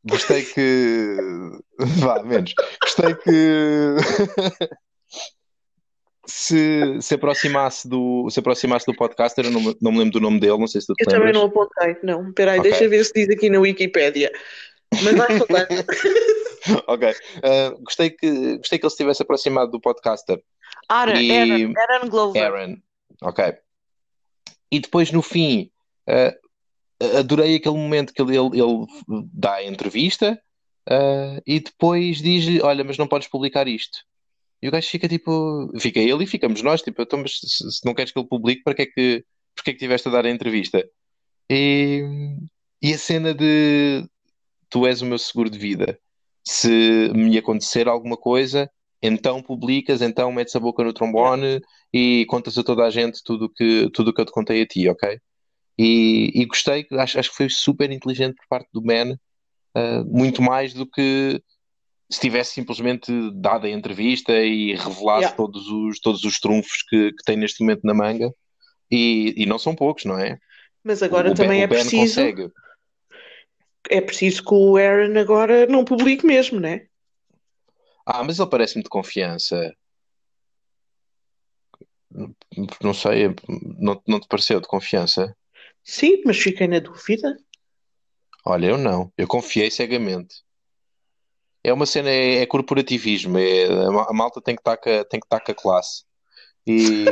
gostei 0.04 0.44
que 0.44 1.18
vá, 2.00 2.22
menos. 2.24 2.54
Gostei 2.82 3.16
que 3.16 3.96
se, 6.26 7.02
se 7.02 7.14
aproximasse 7.16 7.88
do 7.88 8.30
se 8.30 8.40
aproximasse 8.40 8.86
do 8.86 8.96
podcaster, 8.96 9.46
eu 9.46 9.52
não, 9.52 9.62
me- 9.62 9.78
não 9.82 9.92
me 9.92 10.00
lembro 10.00 10.14
do 10.14 10.20
nome 10.22 10.40
dele, 10.40 10.58
não 10.58 10.68
sei 10.68 10.82
se 10.82 10.88
tu 10.88 10.94
te 10.96 11.04
Eu 11.04 11.06
também 11.08 11.28
lembras. 11.28 11.36
não 11.42 11.48
apontei, 11.50 11.98
não. 12.04 12.30
Espera 12.30 12.52
aí, 12.54 12.60
Ok. 12.60 12.70
deixa 12.72 12.90
ver 12.90 13.04
se 13.06 13.14
diz 13.14 13.30
aqui 13.30 13.50
na 13.50 13.60
Wikipédia. 13.60 14.32
Mas 15.04 15.16
vai 15.16 15.28
falando. 15.40 15.68
Ok. 16.88 17.08
Ah, 17.44 17.74
gostei 17.80 18.10
que 18.10 18.58
gostei 18.58 18.78
que 18.78 18.86
ele 18.86 18.90
se 18.92 18.98
tivesse 18.98 19.24
aproximado 19.24 19.72
do 19.72 19.80
podcaster. 19.80 20.42
Aaron, 20.90 21.16
E- 21.16 21.32
Aaron, 21.32 21.74
Aaron 21.78 22.10
Glover. 22.10 22.44
Aaron. 22.44 22.78
Ok. 23.22 23.54
E 24.70 24.80
depois 24.82 25.10
no 25.14 25.22
fim, 25.22 25.72
ah, 26.10 26.36
adorei 27.20 27.56
aquele 27.56 27.76
momento 27.76 28.14
que 28.14 28.22
ele, 28.22 28.38
ele, 28.38 28.62
ele 28.62 28.86
dá 29.34 29.56
a 29.56 29.66
entrevista 29.66 30.40
ah, 30.90 31.42
e 31.46 31.60
depois 31.60 32.18
diz-lhe: 32.18 32.62
Olha, 32.62 32.84
mas 32.84 32.98
não 32.98 33.08
podes 33.08 33.28
publicar 33.28 33.68
isto. 33.68 34.00
E 34.62 34.68
o 34.68 34.72
gajo 34.72 34.88
fica 34.90 35.08
tipo, 35.08 35.72
fica 35.80 36.00
ele 36.00 36.24
e 36.24 36.28
ficamos 36.28 36.62
nós, 36.64 36.82
tipo, 36.82 37.02
então, 37.02 37.20
mas 37.20 37.40
se, 37.40 37.72
se 37.72 37.86
não 37.86 37.94
queres 37.94 38.12
que 38.12 38.20
ele 38.20 38.28
publique, 38.28 38.64
para 38.64 38.74
que 38.74 38.82
é 38.84 38.86
que, 38.88 39.26
porque 39.56 39.72
é 39.72 39.74
que 39.74 39.80
tiveste 39.80 40.08
a 40.08 40.12
dar 40.12 40.26
a 40.26 40.32
entrevista? 40.32 40.84
E, 41.50 42.04
e 42.82 42.94
a 42.94 42.98
cena 42.98 43.34
de 43.34 44.06
tu 44.70 44.88
és 44.88 45.02
o 45.02 45.06
meu 45.06 45.18
seguro 45.20 45.50
de 45.50 45.60
vida. 45.60 46.00
Se 46.44 46.70
me 47.14 47.38
acontecer 47.38 47.88
alguma 47.88 48.18
coisa, 48.18 48.70
então 49.02 49.42
publicas, 49.44 50.02
então 50.02 50.32
metes 50.32 50.56
a 50.56 50.60
boca 50.60 50.84
no 50.84 50.94
trombone 50.94 51.62
e 51.94 52.26
contas 52.28 52.58
a 52.58 52.64
toda 52.64 52.86
a 52.86 52.90
gente 52.90 53.24
tudo 53.24 53.50
que, 53.50 53.90
tudo 53.94 54.14
que 54.14 54.22
eu 54.22 54.26
te 54.26 54.32
contei 54.32 54.62
a 54.62 54.66
ti, 54.68 54.90
ok? 54.90 55.20
E, 55.78 56.32
e 56.34 56.46
gostei, 56.46 56.88
acho, 56.94 57.20
acho 57.20 57.30
que 57.30 57.36
foi 57.38 57.50
super 57.50 57.92
inteligente 57.92 58.36
por 58.36 58.48
parte 58.50 58.70
do 58.74 58.84
Man, 58.84 59.14
uh, 59.76 60.06
muito 60.06 60.42
mais 60.42 60.74
do 60.74 60.90
que 60.90 61.42
se 62.10 62.22
tivesse 62.22 62.54
simplesmente 62.54 63.12
dado 63.34 63.68
a 63.68 63.70
entrevista 63.70 64.34
e 64.34 64.74
revelasse 64.74 65.28
Yeah. 65.28 65.36
todos 65.36 65.68
os, 65.68 66.00
todos 66.00 66.24
os 66.24 66.40
trunfos 66.40 66.84
que, 66.90 67.12
que 67.12 67.24
tem 67.26 67.36
neste 67.36 67.62
momento 67.62 67.82
na 67.84 67.94
manga. 67.94 68.32
E, 68.90 69.34
e 69.36 69.46
não 69.46 69.60
são 69.60 69.76
poucos, 69.76 70.06
não 70.06 70.18
é? 70.18 70.40
Mas 70.84 71.04
agora 71.04 71.32
o 71.32 71.36
também 71.36 71.62
é 71.62 71.68
Ben 71.68 71.80
preciso, 71.80 72.22
consegue. 72.22 72.50
é 73.90 74.02
preciso 74.02 74.44
que 74.44 74.54
o 74.54 74.78
Aaron 74.78 75.20
agora 75.20 75.66
não 75.68 75.84
publique 75.84 76.26
mesmo, 76.26 76.60
né? 76.60 76.88
Ah, 78.06 78.24
mas 78.24 78.40
ele 78.40 78.50
parece-me 78.50 78.84
de 78.84 78.90
confiança. 78.90 79.76
Não 82.82 82.94
sei, 82.94 83.36
não, 83.78 84.02
não 84.08 84.20
te 84.20 84.28
pareceu 84.30 84.62
de 84.62 84.68
confiança? 84.68 85.36
Sim, 85.88 86.22
mas 86.26 86.38
fiquei 86.38 86.68
na 86.68 86.80
dúvida. 86.80 87.38
Olha, 88.46 88.68
eu 88.68 88.78
não. 88.78 89.10
Eu 89.18 89.26
confiei 89.26 89.72
cegamente. 89.72 90.44
É 91.64 91.72
uma 91.72 91.86
cena, 91.86 92.10
é, 92.10 92.42
é 92.42 92.46
corporativismo. 92.46 93.38
É, 93.38 93.68
a 93.86 93.90
ma- 93.90 94.06
a 94.10 94.14
malta 94.14 94.42
tem 94.42 94.54
que 94.54 94.60
estar 94.60 94.76
com 94.76 94.90
a, 94.90 95.06
tem 95.06 95.18
que 95.18 95.26
estar 95.26 95.40
com 95.40 95.52
a 95.54 95.56
classe. 95.56 96.04
E... 96.68 97.06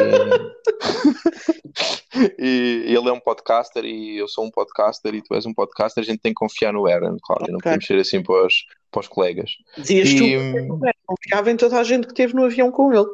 e 2.37 2.83
ele 2.87 3.07
é 3.07 3.13
um 3.13 3.19
podcaster 3.19 3.85
e 3.85 4.17
eu 4.17 4.27
sou 4.27 4.43
um 4.43 4.51
podcaster 4.51 5.15
e 5.15 5.21
tu 5.21 5.33
és 5.33 5.45
um 5.45 5.53
podcaster, 5.53 6.03
a 6.03 6.05
gente 6.05 6.19
tem 6.19 6.33
que 6.33 6.39
confiar 6.39 6.73
no 6.73 6.85
Aaron, 6.85 7.15
Cláudia, 7.23 7.53
não 7.53 7.59
Ok. 7.59 7.63
podemos 7.71 7.85
ser 7.85 7.97
assim 7.97 8.21
para 8.21 8.45
os, 8.45 8.65
para 8.91 8.99
os 8.99 9.07
colegas. 9.07 9.51
Dizias 9.77 10.09
tu 10.09 10.25
E, 10.25 10.31
que 10.31 10.37
hum, 10.37 10.79
confiava 11.05 11.49
em 11.49 11.55
toda 11.55 11.79
a 11.79 11.83
gente 11.85 12.07
que 12.07 12.11
esteve 12.11 12.33
no 12.33 12.43
avião 12.43 12.69
com 12.71 12.93
ele. 12.93 13.07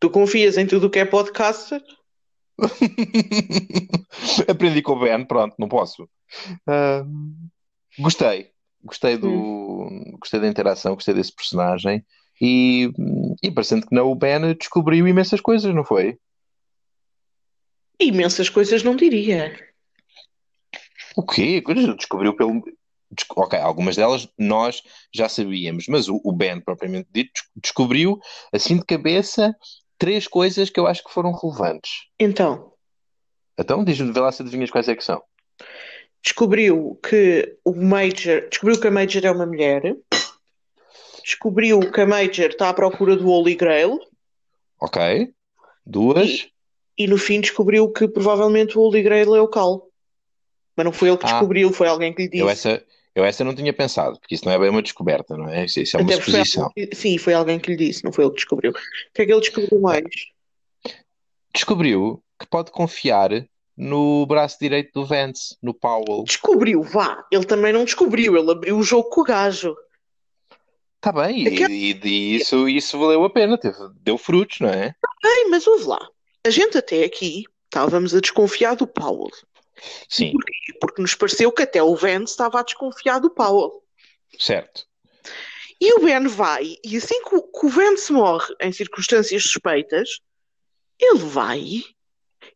Tu 0.00 0.10
confias 0.10 0.58
em 0.58 0.66
tudo 0.66 0.88
o 0.88 0.90
que 0.90 0.98
é 0.98 1.04
podcaster? 1.04 1.80
aprendi 4.48 4.82
com 4.82 4.92
o 4.92 5.00
Ben, 5.00 5.24
pronto, 5.24 5.54
não 5.58 5.68
posso. 5.68 6.08
Ah, 6.66 7.04
gostei, 7.98 8.50
gostei 8.82 9.16
do, 9.16 9.28
Hum. 9.28 10.16
gostei 10.18 10.40
da 10.40 10.48
interação, 10.48 10.94
gostei 10.94 11.14
desse 11.14 11.34
personagem 11.34 12.04
e, 12.40 12.90
e 13.42 13.50
parecendo 13.50 13.86
que 13.86 13.94
não, 13.94 14.10
o 14.10 14.14
Ben 14.14 14.54
descobriu 14.58 15.06
imensas 15.06 15.40
coisas, 15.40 15.74
não 15.74 15.84
foi? 15.84 16.18
Imensas 18.00 18.48
coisas 18.48 18.82
não 18.82 18.96
diria. 18.96 19.54
O 21.16 21.24
quê? 21.24 21.62
Coisas 21.62 21.96
Descobriu 21.96 22.34
pelo. 22.36 22.62
Ok, 23.36 23.56
algumas 23.60 23.94
delas 23.94 24.28
nós 24.36 24.82
já 25.14 25.28
sabíamos, 25.28 25.86
mas 25.86 26.08
o, 26.08 26.20
Ben, 26.32 26.60
propriamente 26.60 27.08
dito, 27.12 27.30
des- 27.32 27.44
descobriu 27.62 28.18
assim 28.52 28.76
de 28.76 28.84
cabeça 28.84 29.54
três 30.04 30.26
coisas 30.28 30.68
que 30.68 30.78
eu 30.78 30.86
acho 30.86 31.02
que 31.02 31.12
foram 31.12 31.32
relevantes. 31.32 31.92
Então, 32.20 32.72
Então, 33.58 33.82
diz-me, 33.84 34.12
vê 34.12 34.20
lá 34.20 34.30
se 34.32 34.42
adivinhas 34.42 34.70
quais 34.70 34.88
é 34.88 34.94
que 34.94 35.02
são. 35.04 35.22
descobriu 36.22 36.98
que 37.02 37.56
o 37.64 37.72
Major, 37.74 38.48
descobriu 38.50 38.80
que 38.80 38.86
a 38.86 38.90
Major 38.90 39.24
é 39.24 39.30
uma 39.30 39.46
mulher, 39.46 39.96
descobriu 41.24 41.80
que 41.90 42.00
a 42.00 42.06
Major 42.06 42.46
está 42.50 42.68
à 42.68 42.74
procura 42.74 43.16
do 43.16 43.28
Holy 43.28 43.54
Grail 43.54 43.98
Ok? 44.80 45.32
Duas. 45.86 46.48
e 46.98 47.06
no 47.06 47.16
fim 47.18 47.40
descobriu 47.40 47.90
que 47.90 48.06
provavelmente 48.08 48.76
o 48.76 48.82
Holy 48.82 49.02
Grail 49.02 49.34
é 49.34 49.40
o 49.40 49.48
Cal. 49.48 49.88
Mas 50.76 50.84
não 50.84 50.92
foi 50.92 51.08
ele 51.08 51.16
que 51.18 51.24
Ah, 51.26 51.30
descobriu, 51.30 51.72
foi 51.72 51.88
alguém 51.88 52.12
que 52.12 52.26
lhe 52.26 52.38
eu 52.40 52.46
disse. 52.48 52.68
essa, 52.68 52.84
eu 53.14 53.24
essa 53.24 53.44
não 53.44 53.54
tinha 53.54 53.72
pensado, 53.72 54.18
porque 54.18 54.34
isso 54.34 54.44
não 54.44 54.52
é 54.52 54.58
bem 54.58 54.70
uma 54.70 54.82
descoberta, 54.82 55.36
não 55.36 55.48
é? 55.48 55.64
Isso, 55.64 55.80
isso 55.80 55.96
é 55.96 56.00
uma 56.00 56.12
Até 56.12 56.20
foi 56.20 56.42
que- 56.74 56.94
sim, 56.96 57.16
foi 57.18 57.32
alguém 57.34 57.58
que 57.58 57.70
lhe 57.70 57.76
disse, 57.76 58.04
não 58.04 58.12
foi 58.12 58.24
ele 58.24 58.30
que 58.32 58.36
descobriu. 58.38 58.70
O 58.72 58.74
que 59.14 59.22
é 59.22 59.26
que 59.26 59.32
ele 59.32 59.40
descobriu 59.40 59.80
mais? 59.80 60.04
Descobriu 61.52 62.22
que 62.38 62.46
pode 62.46 62.70
confiar 62.72 63.30
no 63.76 64.26
braço 64.26 64.58
direito 64.60 64.90
do 64.94 65.06
Vance, 65.06 65.56
no 65.62 65.72
Powell. 65.74 66.24
Descobriu, 66.24 66.82
vá. 66.82 67.24
Ele 67.30 67.44
também 67.44 67.72
não 67.72 67.84
descobriu, 67.84 68.36
ele 68.36 68.50
abriu 68.50 68.76
o 68.78 68.82
jogo 68.82 69.08
com 69.10 69.20
o 69.20 69.24
gajo. 69.24 69.74
Está 70.96 71.12
bem, 71.12 71.46
Aquele- 71.46 71.72
e, 71.74 72.00
e- 72.02 72.36
isso, 72.36 72.68
isso 72.68 72.98
valeu 72.98 73.22
a 73.24 73.30
pena, 73.30 73.58
teve- 73.58 73.76
deu 74.00 74.16
frutos, 74.16 74.60
não 74.60 74.68
é? 74.70 74.94
Ei, 75.22 75.44
mas 75.50 75.66
ouve 75.66 75.84
lá. 75.84 76.00
A 76.46 76.50
gente 76.50 76.78
até 76.78 77.04
aqui 77.04 77.44
estávamos 77.64 78.14
a 78.14 78.20
desconfiar 78.20 78.74
do 78.74 78.86
Powell. 78.86 79.30
Sim, 80.08 80.32
Porque 80.80 81.00
nos 81.02 81.14
pareceu 81.14 81.50
que 81.52 81.62
até 81.62 81.82
o 81.82 81.94
Vance 81.96 82.32
estava 82.32 82.60
a 82.60 82.62
desconfiar 82.62 83.18
do 83.20 83.30
Powell. 83.30 83.82
certo. 84.38 84.86
E 85.80 85.92
o 85.94 86.00
Ben 86.00 86.26
vai, 86.28 86.76
e 86.84 86.96
assim 86.96 87.20
que 87.24 87.34
o, 87.34 87.42
que 87.42 87.66
o 87.66 87.68
Vance 87.68 88.12
morre 88.12 88.54
em 88.60 88.72
circunstâncias 88.72 89.42
suspeitas, 89.42 90.20
ele 90.98 91.18
vai 91.18 91.60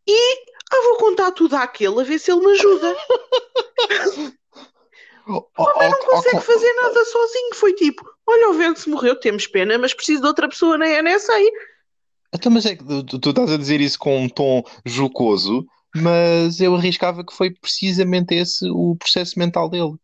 e 0.06 0.34
ah, 0.70 0.82
vou 0.84 0.96
contar 0.98 1.32
tudo 1.32 1.56
àquele 1.56 2.00
a 2.00 2.04
ver 2.04 2.18
se 2.18 2.30
ele 2.30 2.40
me 2.46 2.52
ajuda. 2.52 2.96
Oh, 5.30 5.46
O 5.58 5.62
homem 5.62 5.90
não 5.90 5.98
oh, 5.98 6.04
oh, 6.04 6.06
consegue 6.06 6.36
oh, 6.38 6.40
fazer 6.40 6.72
nada 6.72 7.04
sozinho. 7.04 7.54
Foi 7.54 7.74
tipo: 7.74 8.02
olha, 8.26 8.48
o 8.48 8.54
Vance 8.54 8.88
morreu, 8.88 9.14
temos 9.14 9.46
pena, 9.46 9.76
mas 9.76 9.92
preciso 9.92 10.22
de 10.22 10.26
outra 10.26 10.48
pessoa 10.48 10.78
na 10.78 10.86
NSA. 11.02 11.34
Então, 12.34 12.50
mas 12.50 12.64
é 12.64 12.74
que 12.74 12.82
tu- 12.82 13.18
tu 13.18 13.28
estás 13.28 13.52
a 13.52 13.58
dizer 13.58 13.78
isso 13.78 13.98
com 13.98 14.22
um 14.22 14.28
tom 14.28 14.62
jocoso, 14.86 15.66
mas 15.94 16.60
eu 16.60 16.74
arriscava 16.74 17.24
que 17.24 17.32
foi 17.32 17.50
precisamente 17.50 18.34
esse 18.34 18.68
o 18.70 18.96
processo 18.96 19.38
mental 19.38 19.68
dele. 19.68 19.94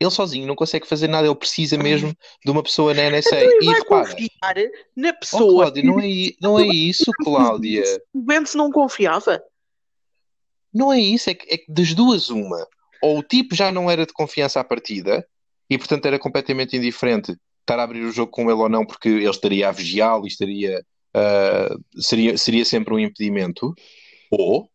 Ele 0.00 0.10
sozinho 0.10 0.46
não 0.46 0.56
consegue 0.56 0.86
fazer 0.86 1.06
nada, 1.06 1.26
ele 1.28 1.36
precisa 1.36 1.78
mesmo 1.78 2.12
de 2.44 2.50
uma 2.50 2.62
pessoa 2.62 2.92
na 2.92 3.08
NSA. 3.08 3.36
Então 3.36 3.50
ele 3.50 3.62
E 3.62 3.66
vai 3.66 3.74
repara, 3.80 4.10
confiar 4.10 4.54
na 4.96 5.08
oh 5.10 5.14
pessoa 5.20 5.62
Cláudia, 5.64 5.82
não 5.84 6.00
é, 6.00 6.30
não 6.40 6.58
é 6.58 6.66
isso, 6.66 7.10
Cláudia. 7.22 7.84
o 8.12 8.24
Vance 8.24 8.56
não 8.56 8.70
confiava. 8.70 9.40
Não 10.74 10.92
é 10.92 11.00
isso, 11.00 11.30
é 11.30 11.34
que, 11.34 11.54
é 11.54 11.58
que 11.58 11.70
das 11.70 11.94
duas, 11.94 12.30
uma. 12.30 12.66
Ou 13.00 13.18
o 13.18 13.22
tipo 13.22 13.54
já 13.54 13.70
não 13.70 13.90
era 13.90 14.06
de 14.06 14.12
confiança 14.12 14.58
à 14.58 14.64
partida, 14.64 15.24
e 15.70 15.78
portanto 15.78 16.06
era 16.06 16.18
completamente 16.18 16.76
indiferente 16.76 17.36
estar 17.60 17.78
a 17.78 17.84
abrir 17.84 18.02
o 18.02 18.12
jogo 18.12 18.32
com 18.32 18.42
ele 18.50 18.60
ou 18.60 18.68
não, 18.68 18.84
porque 18.84 19.08
ele 19.08 19.28
estaria 19.28 19.68
a 19.68 19.72
vigiá-lo 19.72 20.24
e 20.24 20.28
estaria, 20.28 20.84
ah, 21.14 21.76
seria, 21.96 22.36
seria 22.36 22.64
sempre 22.64 22.92
um 22.94 22.98
impedimento, 22.98 23.72
ou 24.30 24.68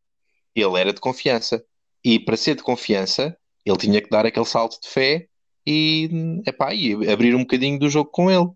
ele 0.61 0.79
era 0.79 0.93
de 0.93 0.99
confiança. 0.99 1.63
E 2.03 2.19
para 2.19 2.37
ser 2.37 2.55
de 2.55 2.63
confiança, 2.63 3.37
ele 3.65 3.77
tinha 3.77 4.01
que 4.01 4.09
dar 4.09 4.25
aquele 4.25 4.45
salto 4.45 4.79
de 4.81 4.87
fé 4.87 5.27
e, 5.65 6.09
epá, 6.45 6.73
e 6.73 6.93
abrir 7.09 7.35
um 7.35 7.39
bocadinho 7.41 7.77
do 7.77 7.89
jogo 7.89 8.09
com 8.09 8.31
ele. 8.31 8.49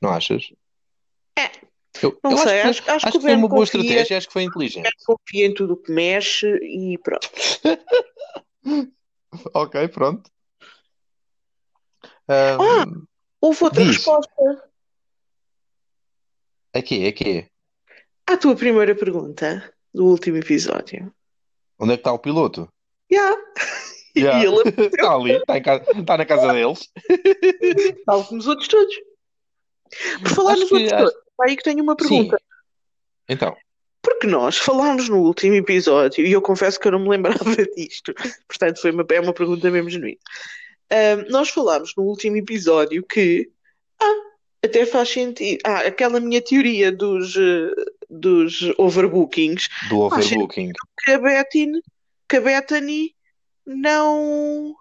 Não 0.00 0.10
achas? 0.10 0.52
É. 1.38 1.50
Eu, 2.02 2.18
Não 2.22 2.32
eu 2.32 2.38
sei, 2.38 2.60
acho 2.60 2.82
que, 2.82 2.90
acho 2.90 3.06
acho 3.06 3.12
que 3.12 3.18
que 3.18 3.24
foi 3.26 3.34
uma 3.34 3.48
boa 3.48 3.60
confia, 3.66 3.80
estratégia, 3.80 4.18
acho 4.18 4.26
que 4.28 4.32
foi 4.32 4.42
inteligente. 4.44 4.88
confia 5.04 5.46
em 5.46 5.54
tudo 5.54 5.72
o 5.72 5.76
que 5.76 5.90
mexe 5.90 6.46
e 6.62 6.98
pronto. 6.98 7.28
Ok, 9.52 9.88
pronto. 9.88 10.30
Ah, 12.26 12.56
Ahm, 12.82 13.04
houve 13.40 13.64
outra 13.64 13.84
diz. 13.84 13.96
resposta 13.96 14.68
Aqui, 16.74 17.06
aqui. 17.06 17.46
à 18.26 18.36
tua 18.36 18.54
primeira 18.56 18.94
pergunta 18.94 19.72
do 19.92 20.06
último 20.06 20.36
episódio. 20.36 21.12
Onde 21.78 21.92
é 21.92 21.96
que 21.96 22.00
está 22.00 22.12
o 22.12 22.18
piloto? 22.18 22.68
Yeah. 23.10 23.36
E 24.16 24.20
Yeah. 24.22 24.42
ele 24.44 24.56
Está 24.88 25.14
ali, 25.14 25.32
está, 25.32 25.60
casa, 25.60 25.84
está 25.92 26.18
na 26.18 26.26
casa 26.26 26.52
deles. 26.52 26.88
tal 28.04 28.24
como 28.24 28.40
os 28.40 28.48
outros 28.48 28.66
todos. 28.66 28.94
Por 30.22 30.28
falar 30.30 30.52
Acho 30.52 30.60
nos 30.62 30.68
que- 30.70 30.74
outros 30.74 30.92
acho- 30.92 31.04
todos, 31.12 31.22
aí 31.42 31.56
que 31.56 31.62
tenho 31.62 31.82
uma 31.84 31.92
Sim. 31.92 31.96
pergunta. 32.08 32.42
Então, 33.28 33.56
Porque 34.02 34.26
nós 34.26 34.56
falámos 34.56 35.08
no 35.08 35.18
último 35.18 35.54
episódio, 35.54 36.26
e 36.26 36.32
eu 36.32 36.42
confesso 36.42 36.80
que 36.80 36.88
eu 36.88 36.92
não 36.92 36.98
me 37.00 37.10
lembrava 37.10 37.44
disto, 37.76 38.12
portanto 38.48 38.80
foi 38.80 38.90
uma, 38.90 39.06
é 39.08 39.20
uma 39.20 39.34
pergunta 39.34 39.70
mesmo 39.70 39.90
genuína. 39.90 40.18
Ahm, 40.90 41.26
nós 41.30 41.50
falámos 41.50 41.92
no 41.96 42.02
último 42.04 42.36
episódio 42.38 43.04
que 43.06 43.50
ah, 44.00 44.14
até 44.64 44.84
faz 44.86 45.08
sentido. 45.10 45.60
Ah, 45.64 45.80
aquela 45.80 46.20
minha 46.20 46.42
teoria 46.42 46.90
dos, 46.90 47.36
eh, 47.36 47.70
dos 48.08 48.60
overbookings, 48.78 49.68
do 49.88 50.00
overbooking. 50.00 50.72
que 51.04 51.10
a 51.10 51.18
Bethany, 51.18 51.80
que 52.28 52.36
a 52.36 52.40
Bethany 52.40 53.14
não, 53.64 54.74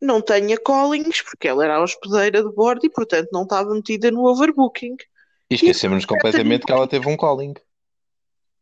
não 0.00 0.22
tenha 0.22 0.56
callings, 0.58 1.22
porque 1.22 1.48
ela 1.48 1.64
era 1.64 1.76
a 1.76 1.82
hospedeira 1.82 2.42
de 2.42 2.52
bordo 2.52 2.84
e, 2.84 2.90
portanto, 2.90 3.28
não 3.32 3.42
estava 3.42 3.74
metida 3.74 4.10
no 4.10 4.24
overbooking. 4.26 4.96
E 5.50 5.54
esquecemos 5.56 6.04
completamente 6.04 6.64
que 6.64 6.72
ela 6.72 6.86
teve 6.86 7.08
um 7.08 7.16
calling. 7.16 7.54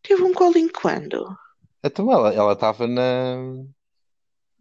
Teve 0.02 0.22
um 0.22 0.32
calling 0.32 0.68
quando? 0.68 1.36
Então 1.84 2.10
ela 2.10 2.32
ela 2.32 2.54
estava 2.54 2.86
na, 2.86 3.36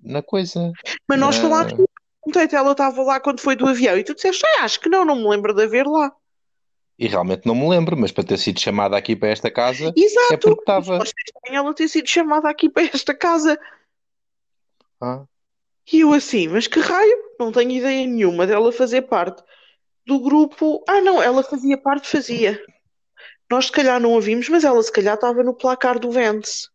na 0.04 0.22
coisa. 0.22 0.72
Mas 1.08 1.20
nós 1.20 1.38
Na- 1.38 1.42
falámos, 1.42 1.87
perguntei-te, 2.28 2.56
ela 2.56 2.72
estava 2.72 3.02
lá 3.04 3.20
quando 3.20 3.40
foi 3.40 3.56
do 3.56 3.68
avião 3.68 3.98
e 3.98 4.04
tu 4.04 4.14
disseste, 4.14 4.46
ah, 4.46 4.64
acho 4.64 4.80
que 4.80 4.90
não, 4.90 5.06
não 5.06 5.16
me 5.16 5.30
lembro 5.30 5.54
de 5.54 5.64
haver 5.64 5.88
lá. 5.88 6.12
E 7.00 7.08
realmente 7.08 7.46
não 7.46 7.56
me 7.56 7.70
lembro, 7.70 7.96
mas 7.96 8.12
para 8.12 8.24
ter 8.24 8.38
sido 8.38 8.60
chamada 8.60 8.98
aqui 8.98 9.16
para 9.16 9.30
esta 9.30 9.52
casa, 9.52 9.94
Exato, 9.96 10.34
é 10.34 10.38
porque 10.38 10.62
estava. 10.62 11.00
Ela 11.46 11.74
ter 11.74 11.88
sido 11.88 12.08
chamada 12.08 12.50
aqui 12.50 12.70
para 12.70 12.84
esta 12.84 13.14
casa. 13.14 13.58
Ah, 15.00 15.26
E 15.94 16.00
eu 16.02 16.12
assim, 16.12 16.48
mas 16.48 16.68
que 16.68 16.80
raio? 16.80 17.18
Não 17.40 17.52
tenho 17.52 17.72
ideia 17.72 18.06
nenhuma 18.06 18.48
dela 18.48 18.72
fazer 18.72 19.04
parte 19.04 19.44
do 20.06 20.20
grupo. 20.20 20.84
Ah, 20.88 21.02
não, 21.02 21.22
ela 21.22 21.44
fazia 21.44 21.78
parte, 21.78 22.08
fazia. 22.08 22.60
Nós 23.50 23.68
se 23.68 23.72
calhar 23.72 24.00
não 24.00 24.18
a 24.18 24.20
vimos, 24.20 24.50
mas 24.50 24.64
ela 24.64 24.82
se 24.82 24.92
calhar 24.92 25.16
estava 25.16 25.44
no 25.44 25.54
placar 25.54 26.00
do 26.00 26.12
Vance. 26.12 26.68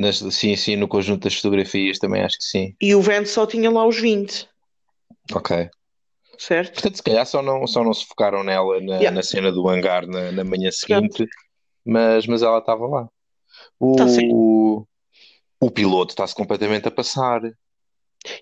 Nas, 0.00 0.18
sim, 0.18 0.56
sim, 0.56 0.76
no 0.76 0.88
conjunto 0.88 1.24
das 1.24 1.34
fotografias 1.34 1.98
também 1.98 2.22
acho 2.22 2.38
que 2.38 2.44
sim. 2.44 2.74
E 2.80 2.94
o 2.94 3.00
Vance 3.02 3.32
só 3.32 3.46
tinha 3.46 3.70
lá 3.70 3.86
os 3.86 3.98
20, 4.00 4.48
Ok. 5.34 5.68
certo? 6.38 6.72
Portanto, 6.74 6.96
se 6.96 7.02
calhar 7.02 7.26
só 7.26 7.42
não, 7.42 7.66
só 7.66 7.84
não 7.84 7.92
se 7.92 8.04
focaram 8.06 8.42
nela 8.42 8.80
na, 8.80 8.96
Yeah. 8.96 9.10
na 9.10 9.22
cena 9.22 9.52
do 9.52 9.68
hangar 9.68 10.06
na, 10.06 10.32
na 10.32 10.42
manhã 10.44 10.70
seguinte, 10.70 11.26
mas, 11.84 12.26
mas 12.26 12.42
ela 12.42 12.58
estava 12.58 12.86
lá. 12.86 13.08
O, 13.78 13.96
Tá 13.96 14.04
o 15.60 15.70
piloto 15.70 16.12
está-se 16.12 16.34
completamente 16.34 16.88
a 16.88 16.90
passar. 16.90 17.42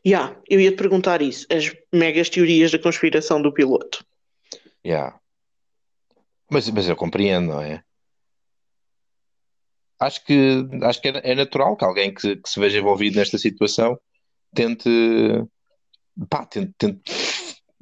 Já, 0.05 0.37
eu 0.49 0.61
ia 0.61 0.71
te 0.71 0.77
perguntar 0.77 1.21
isso. 1.23 1.47
As 1.51 1.73
megas 1.92 2.29
teorias 2.29 2.71
da 2.71 2.79
conspiração 2.79 3.42
do 3.42 3.53
piloto. 3.53 4.05
Yeah. 4.87 5.18
Mas, 6.51 6.68
mas 6.71 6.88
eu 6.88 6.94
compreendo, 6.97 7.49
não 7.49 7.61
é? 7.61 7.83
Acho 10.01 10.25
que, 10.25 10.67
acho 10.83 11.01
que 11.01 11.09
é, 11.09 11.33
é 11.33 11.35
natural 11.35 11.77
que 11.77 11.85
alguém 11.85 12.15
que, 12.15 12.37
que 12.37 12.49
se 12.49 12.61
veja 12.61 12.79
envolvido 12.79 13.17
nesta 13.17 13.39
situação 13.39 13.99
tente, 14.55 14.89
pá, 16.29 16.45
tente, 16.47 16.73
tente, 16.79 17.01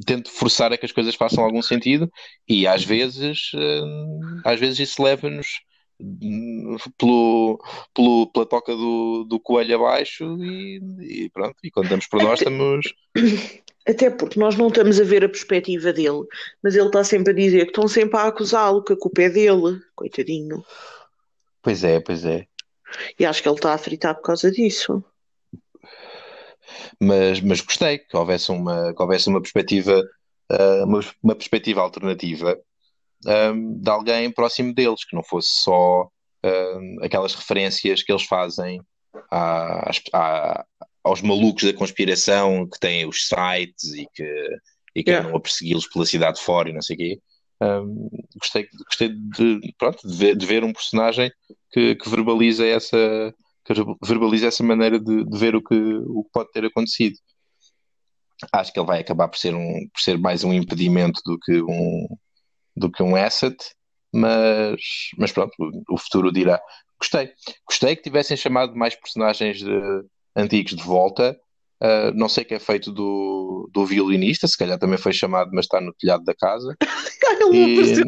tente 0.05 0.31
forçar 0.31 0.73
a 0.73 0.77
que 0.77 0.87
as 0.87 0.93
coisas 0.93 1.15
façam 1.15 1.45
algum 1.45 1.63
sentido 1.63 2.11
e 2.49 2.67
às 2.67 2.85
vezes, 2.85 3.51
hum, 3.55 4.41
às 4.45 4.59
vezes 4.59 4.91
isso 4.91 5.03
leva-nos 5.03 5.61
pelo, 6.99 7.59
pelo, 7.95 8.27
pela 8.33 8.47
toca 8.47 8.75
do, 8.75 9.25
do 9.25 9.41
coelho 9.41 9.77
abaixo 9.77 10.25
e, 10.43 10.81
e 11.01 11.31
pronto, 11.31 11.57
e 11.63 11.71
quando 11.71 11.89
damos 11.89 12.07
por 12.07 12.23
nós 12.23 12.41
estamos. 12.41 12.95
Até 13.89 14.11
porque 14.11 14.39
nós 14.41 14.57
não 14.57 14.67
estamos 14.67 15.01
a 15.01 15.05
ver 15.05 15.25
a 15.25 15.29
perspectiva 15.29 15.93
dele, 15.93 16.25
mas 16.61 16.75
ele 16.75 16.87
está 16.87 17.05
sempre 17.05 17.33
a 17.33 17.37
dizer 17.37 17.67
que 17.67 17.71
estão 17.71 17.87
sempre 17.87 18.19
a 18.19 18.25
acusá-lo, 18.25 18.83
que 18.83 18.95
a 18.95 18.97
culpa 18.99 19.23
é 19.23 19.31
dele, 19.31 19.81
coitadinho. 19.95 20.65
Pois 21.67 21.83
é, 21.83 21.99
pois 21.99 22.25
é. 22.25 22.47
E 23.19 23.27
acho 23.27 23.43
que 23.43 23.49
ele 23.49 23.57
está 23.57 23.75
a 23.75 23.79
fritar 23.79 24.15
por 24.15 24.23
causa 24.23 24.53
disso. 24.53 25.03
Mas, 27.01 27.41
mas 27.41 27.61
gostei 27.61 27.99
que 27.99 28.17
houvesse 28.17 28.53
uma, 28.53 28.95
que 28.95 29.03
houvesse 29.03 29.29
uma 29.29 29.41
perspectiva, 29.43 30.01
uh, 30.53 30.85
uma, 30.85 31.01
uma 31.21 31.35
perspectiva 31.35 31.81
alternativa 31.81 32.57
um, 33.27 33.81
de 33.81 33.91
alguém 33.91 34.31
próximo 34.31 34.73
deles, 34.73 35.05
que 35.05 35.17
não 35.17 35.25
fosse 35.25 35.49
só 35.65 36.09
um, 36.45 36.99
aquelas 37.03 37.35
referências 37.35 38.01
que 38.05 38.13
eles 38.13 38.23
fazem 38.23 38.81
às, 39.29 40.01
à, 40.13 40.65
aos 41.03 41.21
malucos 41.21 41.65
da 41.65 41.73
conspiração 41.73 42.69
que 42.69 42.79
têm 42.79 43.09
os 43.09 43.27
sites 43.27 43.93
e 43.93 44.07
que, 44.15 44.59
e 44.95 45.03
que 45.03 45.11
yeah. 45.11 45.27
andam 45.27 45.37
a 45.37 45.43
persegui-los 45.43 45.89
pela 45.89 46.07
cidade 46.07 46.41
fora 46.41 46.71
e 46.71 46.73
não 46.73 46.81
sei 46.81 46.95
o 46.95 46.99
quê. 47.01 47.21
Um, 47.61 48.09
gostei, 48.39 48.69
gostei 48.87 49.09
de, 49.09 49.75
pronto, 49.79 50.07
de, 50.07 50.15
ver, 50.15 50.37
de 50.37 50.45
ver 50.45 50.63
um 50.63 50.73
personagem 50.73 51.31
que, 51.71 51.95
que, 51.95 52.09
verbaliza 52.09 52.67
essa 52.67 53.35
que 53.65 53.73
verbaliza 54.07 54.49
essa 54.49 54.63
maneira 54.63 55.01
de, 55.01 55.25
de, 55.25 55.39
ver 55.39 55.57
o 55.57 55.63
que, 55.63 55.75
o 55.75 56.23
que 56.25 56.31
pode 56.33 56.51
ter 56.53 56.65
acontecido. 56.65 57.17
Acho 58.53 58.73
que 58.73 58.79
ele 58.79 58.87
vai 58.87 59.01
acabar 59.01 59.29
por 59.29 59.39
ser, 59.39 59.55
um, 59.55 59.89
por 59.93 60.01
ser 60.01 60.19
mais 60.19 60.45
um 60.45 60.53
impedimento 60.53 61.21
do 61.25 61.39
que 61.39 61.63
um, 61.63 62.07
do 62.77 62.91
que 62.91 63.03
um 63.03 63.17
asset, 63.17 63.57
mas, 64.13 64.81
mas 65.19 65.33
pronto, 65.33 65.53
o 65.91 65.99
futuro 65.99 66.31
dirá. 66.31 66.61
Gostei. 67.01 67.33
Gostei 67.67 67.97
que 67.97 68.03
tivessem 68.03 68.37
chamado 68.37 68.77
mais 68.77 68.95
personagens 68.95 69.59
de, 69.59 70.05
antigos 70.37 70.75
de 70.75 70.83
volta. 70.83 71.39
Uh, 71.83 72.11
não 72.15 72.29
sei 72.29 72.43
o 72.43 72.47
que 72.47 72.55
é 72.55 72.59
feito 72.59 72.91
do, 72.91 73.69
do 73.73 73.85
violinista, 73.85 74.49
se 74.49 74.57
calhar 74.57 74.79
também 74.79 74.97
foi 74.97 75.13
chamado, 75.13 75.51
mas 75.53 75.67
está 75.67 75.81
no 75.81 75.93
telhado 75.93 76.25
da 76.25 76.35
casa. 76.35 76.77
Ele 77.41 77.59
e... 77.59 78.03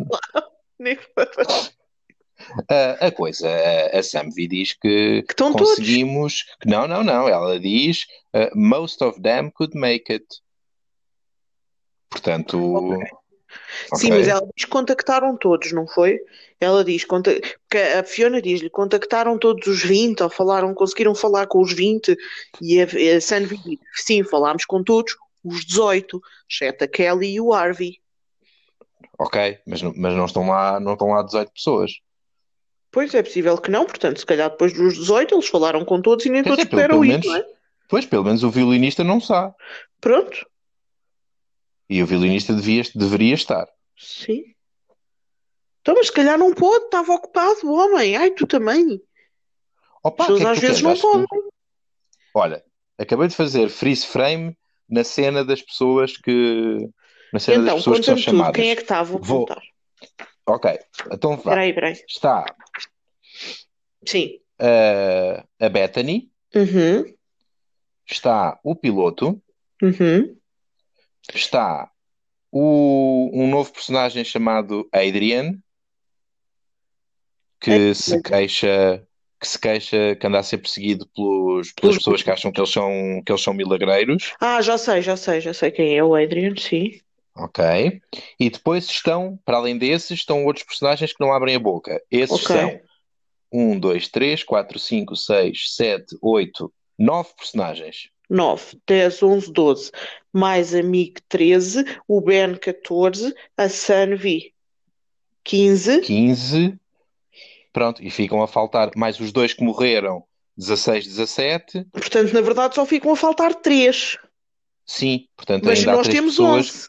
Uh, 2.39 2.97
a 3.01 3.11
coisa, 3.11 3.49
a, 3.49 3.99
a 3.99 4.03
Samvi 4.03 4.47
diz 4.47 4.73
que, 4.73 5.23
que 5.23 5.35
conseguimos. 5.35 6.45
Que 6.61 6.69
não, 6.69 6.87
não, 6.87 7.03
não. 7.03 7.29
Ela 7.29 7.59
diz 7.59 8.07
uh, 8.35 8.57
most 8.57 9.03
of 9.03 9.21
them 9.21 9.51
could 9.51 9.77
make 9.77 10.11
it. 10.13 10.25
Portanto, 12.09 12.95
okay. 12.95 13.11
Sim, 13.95 14.11
mas 14.11 14.29
ela 14.29 14.47
diz 14.55 14.65
que 14.65 14.71
contactaram 14.71 15.37
todos, 15.37 15.73
não 15.73 15.87
foi? 15.87 16.21
Ela 16.61 16.85
diz, 16.85 17.05
porque 17.05 17.43
a 17.99 18.03
Fiona 18.03 18.43
diz-lhe, 18.43 18.69
contactaram 18.69 19.39
todos 19.39 19.67
os 19.67 19.83
20, 19.83 20.23
ou 20.23 20.31
falaram, 20.31 20.75
conseguiram 20.75 21.15
falar 21.15 21.47
com 21.47 21.61
os 21.61 21.73
20, 21.73 22.17
e 22.61 22.81
a, 22.81 22.85
a 23.17 23.21
Sandy 23.21 23.57
diz, 23.57 23.79
sim, 23.95 24.23
falámos 24.25 24.65
com 24.65 24.83
todos, 24.83 25.17
os 25.45 25.65
18, 25.65 26.21
exceto 26.51 26.85
a 26.85 26.89
Kelly 26.89 27.35
e 27.35 27.41
o 27.41 27.53
Harvey. 27.53 28.01
Ok, 29.19 29.59
mas, 29.67 29.83
mas 29.83 30.15
não, 30.15 30.27
estão 30.27 30.49
lá, 30.49 30.79
não 30.79 30.93
estão 30.93 31.09
lá 31.09 31.23
18 31.23 31.53
pessoas. 31.53 31.93
Pois 32.91 33.15
é 33.15 33.23
possível 33.23 33.57
que 33.59 33.71
não, 33.71 33.85
portanto, 33.85 34.19
se 34.19 34.27
calhar 34.27 34.51
depois 34.51 34.73
dos 34.73 34.95
18 34.95 35.35
eles 35.35 35.49
falaram 35.49 35.85
com 35.85 36.01
todos 36.01 36.25
e 36.25 36.31
nem 36.31 36.43
pois 36.43 36.57
todos 36.57 36.67
é, 36.67 36.69
puderam 36.69 37.05
ir, 37.05 37.25
não 37.25 37.37
é? 37.37 37.45
Pois, 37.89 38.05
pelo 38.05 38.25
menos 38.25 38.43
o 38.45 38.51
violinista 38.51 39.03
não 39.03 39.21
sabe. 39.21 39.55
Pronto. 40.01 40.47
E 41.89 42.03
o 42.03 42.07
violinista 42.07 42.53
devia, 42.53 42.83
deveria 42.95 43.35
estar. 43.35 43.67
Sim. 43.97 44.43
Então, 45.81 45.95
mas 45.95 46.09
se 46.09 46.13
calhar 46.13 46.39
não 46.39 46.53
pôde, 46.53 46.85
estava 46.85 47.13
ocupado 47.13 47.61
o 47.65 47.73
homem. 47.73 48.17
Ai, 48.17 48.31
tu 48.31 48.47
também. 48.47 49.01
Opa, 50.03 50.25
As 50.25 50.29
pessoas 50.29 50.43
é 50.43 50.51
às 50.51 50.59
vezes 50.59 50.83
não 50.83 50.97
podem. 50.97 51.27
Olha, 52.35 52.63
acabei 52.99 53.29
de 53.29 53.35
fazer 53.35 53.71
freeze 53.71 54.07
frame 54.07 54.57
na 54.89 55.03
cena 55.03 55.45
das 55.45 55.63
pessoas 55.63 56.17
que. 56.17 56.91
Na 57.33 57.39
cena 57.39 57.63
então, 57.63 57.75
das 57.75 57.85
pessoas 57.85 57.99
que 58.01 58.05
são 58.05 58.17
chamadas. 58.19 58.55
Quem 58.55 58.71
é 58.71 58.77
que 58.77 58.83
está? 58.83 59.03
Vou, 59.03 59.21
Vou... 59.23 59.47
contar. 59.47 59.63
Ok, 60.47 60.79
então 61.11 61.37
vá. 61.37 61.51
Peraí, 61.53 61.73
peraí. 61.73 61.93
Está. 62.07 62.45
Sim. 64.07 64.41
Uh, 64.61 65.43
a 65.59 65.69
Bethany. 65.69 66.31
Uhum. 66.55 67.15
Está 68.07 68.59
o 68.63 68.75
piloto. 68.75 69.41
Uhum 69.83 70.38
está 71.37 71.91
o, 72.51 73.31
um 73.33 73.49
novo 73.49 73.73
personagem 73.73 74.25
chamado 74.25 74.89
Adrian 74.93 75.59
que 77.61 77.71
é. 77.71 77.95
se 77.95 78.23
queixa 78.23 79.05
que 79.41 79.47
se 79.47 79.59
queixa 79.59 80.17
que 80.17 80.27
anda 80.27 80.39
a 80.39 80.43
ser 80.43 80.59
perseguido 80.59 81.07
pelos, 81.15 81.73
pelas 81.73 81.97
pessoas 81.97 82.23
que 82.23 82.31
acham 82.31 82.51
que 82.51 82.61
eles 82.61 82.71
são 82.71 83.23
que 83.25 83.31
eles 83.31 83.43
são 83.43 83.55
milagreiros. 83.55 84.35
Ah, 84.41 84.61
já 84.61 84.77
sei, 84.77 85.01
já 85.01 85.17
sei, 85.17 85.41
já 85.41 85.55
sei 85.55 85.71
quem 85.71 85.97
é 85.97 86.03
o 86.03 86.15
Adrian, 86.15 86.55
sim. 86.57 87.01
Ok. 87.37 87.65
E 88.39 88.51
depois 88.51 88.87
estão, 88.87 89.39
para 89.45 89.59
além 89.59 89.79
desses, 89.79 90.19
estão 90.19 90.45
outros 90.45 90.67
personagens 90.67 91.13
que 91.13 91.21
não 91.21 91.33
abrem 91.33 91.55
a 91.55 91.61
boca. 91.61 92.03
Esses 92.11 92.45
okay. 92.45 92.57
são 92.57 92.81
1, 93.53 93.79
2, 93.79 94.09
3, 94.09 94.43
4, 94.43 94.79
5, 94.79 95.17
6, 95.17 95.75
7, 95.77 96.19
8, 96.21 96.73
9 96.99 97.31
personagens. 97.37 98.11
9, 98.29 98.79
10, 98.87 99.23
11, 99.23 99.53
12, 99.53 99.93
mais 100.39 100.75
a 100.75 100.83
MiG 100.83 101.21
13, 101.29 101.85
o 102.07 102.21
Ben 102.21 102.55
14, 102.55 103.35
a 103.57 103.69
Sunvi 103.69 104.55
15. 105.45 106.01
15. 106.03 106.79
Pronto, 107.73 108.03
e 108.03 108.11
ficam 108.11 108.43
a 108.43 108.49
faltar 108.49 108.91
mais 108.97 109.19
os 109.21 109.33
dois 109.33 109.53
que 109.53 109.65
morreram, 109.65 110.25
16, 110.57 111.07
17. 111.07 111.85
Portanto, 111.93 112.33
na 112.33 112.41
verdade, 112.41 112.75
só 112.75 112.87
ficam 112.87 113.13
a 113.13 113.17
faltar 113.17 113.55
3. 113.55 114.17
Sim, 114.87 115.29
portanto, 115.37 115.65
Mas 115.65 115.81
ainda 115.81 115.93
nós 115.93 116.09
temos 116.09 116.37
pessoas... 116.37 116.69
11. 116.71 116.89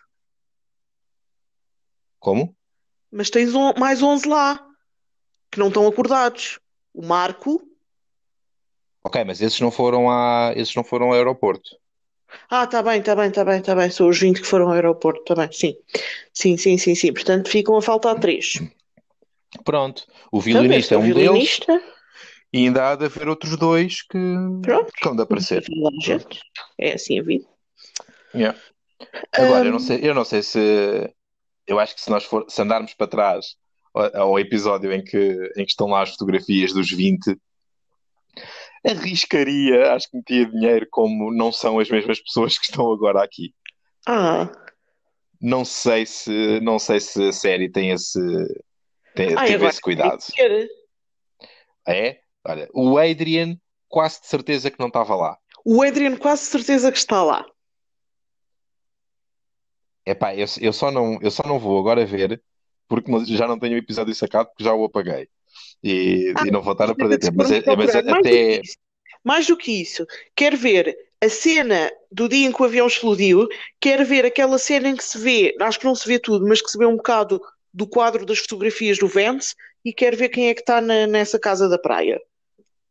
Como? 2.19 2.55
Mas 3.12 3.29
tens 3.29 3.53
on... 3.55 3.73
mais 3.77 4.01
11 4.01 4.27
lá 4.27 4.65
que 5.51 5.59
não 5.59 5.67
estão 5.67 5.88
acordados. 5.88 6.59
O 6.93 7.05
Marco, 7.05 7.62
Ok, 9.03 9.23
mas 9.23 9.41
esses 9.41 9.59
não 9.59 9.71
foram 9.71 10.09
a, 10.09 10.53
esses 10.55 10.75
não 10.75 10.83
foram 10.83 11.07
ao 11.07 11.13
aeroporto. 11.13 11.77
Ah, 12.49 12.67
tá 12.67 12.81
bem, 12.81 13.01
tá 13.01 13.15
bem, 13.15 13.31
tá 13.31 13.43
bem, 13.43 13.61
tá 13.61 13.75
bem. 13.75 13.89
São 13.89 14.07
os 14.09 14.19
20 14.19 14.41
que 14.41 14.47
foram 14.47 14.67
ao 14.67 14.73
aeroporto, 14.73 15.23
tá 15.23 15.35
bem, 15.35 15.51
sim. 15.51 15.75
Sim, 16.33 16.57
sim, 16.57 16.77
sim, 16.77 16.95
sim. 16.95 17.13
Portanto, 17.13 17.49
ficam 17.49 17.77
a 17.77 17.81
faltar 17.81 18.19
três. 18.19 18.53
Pronto. 19.63 20.05
O 20.31 20.39
violinista 20.39 20.95
é 20.95 20.97
um 20.97 21.01
violinista. 21.01 21.73
deles. 21.73 21.89
E 22.51 22.65
ainda 22.65 22.89
há 22.89 22.95
de 22.95 23.05
haver 23.05 23.27
outros 23.27 23.55
dois 23.57 24.01
que, 24.01 24.17
Pronto. 24.61 24.91
que 24.91 25.05
vão 25.05 25.15
de 25.15 25.21
aparecer. 25.21 25.63
É 26.79 26.93
assim 26.93 27.19
a 27.19 27.23
vida. 27.23 27.45
Yeah. 28.33 28.57
Agora, 29.31 29.63
um... 29.63 29.65
eu, 29.65 29.71
não 29.71 29.79
sei, 29.79 29.99
eu 30.01 30.13
não 30.15 30.25
sei 30.25 30.41
se. 30.41 31.13
Eu 31.67 31.79
acho 31.79 31.93
que 31.93 32.01
se 32.01 32.09
nós 32.09 32.23
for, 32.23 32.45
se 32.49 32.61
andarmos 32.61 32.93
para 32.95 33.07
trás 33.07 33.55
ao, 33.93 34.17
ao 34.17 34.39
episódio 34.39 34.91
em 34.91 35.03
que, 35.03 35.51
em 35.55 35.63
que 35.63 35.71
estão 35.71 35.87
lá 35.87 36.01
as 36.01 36.11
fotografias 36.11 36.73
dos 36.73 36.91
20 36.91 37.37
arriscaria, 38.85 39.93
acho 39.93 40.09
que 40.09 40.17
metia 40.17 40.45
dinheiro 40.45 40.87
como 40.89 41.33
não 41.33 41.51
são 41.51 41.79
as 41.79 41.89
mesmas 41.89 42.19
pessoas 42.19 42.57
que 42.57 42.65
estão 42.65 42.91
agora 42.91 43.23
aqui. 43.23 43.53
Ah. 44.07 44.49
Não 45.41 45.63
sei 45.63 46.05
se, 46.05 46.59
não 46.61 46.79
sei 46.79 46.99
se 46.99 47.29
a 47.29 47.31
série 47.31 47.69
tem 47.69 47.91
esse, 47.91 48.19
tem, 49.15 49.35
ah, 49.37 49.45
teve 49.45 49.65
esse 49.65 49.81
cuidado. 49.81 50.19
É? 51.87 52.19
Olha, 52.45 52.69
o 52.73 52.97
Adrian 52.97 53.57
quase 53.87 54.21
de 54.21 54.27
certeza 54.27 54.69
que 54.69 54.79
não 54.79 54.87
estava 54.87 55.15
lá. 55.15 55.37
O 55.65 55.81
Adrian 55.81 56.15
quase 56.17 56.43
de 56.43 56.49
certeza 56.49 56.91
que 56.91 56.97
está 56.97 57.23
lá. 57.23 57.45
Epá, 60.05 60.35
eu, 60.35 60.45
eu, 60.59 60.73
só 60.73 60.91
não, 60.91 61.19
eu 61.21 61.29
só 61.29 61.43
não 61.43 61.59
vou 61.59 61.79
agora 61.79 62.05
ver 62.05 62.41
porque 62.87 63.11
já 63.25 63.47
não 63.47 63.59
tenho 63.59 63.75
o 63.75 63.77
episódio 63.77 64.15
sacado 64.15 64.47
porque 64.47 64.63
já 64.63 64.73
o 64.73 64.83
apaguei 64.83 65.29
e, 65.83 66.33
ah, 66.35 66.47
e 66.47 66.51
não 66.51 66.61
vou 66.61 66.73
estar 66.73 66.89
a 66.89 66.95
perder 66.95 67.17
tempo. 67.19 67.37
Mas, 67.37 67.51
é, 67.51 67.63
mas 67.75 67.95
é, 67.95 68.01
mais 68.03 68.17
até. 68.17 68.57
Do 68.57 68.63
mais 69.23 69.47
do 69.47 69.57
que 69.57 69.81
isso, 69.81 70.05
quero 70.35 70.57
ver 70.57 70.97
a 71.21 71.29
cena 71.29 71.91
do 72.11 72.29
dia 72.29 72.47
em 72.47 72.51
que 72.51 72.61
o 72.61 72.65
avião 72.65 72.87
explodiu, 72.87 73.47
quero 73.79 74.05
ver 74.05 74.25
aquela 74.25 74.57
cena 74.57 74.89
em 74.89 74.95
que 74.95 75.03
se 75.03 75.17
vê, 75.17 75.55
acho 75.59 75.79
que 75.79 75.85
não 75.85 75.93
se 75.93 76.07
vê 76.07 76.17
tudo, 76.17 76.47
mas 76.47 76.61
que 76.61 76.71
se 76.71 76.77
vê 76.77 76.85
um 76.85 76.95
bocado 76.95 77.41
do 77.73 77.85
quadro 77.85 78.25
das 78.25 78.39
fotografias 78.39 78.97
do 78.97 79.07
Vance 79.07 79.53
e 79.83 79.93
quero 79.93 80.15
ver 80.15 80.29
quem 80.29 80.47
é 80.47 80.53
que 80.53 80.61
está 80.61 80.79
na, 80.79 81.05
nessa 81.05 81.37
casa 81.37 81.67
da 81.67 81.77
praia. 81.77 82.19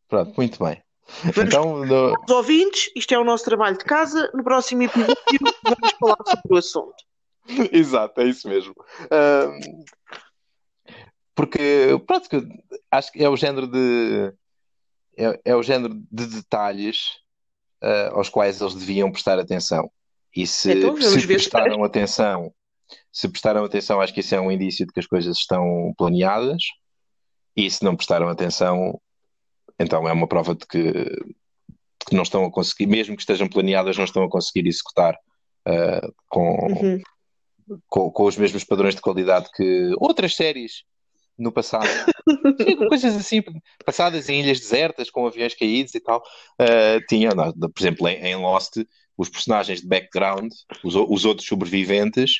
Pronto, 0.08 0.34
muito 0.36 0.62
bem. 0.62 0.82
Vamos 1.22 1.38
então, 1.38 1.84
no... 1.84 2.12
Os 2.12 2.30
ouvintes, 2.30 2.90
isto 2.94 3.14
é 3.14 3.18
o 3.18 3.24
nosso 3.24 3.44
trabalho 3.44 3.78
de 3.78 3.84
casa. 3.84 4.30
No 4.34 4.44
próximo 4.44 4.82
episódio 4.82 5.16
vamos 5.62 5.92
falar 5.98 6.18
sobre 6.26 6.54
o 6.54 6.56
assunto. 6.56 6.96
Exato, 7.72 8.20
é 8.20 8.24
isso 8.24 8.46
mesmo. 8.46 8.74
Um, 9.10 9.84
porque, 11.38 11.96
pronto, 12.04 12.28
acho 12.90 13.12
que 13.12 13.22
é 13.22 13.28
o 13.28 13.36
género 13.36 13.68
de. 13.68 14.34
É, 15.16 15.40
é 15.44 15.54
o 15.54 15.62
género 15.62 15.94
de 16.10 16.26
detalhes 16.26 17.20
uh, 17.80 18.16
aos 18.16 18.28
quais 18.28 18.60
eles 18.60 18.74
deviam 18.74 19.12
prestar 19.12 19.38
atenção. 19.38 19.88
E 20.34 20.48
se, 20.48 20.72
então, 20.72 21.00
se 21.00 21.24
prestaram 21.24 21.84
atenção, 21.84 22.52
se 23.12 23.28
prestaram 23.28 23.64
atenção, 23.64 24.00
acho 24.00 24.12
que 24.12 24.18
isso 24.18 24.34
é 24.34 24.40
um 24.40 24.50
indício 24.50 24.84
de 24.84 24.92
que 24.92 24.98
as 24.98 25.06
coisas 25.06 25.36
estão 25.36 25.94
planeadas. 25.96 26.60
E 27.54 27.70
se 27.70 27.84
não 27.84 27.94
prestaram 27.94 28.28
atenção, 28.28 29.00
então 29.78 30.08
é 30.08 30.12
uma 30.12 30.26
prova 30.26 30.56
de 30.56 30.66
que, 30.66 30.92
de 30.92 32.06
que 32.08 32.16
não 32.16 32.24
estão 32.24 32.46
a 32.46 32.50
conseguir, 32.50 32.86
mesmo 32.86 33.14
que 33.14 33.22
estejam 33.22 33.48
planeadas, 33.48 33.96
não 33.96 34.04
estão 34.04 34.24
a 34.24 34.28
conseguir 34.28 34.66
executar 34.66 35.14
uh, 35.14 36.12
com, 36.28 36.66
uhum. 36.66 37.02
com, 37.86 38.10
com, 38.10 38.24
os 38.24 38.36
mesmos 38.36 38.64
padrões 38.64 38.96
de 38.96 39.00
qualidade 39.00 39.48
que 39.54 39.94
outras 40.00 40.34
séries 40.34 40.82
no 41.38 41.52
passado. 41.52 41.88
coisas 42.88 43.16
assim, 43.16 43.42
passadas 43.84 44.28
em 44.28 44.40
ilhas 44.40 44.60
desertas, 44.60 45.10
com 45.10 45.26
aviões 45.26 45.54
caídos 45.54 45.94
e 45.94 46.00
tal. 46.00 46.22
Uh, 46.60 47.04
tinha, 47.08 47.30
não, 47.30 47.52
por 47.52 47.80
exemplo, 47.80 48.08
em, 48.08 48.16
em, 48.16 48.36
Lost, 48.36 48.76
os 49.16 49.28
personagens 49.28 49.80
de 49.80 49.86
background, 49.86 50.52
os, 50.82 50.94
os 50.94 51.24
outros 51.24 51.46
sobreviventes, 51.46 52.32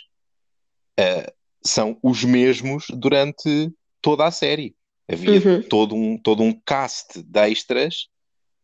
uh, 0.99 1.33
são 1.63 1.99
os 2.03 2.25
mesmos 2.25 2.87
durante 2.91 3.71
toda 4.01 4.27
a 4.27 4.31
série. 4.31 4.75
Havia 5.11 5.41
uhum. 5.41 5.63
todo, 5.63 5.95
um, 5.95 6.19
todo 6.19 6.43
um 6.43 6.53
cast 6.53 7.23
de 7.23 7.41
extras 7.51 8.09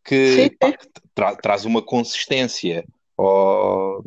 que, 0.03 0.55
pá, 0.59 0.71
que 0.71 0.87
tra 1.15 1.35
traz 1.35 1.65
uma 1.65 1.81
consistência 1.81 2.85
ao, 3.17 4.03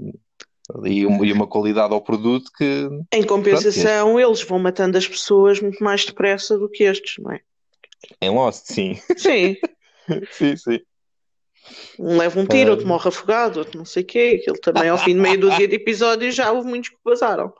e, 0.84 1.06
uma 1.06 1.46
qualidade 1.46 1.94
ao 1.94 2.00
produto 2.00 2.50
que. 2.56 2.88
Em 3.12 3.22
compensação, 3.22 4.12
pronto, 4.12 4.20
eles 4.20 4.42
vão 4.42 4.58
matando 4.58 4.98
as 4.98 5.08
pessoas 5.08 5.60
muito 5.60 5.82
mais 5.82 6.04
depressa 6.04 6.58
do 6.58 6.68
que 6.68 6.84
estes, 6.84 7.22
não 7.22 7.32
é? 7.32 7.40
Em 8.20 8.30
Lost, 8.30 8.66
sim. 8.66 9.00
Sim. 9.16 9.56
sim, 10.30 10.56
sim. 10.56 10.80
Um 11.98 12.16
leva 12.16 12.38
um 12.40 12.46
tiro, 12.46 12.70
outro 12.70 12.86
morre 12.86 13.08
afogado, 13.08 13.58
outro 13.58 13.78
não 13.78 13.84
sei 13.84 14.02
o 14.02 14.06
quê. 14.06 14.38
Aquilo 14.40 14.60
também, 14.60 14.88
ao 14.88 14.98
fim 14.98 15.14
de 15.14 15.20
meia 15.20 15.36
dúzia 15.36 15.66
de 15.66 15.74
episódios, 15.74 16.34
já 16.34 16.50
houve 16.52 16.68
muitos 16.68 16.90
que 16.90 16.96
vazaram. 17.04 17.52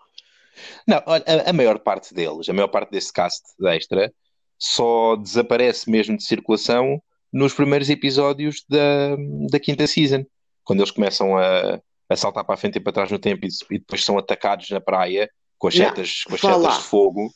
Não, 0.86 1.02
olha, 1.06 1.24
a, 1.26 1.50
a, 1.50 1.52
maior 1.52 1.78
parte 1.78 2.14
deles, 2.14 2.48
a 2.48 2.52
maior 2.52 2.68
parte 2.68 2.90
desse 2.90 3.12
cast 3.12 3.42
extra, 3.66 4.12
só 4.58 5.16
desaparece 5.16 5.90
mesmo 5.90 6.16
de 6.16 6.24
circulação 6.24 7.00
nos 7.32 7.52
primeiros 7.52 7.90
episódios 7.90 8.64
da, 8.68 9.16
da 9.50 9.60
quinta 9.60 9.86
season, 9.86 10.24
quando 10.64 10.80
eles 10.80 10.90
começam 10.90 11.36
a, 11.36 11.80
a 12.08 12.16
saltar 12.16 12.44
para 12.44 12.54
a 12.54 12.58
frente 12.58 12.76
e 12.76 12.80
para 12.80 12.92
trás 12.92 13.10
no 13.10 13.18
tempo 13.18 13.44
e, 13.44 13.48
e 13.74 13.78
depois 13.78 14.04
são 14.04 14.18
atacados 14.18 14.70
na 14.70 14.80
praia 14.80 15.30
com 15.58 15.68
as 15.68 15.74
setas, 15.74 16.22
com 16.24 16.34
as 16.34 16.40
setas 16.40 16.78
de 16.78 16.84
fogo. 16.84 17.30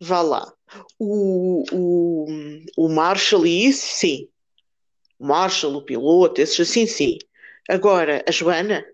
Vá 0.00 0.20
lá. 0.20 0.52
O, 0.98 1.62
o, 1.70 2.26
o 2.76 2.88
Marshall 2.88 3.46
e 3.46 3.66
isso, 3.66 3.86
sim. 3.86 4.28
O 5.18 5.26
Marshall, 5.26 5.76
o 5.76 5.84
piloto, 5.84 6.40
esses 6.40 6.58
assim, 6.58 6.86
sim. 6.86 7.18
Agora, 7.68 8.24
a 8.26 8.32
Joana, 8.32 8.84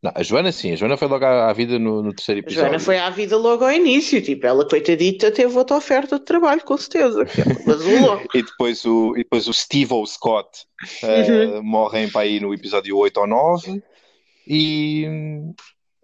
não, 0.00 0.12
a 0.14 0.22
Joana 0.22 0.52
sim, 0.52 0.72
a 0.72 0.76
Joana 0.76 0.96
foi 0.96 1.08
logo 1.08 1.24
à, 1.24 1.50
à 1.50 1.52
vida 1.52 1.76
no, 1.76 2.02
no, 2.02 2.14
terceiro 2.14 2.40
episódio. 2.40 2.66
A 2.66 2.68
Joana 2.68 2.78
foi 2.80 2.98
à 2.98 3.10
vida 3.10 3.36
logo 3.36 3.64
ao 3.64 3.72
início, 3.72 4.22
tipo, 4.22 4.46
ela, 4.46 4.66
coitadita, 4.66 5.32
teve 5.32 5.56
outra 5.56 5.76
oferta 5.76 6.18
de 6.20 6.24
trabalho, 6.24 6.62
com 6.62 6.76
certeza. 6.76 7.24
e, 8.32 8.42
depois 8.42 8.84
o, 8.84 9.14
e 9.16 9.24
depois 9.24 9.48
o 9.48 9.52
Steve 9.52 9.92
O. 9.92 10.06
Scott 10.06 10.48
uh, 11.02 11.56
uhum. 11.56 11.62
morrem 11.64 12.08
para 12.08 12.20
aí 12.20 12.38
no 12.38 12.54
episódio 12.54 12.96
8 12.96 13.16
ou 13.18 13.26
9 13.26 13.82
e. 14.46 15.04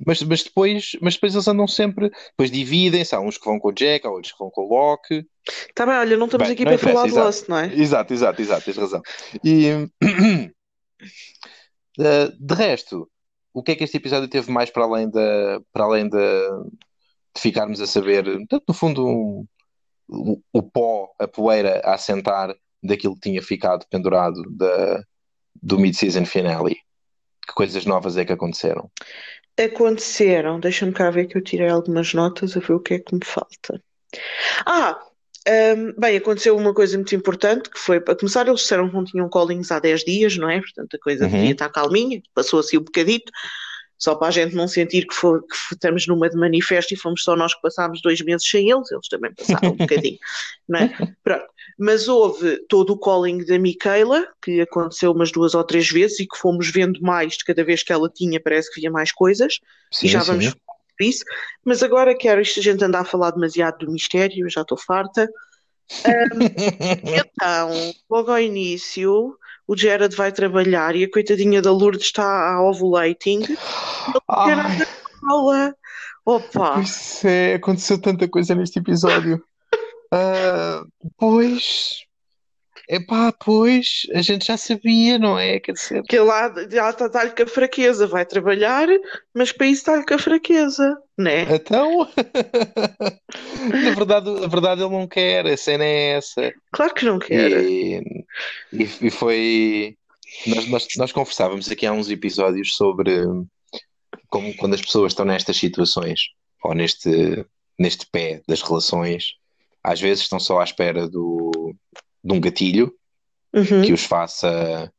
Mas, 0.04 0.20
mas, 0.24 0.42
depois, 0.42 0.96
mas 1.00 1.14
depois 1.14 1.34
eles 1.34 1.46
andam 1.46 1.68
sempre, 1.68 2.10
depois 2.30 2.50
dividem-se, 2.50 3.14
há 3.14 3.20
uns 3.20 3.38
que 3.38 3.44
vão 3.44 3.60
com 3.60 3.68
o 3.68 3.72
Jack, 3.72 4.04
há 4.04 4.10
outros 4.10 4.32
que 4.32 4.38
vão 4.38 4.50
com 4.50 4.62
o 4.62 4.68
Locke. 4.68 5.24
Tá 5.72 5.86
bem, 5.86 5.94
olha, 5.94 6.16
não 6.16 6.26
estamos 6.26 6.48
bem, 6.48 6.54
aqui 6.54 6.64
para 6.64 6.76
falar 6.76 7.06
de 7.06 7.12
Lost, 7.12 7.48
não 7.48 7.58
é? 7.58 7.72
Exato, 7.72 8.12
exato, 8.12 8.42
exato, 8.42 8.64
tens 8.64 8.76
razão. 8.76 9.00
E 9.42 9.88
de, 11.96 12.32
de 12.40 12.54
resto, 12.54 13.08
o 13.54 13.62
que 13.62 13.72
é 13.72 13.76
que 13.76 13.84
este 13.84 13.96
episódio 13.96 14.28
teve 14.28 14.50
mais 14.50 14.68
para 14.68 14.84
além 14.84 15.08
da, 15.08 15.60
para 15.72 15.84
além 15.84 16.08
de, 16.08 16.18
ficarmos 17.38 17.80
a 17.80 17.86
saber, 17.86 18.24
tanto 18.48 18.64
no 18.68 18.74
fundo, 18.74 19.06
um, 19.06 19.46
o, 20.08 20.40
o, 20.52 20.62
pó, 20.62 21.14
a 21.18 21.26
poeira 21.26 21.80
a 21.84 21.94
assentar 21.94 22.54
daquilo 22.82 23.14
que 23.14 23.28
tinha 23.28 23.42
ficado 23.42 23.86
pendurado 23.88 24.42
da, 24.50 25.02
do 25.62 25.78
mid-season 25.78 26.26
finale? 26.26 26.76
Que 27.46 27.54
coisas 27.54 27.84
novas 27.84 28.16
é 28.16 28.24
que 28.24 28.32
aconteceram? 28.32 28.90
Aconteceram, 29.58 30.58
deixa-me 30.58 30.92
cá 30.92 31.10
ver 31.10 31.26
que 31.26 31.38
eu 31.38 31.42
tirei 31.42 31.68
algumas 31.68 32.12
notas 32.12 32.56
a 32.56 32.60
ver 32.60 32.72
o 32.72 32.80
que 32.80 32.94
é 32.94 32.98
que 32.98 33.14
me 33.14 33.24
falta. 33.24 33.80
Ah, 34.66 35.00
um, 35.46 36.00
bem, 36.00 36.16
aconteceu 36.16 36.56
uma 36.56 36.72
coisa 36.72 36.96
muito 36.96 37.14
importante 37.14 37.68
que 37.68 37.78
foi, 37.78 38.00
para 38.00 38.16
começar, 38.16 38.46
eles 38.46 38.60
disseram 38.60 38.88
que 38.88 38.94
não 38.94 39.04
tinham 39.04 39.28
callings 39.28 39.70
há 39.70 39.78
10 39.78 40.04
dias, 40.04 40.36
não 40.36 40.48
é? 40.48 40.60
Portanto, 40.60 40.94
a 40.94 40.98
coisa 40.98 41.24
uhum. 41.24 41.30
devia 41.30 41.52
estar 41.52 41.68
calminha, 41.68 42.22
passou 42.34 42.60
assim 42.60 42.78
um 42.78 42.82
bocadito, 42.82 43.30
só 43.98 44.14
para 44.14 44.28
a 44.28 44.30
gente 44.30 44.54
não 44.54 44.66
sentir 44.66 45.06
que, 45.06 45.14
foi, 45.14 45.40
que 45.40 45.56
estamos 45.72 46.06
numa 46.06 46.28
de 46.28 46.36
manifesto 46.36 46.94
e 46.94 46.96
fomos 46.96 47.22
só 47.22 47.36
nós 47.36 47.54
que 47.54 47.62
passámos 47.62 48.02
dois 48.02 48.20
meses 48.22 48.48
sem 48.48 48.70
eles, 48.70 48.90
eles 48.90 49.08
também 49.08 49.32
passaram 49.34 49.70
um 49.70 49.76
bocadinho, 49.76 50.18
não 50.68 50.80
é? 50.80 51.14
Pronto. 51.22 51.46
Mas 51.78 52.06
houve 52.06 52.58
todo 52.68 52.90
o 52.90 52.98
calling 52.98 53.44
da 53.44 53.58
Micaela, 53.58 54.28
que 54.42 54.60
aconteceu 54.60 55.10
umas 55.12 55.32
duas 55.32 55.54
ou 55.54 55.64
três 55.64 55.88
vezes 55.90 56.20
e 56.20 56.26
que 56.26 56.38
fomos 56.38 56.70
vendo 56.70 57.00
mais 57.02 57.36
de 57.36 57.44
cada 57.44 57.64
vez 57.64 57.82
que 57.82 57.92
ela 57.92 58.08
tinha, 58.08 58.40
parece 58.40 58.72
que 58.72 58.80
via 58.80 58.90
mais 58.90 59.10
coisas, 59.10 59.58
sim, 59.90 60.06
e 60.06 60.08
já 60.08 60.20
sim. 60.20 60.26
vamos 60.26 60.54
isso, 61.00 61.24
mas 61.64 61.82
agora 61.82 62.16
quero 62.16 62.40
isto 62.40 62.60
a 62.60 62.62
gente 62.62 62.84
andar 62.84 63.00
a 63.00 63.04
falar 63.04 63.30
demasiado 63.30 63.84
do 63.84 63.92
mistério, 63.92 64.50
já 64.50 64.62
estou 64.62 64.78
farta. 64.78 65.28
Um, 66.06 66.38
então, 67.18 67.94
logo 68.08 68.30
ao 68.30 68.40
início, 68.40 69.36
o 69.66 69.76
Jared 69.76 70.14
vai 70.14 70.32
trabalhar 70.32 70.94
e 70.94 71.04
a 71.04 71.10
coitadinha 71.10 71.60
da 71.60 71.72
Lourdes 71.72 72.06
está 72.06 72.54
a 72.54 72.62
ovulating. 72.62 73.42
Ele 73.42 74.86
aula. 75.28 75.74
Opa! 76.24 76.74
Pois 76.74 77.24
é, 77.24 77.54
aconteceu 77.54 78.00
tanta 78.00 78.28
coisa 78.28 78.54
neste 78.54 78.78
episódio. 78.78 79.42
uh, 80.12 80.88
pois 81.18 82.06
Epá, 82.88 83.32
pois, 83.32 84.02
a 84.14 84.20
gente 84.20 84.46
já 84.46 84.56
sabia, 84.56 85.18
não 85.18 85.38
é? 85.38 85.58
Quer 85.58 85.72
dizer... 85.72 86.02
Que 86.02 86.18
lá 86.18 86.52
já 86.70 86.90
está-lhe 86.90 87.30
com 87.30 87.42
a 87.42 87.46
fraqueza, 87.46 88.06
vai 88.06 88.26
trabalhar, 88.26 88.86
mas 89.32 89.52
para 89.52 89.66
isso 89.66 89.80
está-lhe 89.82 90.04
com 90.04 90.14
a 90.14 90.18
fraqueza, 90.18 90.96
né? 91.16 91.42
Então, 91.54 92.06
na 93.72 93.94
verdade, 93.94 94.28
a 94.44 94.46
verdade 94.46 94.82
ele 94.82 94.90
não 94.90 95.06
quer, 95.06 95.46
a 95.46 95.56
cena 95.56 95.84
é 95.84 96.10
essa. 96.12 96.52
Claro 96.72 96.94
que 96.94 97.06
não 97.06 97.18
quer. 97.18 97.52
E, 97.64 98.24
e, 98.72 98.82
e 99.00 99.10
foi. 99.10 99.96
Nós, 100.46 100.68
nós, 100.68 100.86
nós 100.98 101.12
conversávamos 101.12 101.70
aqui 101.70 101.86
há 101.86 101.92
uns 101.92 102.10
episódios 102.10 102.74
sobre 102.74 103.24
como 104.28 104.54
quando 104.56 104.74
as 104.74 104.82
pessoas 104.82 105.12
estão 105.12 105.24
nestas 105.24 105.56
situações, 105.56 106.20
ou 106.62 106.74
neste, 106.74 107.46
neste 107.78 108.04
pé 108.10 108.42
das 108.48 108.62
relações, 108.62 109.34
às 109.82 110.00
vezes 110.00 110.24
estão 110.24 110.40
só 110.40 110.60
à 110.60 110.64
espera 110.64 111.08
do 111.08 111.63
de 112.24 112.32
um 112.32 112.40
gatilho 112.40 112.92
uhum. 113.52 113.82
que 113.82 113.92
os 113.92 114.04
faça 114.04 114.90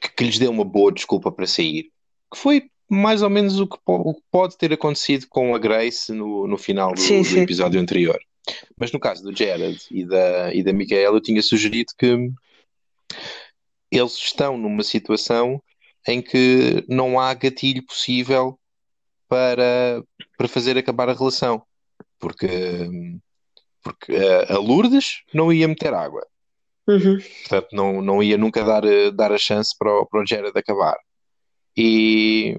que, 0.00 0.10
que, 0.10 0.24
lhes 0.24 0.38
dê 0.38 0.48
uma 0.48 0.64
boa 0.64 0.92
desculpa 0.92 1.30
para 1.30 1.46
sair. 1.46 1.90
Que 2.32 2.38
foi 2.38 2.70
mais 2.88 3.22
ou 3.22 3.30
menos 3.30 3.58
o 3.60 3.66
que, 3.66 3.78
o 3.86 4.14
que 4.14 4.22
pode 4.30 4.58
ter 4.58 4.72
acontecido 4.72 5.26
com 5.28 5.54
a 5.54 5.58
Grace 5.58 6.12
no, 6.12 6.46
no 6.46 6.58
final 6.58 6.92
do, 6.92 7.00
sim, 7.00 7.22
sim. 7.22 7.36
do, 7.36 7.40
episódio 7.42 7.80
anterior. 7.80 8.18
Mas 8.78 8.92
no 8.92 9.00
caso 9.00 9.22
do 9.22 9.36
Jared 9.36 9.80
e 9.90 10.04
da, 10.04 10.54
e 10.54 10.62
da 10.62 10.72
Micaela, 10.72 11.16
eu 11.16 11.20
tinha 11.20 11.42
sugerido 11.42 11.92
que 11.98 12.30
eles 13.90 14.14
estão 14.14 14.56
numa 14.56 14.82
situação 14.82 15.60
em 16.06 16.22
que 16.22 16.84
não 16.88 17.18
há 17.18 17.34
gatilho 17.34 17.84
possível 17.84 18.58
para, 19.28 20.02
para 20.36 20.48
fazer 20.48 20.78
acabar 20.78 21.08
a 21.08 21.12
relação. 21.12 21.62
Porque, 22.18 22.48
porque 23.82 24.14
a 24.48 24.58
Lourdes 24.58 25.22
não 25.34 25.52
ia 25.52 25.66
meter 25.66 25.92
água. 25.92 26.24
Uhum. 26.88 27.18
Portanto, 27.40 27.68
não, 27.72 28.00
não 28.00 28.22
ia 28.22 28.38
nunca 28.38 28.64
dar, 28.64 28.84
eh, 28.84 29.10
dar 29.10 29.32
a 29.32 29.38
chance 29.38 29.74
para 29.76 29.92
o, 29.92 30.06
para 30.06 30.22
o 30.22 30.26
Jared 30.26 30.56
acabar. 30.56 30.96
E, 31.76 32.58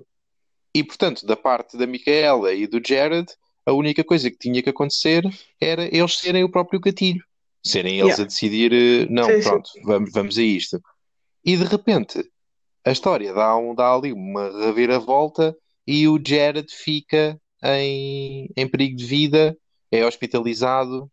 e, 0.75 0.83
portanto, 0.83 1.25
da 1.25 1.35
parte 1.35 1.77
da 1.77 1.87
Micaela 1.87 2.53
e 2.53 2.67
do 2.67 2.81
Jared, 2.85 3.27
a 3.65 3.73
única 3.73 4.03
coisa 4.03 4.29
que 4.29 4.37
tinha 4.37 4.61
que 4.61 4.69
acontecer 4.69 5.23
era 5.59 5.83
eles 5.95 6.17
serem 6.17 6.43
o 6.43 6.51
próprio 6.51 6.79
gatilho. 6.79 7.23
Serem 7.63 7.99
eles 7.99 8.17
yeah. 8.17 8.23
a 8.23 8.27
decidir, 8.27 8.73
eh, 8.73 9.07
não, 9.09 9.25
sim, 9.25 9.41
pronto, 9.41 9.69
sim. 9.69 9.81
Vamos, 9.83 10.11
vamos 10.13 10.37
a 10.37 10.43
isto. 10.43 10.81
E 11.43 11.55
de 11.55 11.63
repente, 11.63 12.23
a 12.85 12.91
história 12.91 13.33
dá, 13.33 13.55
um, 13.57 13.73
dá 13.73 13.93
ali 13.93 14.13
uma 14.13 14.49
reviravolta 14.65 15.55
e 15.85 16.07
o 16.07 16.19
Jared 16.25 16.71
fica 16.73 17.39
em, 17.63 18.49
em 18.55 18.67
perigo 18.67 18.95
de 18.95 19.05
vida, 19.05 19.57
é 19.91 20.05
hospitalizado 20.05 21.09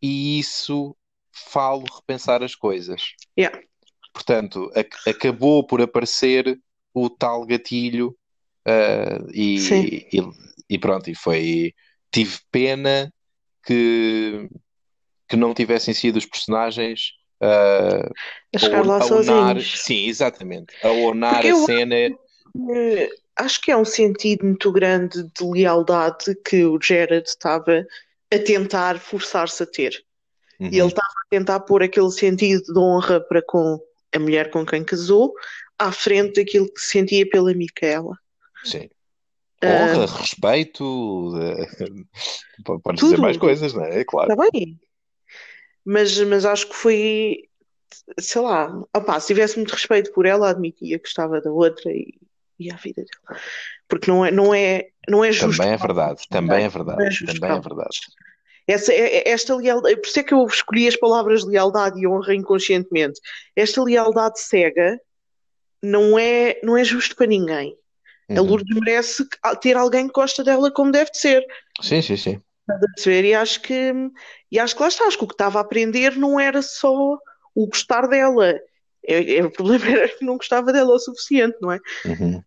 e 0.00 0.38
isso 0.38 0.94
falo 1.34 1.84
repensar 1.84 2.42
as 2.42 2.54
coisas. 2.54 3.14
Yeah. 3.38 3.58
Portanto, 4.12 4.70
ac 4.74 4.90
acabou 5.08 5.66
por 5.66 5.82
aparecer 5.82 6.58
o 6.94 7.10
tal 7.10 7.44
gatilho 7.44 8.16
uh, 8.66 9.28
e, 9.32 9.58
e, 10.12 10.22
e, 10.70 10.78
pronto, 10.78 11.10
e 11.10 11.14
foi. 11.14 11.74
Tive 12.12 12.38
pena 12.52 13.12
que, 13.66 14.48
que 15.28 15.36
não 15.36 15.52
tivessem 15.52 15.92
sido 15.92 16.16
os 16.16 16.26
personagens 16.26 17.10
uh, 17.42 18.08
a 18.54 18.58
chegar 18.58 18.86
lá 18.86 19.04
onar, 19.04 19.60
sim, 19.60 20.06
exatamente, 20.06 20.74
a 20.84 20.90
onar 20.90 21.42
Porque 21.42 21.48
a 21.48 21.56
cena. 21.56 22.16
acho 23.36 23.60
que 23.60 23.72
é 23.72 23.76
um 23.76 23.84
sentido 23.84 24.46
muito 24.46 24.70
grande 24.70 25.24
de 25.24 25.44
lealdade 25.44 26.36
que 26.44 26.64
o 26.64 26.80
Jared 26.80 27.28
estava 27.28 27.84
a 28.32 28.38
tentar 28.38 29.00
forçar-se 29.00 29.62
a 29.62 29.66
ter. 29.66 30.04
Uhum. 30.64 30.70
E 30.72 30.78
ele 30.78 30.88
estava 30.88 31.06
a 31.08 31.28
tentar 31.30 31.60
pôr 31.60 31.82
aquele 31.82 32.10
sentido 32.10 32.72
de 32.72 32.78
honra 32.78 33.20
para 33.20 33.42
com 33.42 33.78
a 34.14 34.18
mulher 34.18 34.50
com 34.50 34.64
quem 34.64 34.82
casou 34.84 35.34
à 35.78 35.92
frente 35.92 36.34
daquilo 36.40 36.72
que 36.72 36.80
sentia 36.80 37.28
pela 37.28 37.52
Micaela. 37.52 38.16
Sim. 38.64 38.88
Honra, 39.62 40.06
respeito, 40.06 41.32
eh, 41.38 41.66
po- 42.64 42.80
podes 42.80 43.02
dizer 43.02 43.18
mais 43.18 43.36
coisas, 43.36 43.72
não 43.74 43.84
é? 43.84 44.00
É 44.00 44.04
claro. 44.04 44.32
Está 44.32 44.48
bem. 44.52 44.78
Mas, 45.84 46.18
mas 46.20 46.44
acho 46.46 46.68
que 46.68 46.74
foi, 46.74 47.48
sei 48.18 48.40
lá, 48.42 48.70
opá, 48.94 49.20
se 49.20 49.28
tivesse 49.28 49.56
muito 49.56 49.72
respeito 49.72 50.12
por 50.12 50.24
ela, 50.26 50.50
admitia 50.50 50.98
que 50.98 51.04
gostava 51.04 51.40
da 51.40 51.50
outra 51.50 51.90
e, 51.92 52.14
e 52.58 52.70
a 52.70 52.76
vida 52.76 53.04
dela. 53.04 53.40
Porque 53.88 54.10
não 54.10 54.24
é, 54.24 54.30
não 54.30 54.54
é, 54.54 54.88
não 55.08 55.24
é 55.24 55.30
justo. 55.30 55.58
Também 55.58 55.74
é 55.74 55.76
verdade, 55.76 56.22
também 56.30 56.62
é 56.62 56.64
é 56.64 56.68
verdade, 56.68 57.26
também 57.26 57.50
é 57.56 57.60
verdade. 57.60 57.98
Essa, 58.66 58.92
é- 58.92 59.18
é- 59.18 59.28
esta 59.30 59.54
lealdade, 59.54 59.96
por 59.96 60.06
isso 60.06 60.20
é 60.20 60.22
que 60.22 60.32
eu 60.34 60.44
escolhi 60.46 60.88
as 60.88 60.96
palavras 60.96 61.44
lealdade 61.44 62.00
e 62.00 62.06
honra 62.06 62.34
inconscientemente. 62.34 63.20
Esta 63.54 63.82
lealdade 63.82 64.40
cega 64.40 64.98
não 65.82 66.18
é, 66.18 66.58
não 66.62 66.76
é 66.76 66.84
justo 66.84 67.14
para 67.14 67.26
ninguém. 67.26 67.76
A 68.30 68.40
Uhum. 68.40 68.46
Lourdes 68.48 68.74
merece 68.74 69.26
ter 69.60 69.76
alguém 69.76 70.06
que 70.06 70.14
gosta 70.14 70.42
dela 70.42 70.70
como 70.70 70.90
deve 70.90 71.10
de 71.10 71.18
ser. 71.18 71.44
Sim, 71.82 72.00
sim, 72.00 72.16
sim. 72.16 72.40
A? 72.70 73.10
E 73.10 73.34
acho 73.34 73.60
que, 73.60 73.92
e 74.50 74.58
acho 74.58 74.74
que 74.74 74.80
lá 74.82 74.88
está, 74.88 75.04
acho 75.04 75.18
que 75.18 75.24
o 75.24 75.28
que 75.28 75.34
estava 75.34 75.58
a 75.58 75.62
aprender 75.62 76.16
não 76.16 76.40
era 76.40 76.62
só 76.62 77.18
o 77.54 77.66
gostar 77.66 78.06
dela. 78.06 78.58
É, 79.06 79.36
é- 79.36 79.44
o 79.44 79.50
problema 79.50 79.84
era 80.04 80.08
que 80.08 80.24
não 80.24 80.38
gostava 80.38 80.72
dela 80.72 80.94
o 80.94 80.98
suficiente, 80.98 81.58
não 81.60 81.70
é? 81.70 81.78
Uhum. 82.06 82.42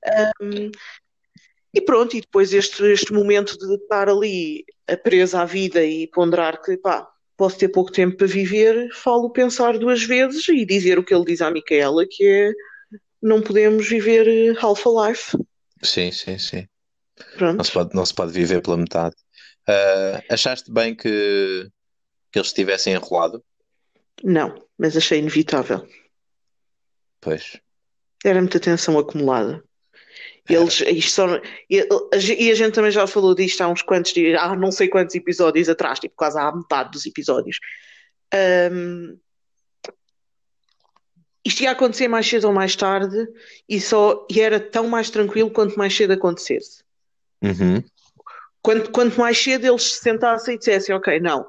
E 1.74 1.82
pronto, 1.82 2.16
e 2.16 2.22
depois 2.22 2.54
este, 2.54 2.84
este 2.92 3.14
momento 3.14 3.58
de 3.58 3.76
estar 3.76 4.10
ali 4.10 4.66
presa 5.04 5.42
à 5.42 5.46
vida 5.46 5.84
e 5.84 6.08
ponderar 6.08 6.62
que, 6.62 6.78
pá, 6.78 7.08
posso 7.36 7.58
ter 7.58 7.70
pouco 7.70 7.92
tempo 7.92 8.18
para 8.18 8.28
viver, 8.28 8.90
falo 8.94 9.32
pensar 9.32 9.78
duas 9.78 10.04
vezes 10.04 10.48
e 10.50 10.66
dizer 10.66 10.98
o 10.98 11.04
que 11.04 11.14
ele 11.14 11.26
diz 11.26 11.42
à 11.42 11.52
Micaela, 11.52 12.06
que 12.10 12.26
é 12.26 12.52
não 13.22 13.42
podemos 13.42 13.88
viver 13.88 14.28
eh, 14.28 14.56
half 14.60 14.86
a 14.88 15.10
life. 15.10 15.38
Sim, 15.84 16.12
sim, 16.12 16.38
sim. 16.38 16.68
Pronto. 17.36 17.58
Não 17.58 17.64
se 17.64 17.72
pode, 17.72 17.96
não 17.96 18.06
se 18.06 18.14
pode 18.14 18.32
viver 18.32 18.62
pela 18.62 18.78
metade. 18.78 19.16
Ah, 19.68 20.24
achaste 20.30 20.72
bem 20.72 20.96
que, 20.96 21.70
que 22.32 22.40
eles 22.40 22.48
estivessem 22.48 22.94
enrolado? 22.94 23.44
Não, 24.24 24.56
mas 24.78 24.96
achei 24.96 25.20
inevitável. 25.20 25.88
Pois. 27.20 27.60
Era 28.24 28.40
muita 28.40 28.60
tensão 28.60 28.98
acumulada. 28.98 29.64
Eles, 30.50 30.82
isto 30.82 31.12
só, 31.12 31.42
e, 31.70 31.88
a 32.14 32.18
ge- 32.18 32.52
a 32.52 32.56
gente 32.56 32.74
também 32.74 32.92
já 32.92 33.06
falou 33.06 33.36
disto 33.36 33.62
há 33.62 33.68
uns 33.68 33.82
quantos 33.82 34.14
dias, 34.14 34.40
há 34.42 34.56
não 34.56 34.72
sei 34.72 34.88
quantos 34.88 35.14
episódios 35.16 35.68
atrás, 35.68 36.00
tipo 36.00 36.16
quase 36.16 36.40
à 36.40 36.52
metade 36.52 36.92
dos 36.92 37.06
episódios. 37.06 37.60
Ahm, 38.34 39.18
isto 41.44 41.62
ia 41.64 41.72
acontecer 41.72 42.08
mais 42.08 42.28
cedo 42.28 42.46
ou 42.48 42.54
mais 42.54 42.76
tarde 42.76 43.28
e, 43.68 43.80
só, 43.80 44.26
e 44.30 44.42
era 44.42 44.60
tão 44.60 44.88
mais 44.88 45.10
tranquilo 45.10 45.50
quanto 45.52 45.78
mais 45.78 45.96
cedo 45.96 46.12
acontecesse. 46.12 46.84
Uhum. 47.42 47.84
Quanto, 48.62 48.92
quanto 48.92 49.18
mais 49.20 49.38
cedo 49.38 49.66
eles 49.66 49.84
se 49.84 50.02
sentassem 50.02 50.56
e 50.56 50.58
dissessem, 50.58 50.94
ok, 50.94 51.20
não, 51.22 51.46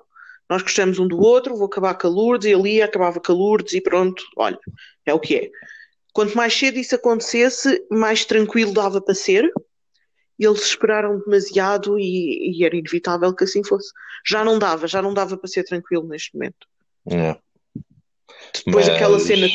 nós 0.48 0.62
gostamos 0.62 0.98
um 0.98 1.08
do 1.08 1.18
outro, 1.20 1.56
vou 1.56 1.66
acabar 1.66 1.94
com 1.94 2.06
a 2.06 2.10
Lourdes, 2.10 2.48
e 2.48 2.54
ali 2.54 2.80
acabava 2.80 3.20
com 3.20 3.32
a 3.32 3.34
Lourdes 3.34 3.74
e 3.74 3.80
pronto, 3.80 4.22
olha, 4.36 4.58
é 5.04 5.12
o 5.12 5.18
que 5.18 5.34
é. 5.36 5.50
Quanto 6.18 6.36
mais 6.36 6.52
cedo 6.52 6.80
isso 6.80 6.96
acontecesse, 6.96 7.86
mais 7.88 8.24
tranquilo 8.24 8.72
dava 8.72 9.00
para 9.00 9.14
ser. 9.14 9.48
Eles 10.36 10.62
esperaram 10.62 11.20
demasiado 11.20 11.96
e, 11.96 12.58
e 12.58 12.64
era 12.64 12.74
inevitável 12.74 13.32
que 13.32 13.44
assim 13.44 13.62
fosse. 13.62 13.92
Já 14.26 14.44
não 14.44 14.58
dava, 14.58 14.88
já 14.88 15.00
não 15.00 15.14
dava 15.14 15.36
para 15.36 15.48
ser 15.48 15.62
tranquilo 15.62 16.08
neste 16.08 16.34
momento. 16.34 16.66
É. 17.08 17.36
Depois 18.66 18.88
aquela 18.88 19.12
Mas- 19.12 19.28
cena. 19.28 19.46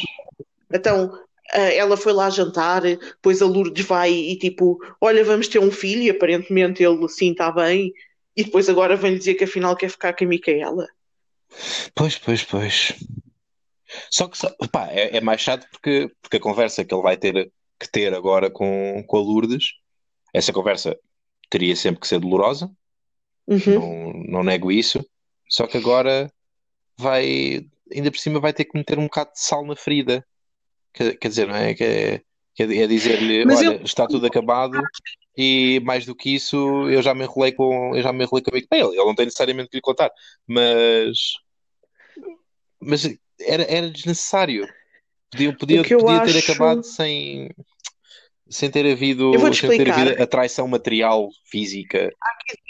Então, 0.74 1.20
ela 1.52 1.98
foi 1.98 2.14
lá 2.14 2.30
jantar, 2.30 2.82
depois 2.84 3.42
a 3.42 3.46
Lourdes 3.46 3.86
vai 3.86 4.14
e 4.14 4.38
tipo, 4.38 4.80
olha, 5.02 5.26
vamos 5.26 5.50
ter 5.50 5.60
um 5.60 5.70
filho, 5.70 6.04
e 6.04 6.10
aparentemente 6.12 6.82
ele 6.82 7.10
sim 7.10 7.32
está 7.32 7.52
bem, 7.52 7.92
e 8.38 8.46
depois 8.46 8.70
agora 8.70 8.96
vem 8.96 9.18
dizer 9.18 9.34
que 9.34 9.44
afinal 9.44 9.76
quer 9.76 9.90
ficar 9.90 10.14
com 10.14 10.24
a 10.24 10.28
Micaela. 10.28 10.88
Pois, 11.94 12.18
pois, 12.18 12.42
pois. 12.46 12.94
Só 14.10 14.28
que 14.28 14.38
pá, 14.72 14.88
é, 14.92 15.18
é 15.18 15.22
mais 15.22 15.42
chato 15.42 15.68
porque, 15.72 16.12
porque 16.22 16.38
a 16.38 16.42
conversa 16.42 16.84
que 16.86 16.94
ele 16.94 17.02
vai 17.04 17.18
ter 17.18 17.52
que 17.80 17.92
ter 17.92 18.14
agora 18.14 18.50
com, 18.50 19.04
com 19.08 19.18
a 19.18 19.20
Lourdes, 19.20 19.74
essa 20.34 20.54
conversa 20.54 20.98
teria 21.50 21.76
sempre 21.76 22.02
que 22.02 22.08
ser 22.08 22.20
dolorosa, 22.20 22.72
Uhum. 23.46 23.60
não, 23.68 24.14
não 24.40 24.44
nego 24.44 24.72
isso. 24.72 25.06
Só 25.50 25.68
que 25.68 25.78
agora 25.78 26.32
vai, 26.98 27.66
ainda 27.94 28.10
por 28.10 28.18
cima, 28.18 28.40
vai 28.40 28.54
ter 28.54 28.66
que 28.66 28.78
meter 28.78 28.98
um 28.98 29.04
bocado 29.04 29.34
de 29.34 29.42
sal 29.42 29.66
na 29.66 29.76
ferida. 29.76 30.26
Quer, 30.94 31.18
quer 31.18 31.28
dizer, 31.28 31.48
não 31.48 31.56
é? 31.56 31.74
Que 31.74 31.84
é, 31.84 32.22
que 32.56 32.64
é 32.64 32.88
dizer-lhe: 32.88 33.46
Mas 33.46 33.58
olha, 33.60 33.76
eu- 33.76 33.84
está 33.84 34.08
tudo 34.08 34.26
acabado. 34.26 34.82
E 35.36 35.82
mais 35.84 36.06
do 36.06 36.16
que 36.16 36.34
isso, 36.36 36.88
eu 36.90 37.02
já 37.02 37.14
me 37.14 37.24
enrolei 37.24 37.52
com, 37.52 37.96
eu 37.96 38.02
já 38.04 38.14
me 38.14 38.24
enrolei 38.24 38.44
com 38.44 38.56
ele, 38.56 38.66
ele 38.96 39.06
não 39.06 39.16
tem 39.16 39.26
necessariamente 39.26 39.70
que 39.70 39.78
lhe 39.78 39.82
contar, 39.82 40.12
mas, 40.48 41.18
mas 42.80 43.10
era, 43.46 43.64
era 43.64 43.90
desnecessário. 43.90 44.68
Podia, 45.32 45.54
podia, 45.56 45.84
podia 45.84 46.24
ter 46.24 46.38
acho- 46.38 46.52
acabado 46.52 46.84
sem, 46.84 47.50
sem 48.50 48.70
ter 48.70 48.92
havido, 48.92 49.32
sem 49.54 49.78
ter 49.78 49.92
havido 49.92 50.22
a 50.22 50.28
traição 50.28 50.68
material, 50.68 51.30
física. 51.46 52.12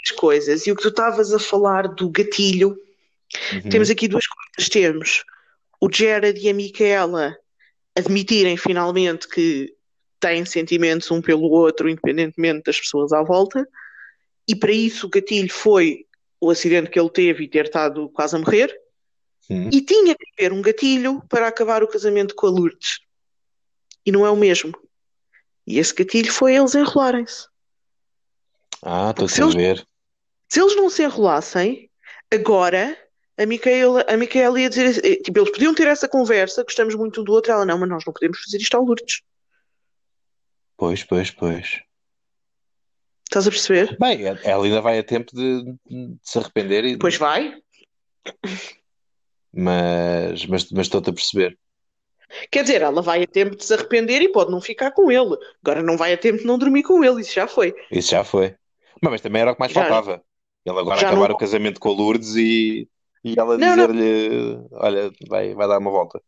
As 0.02 0.10
coisas, 0.12 0.66
e 0.66 0.72
o 0.72 0.76
que 0.76 0.82
tu 0.82 0.88
estavas 0.88 1.32
a 1.32 1.38
falar 1.38 1.88
do 1.88 2.08
gatilho, 2.10 2.76
Uhum. 3.52 3.68
temos 3.68 3.90
aqui 3.90 4.06
duas 4.06 4.24
coisas. 4.26 4.68
Temos 4.70 5.24
o 5.80 5.88
Jared 5.92 6.40
e 6.40 6.48
a 6.48 6.54
Micaela 6.54 7.36
admitirem 7.96 8.56
finalmente 8.56 9.28
que 9.28 9.74
têm 10.20 10.44
sentimentos 10.44 11.10
um 11.10 11.20
pelo 11.20 11.50
outro, 11.50 11.88
independentemente 11.88 12.62
das 12.64 12.78
pessoas 12.80 13.12
à 13.12 13.22
volta, 13.22 13.66
e 14.48 14.54
para 14.54 14.72
isso 14.72 15.06
o 15.06 15.10
gatilho 15.10 15.52
foi 15.52 16.06
o 16.40 16.50
acidente 16.50 16.90
que 16.90 16.98
ele 17.00 17.10
teve 17.10 17.44
e 17.44 17.48
ter 17.48 17.64
estado 17.64 18.08
quase 18.10 18.36
a 18.36 18.38
morrer, 18.38 18.74
Uhum. 19.50 19.68
e 19.72 19.80
tinha 19.82 20.14
que 20.14 20.26
haver 20.38 20.52
um 20.52 20.62
gatilho 20.62 21.22
para 21.28 21.46
acabar 21.48 21.82
o 21.82 21.88
casamento 21.88 22.34
com 22.34 22.46
a 22.46 22.50
Lourdes. 22.50 23.00
E 24.06 24.10
não 24.12 24.24
é 24.24 24.30
o 24.30 24.36
mesmo. 24.36 24.72
E 25.66 25.78
esse 25.78 25.94
gatilho 25.94 26.32
foi 26.32 26.54
eles 26.56 26.74
enrolarem-se. 26.74 27.46
Ah, 28.82 29.10
estou 29.10 29.26
a 29.26 29.48
eles- 29.50 29.54
ver. 29.54 29.86
Se 30.48 30.60
eles 30.60 30.76
não 30.76 30.88
se 30.90 31.02
enrolassem, 31.02 31.90
agora 32.32 32.96
a 33.36 33.46
Micaela, 33.46 34.04
a 34.08 34.16
Micaela 34.16 34.60
ia 34.60 34.68
dizer, 34.68 35.04
eh, 35.04 35.16
tipo, 35.16 35.38
eles 35.40 35.50
podiam 35.50 35.74
ter 35.74 35.86
essa 35.88 36.06
conversa, 36.08 36.62
gostamos 36.62 36.94
muito 36.94 37.20
um 37.20 37.24
do 37.24 37.32
outro, 37.32 37.50
ela 37.52 37.64
não, 37.64 37.78
mas 37.78 37.88
nós 37.88 38.04
não 38.04 38.12
podemos 38.12 38.38
fazer 38.40 38.58
isto 38.58 38.74
ao 38.76 38.84
Lourdes. 38.84 39.22
Pois, 40.76 41.02
pois, 41.02 41.30
pois. 41.30 41.80
Estás 43.24 43.46
a 43.46 43.50
perceber? 43.50 43.96
Bem, 43.98 44.24
ela 44.44 44.64
ainda 44.64 44.80
vai 44.80 44.98
a 44.98 45.02
tempo 45.02 45.34
de, 45.34 45.64
de 45.86 46.16
se 46.22 46.38
arrepender, 46.38 46.84
e, 46.84 46.98
Pois 46.98 47.16
vai. 47.16 47.60
Mas, 49.56 50.46
mas, 50.46 50.70
mas 50.70 50.86
estou-te 50.86 51.10
a 51.10 51.12
perceber. 51.12 51.58
Quer 52.50 52.62
dizer, 52.62 52.82
ela 52.82 53.02
vai 53.02 53.22
a 53.22 53.26
tempo 53.26 53.54
de 53.56 53.64
se 53.64 53.72
arrepender 53.74 54.22
e 54.22 54.32
pode 54.32 54.50
não 54.50 54.60
ficar 54.60 54.90
com 54.92 55.10
ele. 55.10 55.36
Agora 55.62 55.82
não 55.82 55.96
vai 55.96 56.12
a 56.12 56.18
tempo 56.18 56.38
de 56.38 56.44
não 56.46 56.58
dormir 56.58 56.82
com 56.82 57.04
ele, 57.04 57.20
isso 57.20 57.34
já 57.34 57.46
foi. 57.46 57.74
Isso 57.90 58.10
já 58.10 58.24
foi. 58.24 58.54
Mas, 59.00 59.12
mas 59.12 59.20
também 59.20 59.42
era 59.42 59.52
o 59.52 59.54
que 59.54 59.60
mais 59.60 59.72
Já- 59.72 59.80
faltava. 59.82 60.22
Ele 60.64 60.78
agora 60.78 61.02
acabar 61.02 61.28
não- 61.28 61.34
o 61.34 61.38
casamento 61.38 61.78
com 61.78 61.90
a 61.90 61.92
Lourdes 61.92 62.34
e, 62.36 62.88
e 63.22 63.34
ela 63.38 63.58
dizer-lhe: 63.58 64.58
Olha, 64.72 65.12
vai, 65.28 65.54
vai 65.54 65.68
dar 65.68 65.78
uma 65.78 65.90
volta. 65.90 66.20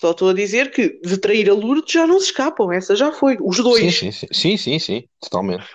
Só 0.00 0.10
estou 0.10 0.30
a 0.30 0.34
dizer 0.34 0.70
que 0.70 0.98
de 1.00 1.16
trair 1.18 1.48
a 1.48 1.54
Lourdes 1.54 1.92
já 1.92 2.06
não 2.06 2.18
se 2.18 2.26
escapam, 2.26 2.72
essa 2.72 2.96
já 2.96 3.12
foi. 3.12 3.36
Os 3.40 3.58
dois. 3.58 3.78
Sim, 3.78 4.10
sim, 4.10 4.12
sim, 4.12 4.26
sim, 4.32 4.56
sim, 4.56 4.78
sim, 4.78 5.08
totalmente. 5.20 5.66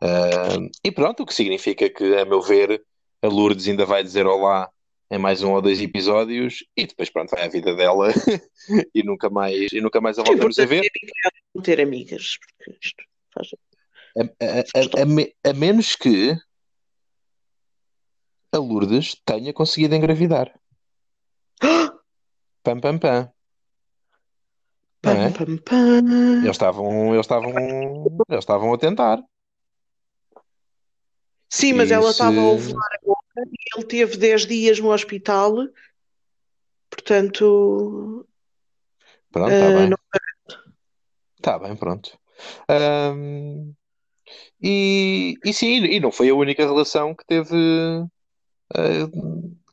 Ah, 0.00 0.56
e 0.84 0.92
pronto, 0.92 1.22
o 1.22 1.26
que 1.26 1.34
significa 1.34 1.88
que, 1.90 2.04
a 2.16 2.24
meu 2.24 2.40
ver, 2.42 2.82
a 3.22 3.28
Lourdes 3.28 3.66
ainda 3.68 3.84
vai 3.86 4.02
dizer 4.02 4.26
olá 4.26 4.70
em 5.10 5.18
mais 5.18 5.42
um 5.42 5.52
ou 5.52 5.62
dois 5.62 5.80
episódios 5.80 6.64
e 6.76 6.86
depois, 6.86 7.08
pronto, 7.10 7.30
vai 7.30 7.44
a 7.44 7.48
vida 7.48 7.74
dela 7.74 8.08
e 8.94 9.02
nunca 9.02 9.30
mais, 9.30 9.72
e 9.72 9.80
nunca 9.80 10.00
mais 10.00 10.18
a 10.18 10.22
voltamos 10.22 10.58
a 10.58 10.64
ver. 10.66 10.84
importante 10.84 11.12
é 11.56 11.60
ter 11.62 11.80
amigas. 11.80 12.38
Porque 12.38 12.78
isto 12.82 13.04
faz... 13.32 13.48
A, 14.18 14.22
a- 14.22 15.00
a- 15.00 15.02
a 15.02 15.04
me- 15.06 15.34
a 15.44 15.52
menos 15.52 15.94
que 15.94 16.34
a 18.52 18.58
Lourdes 18.58 19.14
tenha 19.24 19.52
conseguido 19.52 19.94
engravidar. 19.94 20.52
Pam, 22.62 22.80
pam, 22.80 22.98
pam. 22.98 23.30
Não 25.04 25.12
é? 25.12 25.30
Pam, 25.30 25.46
pam, 25.46 25.58
pam. 25.58 26.38
Eles 26.42 26.50
estavam, 26.50 27.14
eles 27.14 27.20
estavam, 27.24 27.52
eles 28.28 28.38
estavam 28.40 28.74
a 28.74 28.78
tentar. 28.78 29.22
Sim, 31.48 31.74
mas 31.74 31.92
ela 31.92 32.10
estava 32.10 32.40
a 32.40 32.44
ovular 32.44 32.88
ele 33.76 33.84
teve 33.86 34.16
10 34.16 34.46
dias 34.46 34.78
no 34.80 34.92
hospital. 34.92 35.68
Portanto, 36.90 38.26
Pronto, 39.30 39.52
está 39.52 39.66
Ah, 39.68 39.72
bem. 39.72 39.88
não- 39.90 39.98
Está 41.36 41.58
bem, 41.58 41.76
pronto. 41.76 42.18
Ahm, 42.68 43.72
e, 44.62 45.34
e 45.44 45.52
sim, 45.52 45.84
e 45.84 46.00
não 46.00 46.10
foi 46.10 46.30
a 46.30 46.34
única 46.34 46.64
relação 46.64 47.14
que 47.14 47.24
teve, 47.26 47.54
ah, 48.74 49.08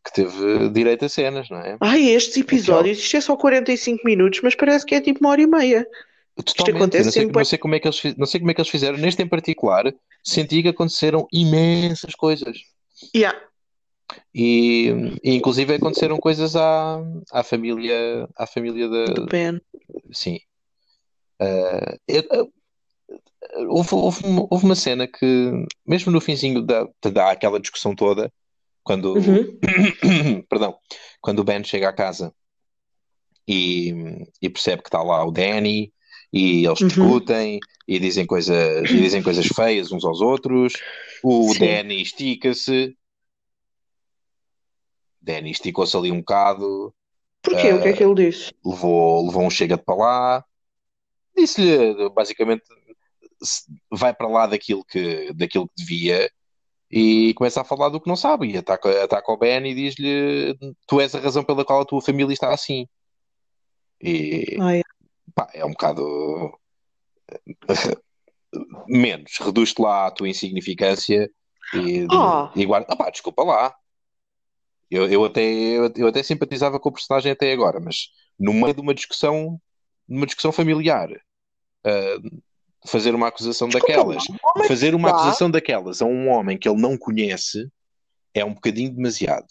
que 0.03 0.13
teve 0.13 0.69
direito 0.69 1.05
a 1.05 1.09
cenas, 1.09 1.49
não 1.49 1.57
é? 1.59 1.77
Ai, 1.79 2.09
estes 2.09 2.35
episódios, 2.37 2.97
isto 2.99 3.15
é 3.17 3.21
só 3.21 3.37
45 3.37 4.03
minutos, 4.05 4.41
mas 4.43 4.53
parece 4.55 4.85
que 4.85 4.95
é 4.95 5.01
tipo 5.01 5.21
uma 5.21 5.29
hora 5.29 5.41
e 5.41 5.47
meia. 5.47 5.87
Isto 6.37 6.53
Totalmente. 6.55 6.73
Eu 6.73 6.77
acontece 6.77 7.05
não 7.05 7.11
sei, 7.11 7.21
sempre. 7.23 7.37
não 7.37 7.45
sei 7.45 7.57
como 7.57 7.75
é 7.75 7.79
que 7.79 7.87
eles, 7.87 8.03
não 8.17 8.25
sei 8.25 8.39
como 8.41 8.51
é 8.51 8.53
que 8.53 8.61
eles 8.61 8.71
fizeram. 8.71 8.97
Neste 8.97 9.21
em 9.23 9.27
particular, 9.27 9.93
senti 10.23 10.61
que 10.61 10.69
aconteceram 10.69 11.27
imensas 11.31 12.13
coisas. 12.15 12.57
Yeah. 13.15 13.39
E, 14.33 14.89
e 15.23 15.33
inclusive 15.35 15.73
aconteceram 15.75 16.17
coisas 16.17 16.55
à, 16.55 17.01
à 17.31 17.43
família, 17.43 18.27
à 18.35 18.45
família 18.45 18.87
Do 18.87 19.13
da, 19.13 19.25
Ben. 19.25 19.59
sim. 20.11 20.39
Ah, 21.39 21.95
eu- 22.07 22.23
eu- 22.31 22.53
houve, 23.69 23.89
houve 23.95 24.25
uma, 24.25 24.47
houve 24.49 24.65
uma 24.65 24.75
cena 24.75 25.07
que, 25.07 25.51
mesmo 25.85 26.11
no 26.11 26.21
finzinho 26.21 26.61
da, 26.61 26.87
dá 27.11 27.31
aquela 27.31 27.59
discussão 27.59 27.95
toda, 27.95 28.31
quando, 28.83 29.15
Uhum. 29.15 29.59
perdão, 30.49 30.77
quando 31.21 31.39
o 31.39 31.43
Ben 31.43 31.63
chega 31.63 31.89
à 31.89 31.93
casa 31.93 32.33
e, 33.47 33.93
e 34.41 34.49
percebe 34.49 34.81
que 34.81 34.89
está 34.89 35.01
lá 35.01 35.25
o 35.25 35.31
Danny 35.31 35.91
e 36.31 36.65
eles 36.65 36.81
Uhum. 36.81 36.87
discutem 36.87 37.59
e 37.87 37.99
dizem 37.99 38.25
coisas, 38.25 38.89
e 38.89 38.93
dizem 39.01 39.21
coisas 39.21 39.45
feias 39.47 39.91
uns 39.91 40.03
aos 40.03 40.21
outros. 40.21 40.73
O 41.23 41.53
Sim. 41.53 41.59
Danny 41.59 42.01
estica-se. 42.01 42.95
Danny 45.23 45.51
esticou-se 45.51 45.95
ali 45.95 46.11
um 46.11 46.19
bocado, 46.19 46.93
Porquê? 47.41 47.73
O 47.73 47.81
que 47.81 47.87
é 47.89 47.93
que 47.93 48.03
ele 48.03 48.15
disse? 48.15 48.53
levou, 48.63 49.25
levou 49.25 49.43
um 49.43 49.49
chega 49.49 49.77
de 49.77 49.83
para 49.83 49.95
lá, 49.95 50.45
disse-lhe 51.35 52.09
basicamente 52.11 52.63
vai 53.91 54.13
para 54.13 54.27
lá 54.27 54.47
daquilo 54.47 54.85
que, 54.85 55.33
daquilo 55.33 55.67
que 55.67 55.73
devia 55.75 56.31
e 56.89 57.33
começa 57.33 57.59
a 57.61 57.65
falar 57.65 57.89
do 57.89 57.99
que 57.99 58.07
não 58.07 58.15
sabe 58.15 58.51
e 58.51 58.57
ataca, 58.57 59.03
ataca 59.03 59.31
o 59.31 59.37
Ben 59.37 59.65
e 59.65 59.73
diz-lhe 59.73 60.55
tu 60.87 61.01
és 61.01 61.13
a 61.15 61.19
razão 61.19 61.43
pela 61.43 61.65
qual 61.65 61.81
a 61.81 61.85
tua 61.85 62.01
família 62.01 62.33
está 62.33 62.53
assim. 62.53 62.87
E 64.01 64.57
Ai, 64.61 64.81
pá, 65.33 65.49
é 65.53 65.65
um 65.65 65.71
bocado 65.71 66.57
menos, 68.87 69.37
reduz-te 69.39 69.81
lá 69.81 70.07
à 70.07 70.11
tua 70.11 70.29
insignificância 70.29 71.29
e, 71.73 72.07
Ah. 72.11 72.51
e 72.55 72.65
guarda. 72.65 72.87
Ah, 72.89 72.95
pá, 72.95 73.09
desculpa 73.09 73.43
lá. 73.43 73.75
Eu, 74.93 75.07
eu 75.09 75.25
até, 75.25 75.41
eu, 75.43 75.91
eu 75.95 76.07
até 76.07 76.21
simpatizava 76.21 76.79
com 76.79 76.89
o 76.89 76.91
personagem 76.91 77.31
até 77.31 77.51
agora, 77.51 77.79
mas 77.79 78.09
no 78.39 78.53
meio 78.53 78.75
de 78.75 78.79
uma 78.79 78.93
discussão, 78.93 79.59
numa 80.07 80.27
discussão 80.27 80.51
familiar, 80.51 81.09
ah, 81.83 82.17
fazer 82.85 83.15
uma 83.15 83.27
acusação 83.27 83.67
Desculpa 83.69 83.87
daquelas, 83.91 84.23
um 84.29 84.63
fazer 84.67 84.93
uma 84.93 85.09
acusação 85.09 85.49
daquelas 85.49 85.99
a 85.99 86.05
um 86.05 86.29
homem 86.29 86.59
que 86.59 86.69
ele 86.69 86.79
não 86.79 86.95
conhece 86.95 87.67
é 88.35 88.45
um 88.45 88.53
bocadinho 88.53 88.93
demasiado. 88.93 89.47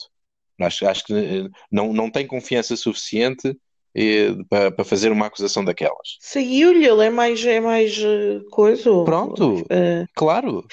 Acho, 0.60 0.86
acho 0.86 1.04
que 1.04 1.12
eh, 1.14 1.48
não, 1.72 1.92
não 1.92 2.08
tem 2.08 2.24
confiança 2.24 2.76
suficiente 2.76 3.56
eh, 3.96 4.28
para, 4.48 4.70
para 4.70 4.84
fazer 4.84 5.10
uma 5.10 5.26
acusação 5.26 5.64
daquelas. 5.64 6.18
Saiu-lhe, 6.20 6.86
ele 6.86 7.06
é 7.06 7.10
mais, 7.10 7.44
é 7.44 7.58
mais 7.60 7.98
eh, 7.98 8.40
coisa. 8.48 9.04
Pronto. 9.04 9.66
eh, 9.70 10.04
Claro, 10.14 10.64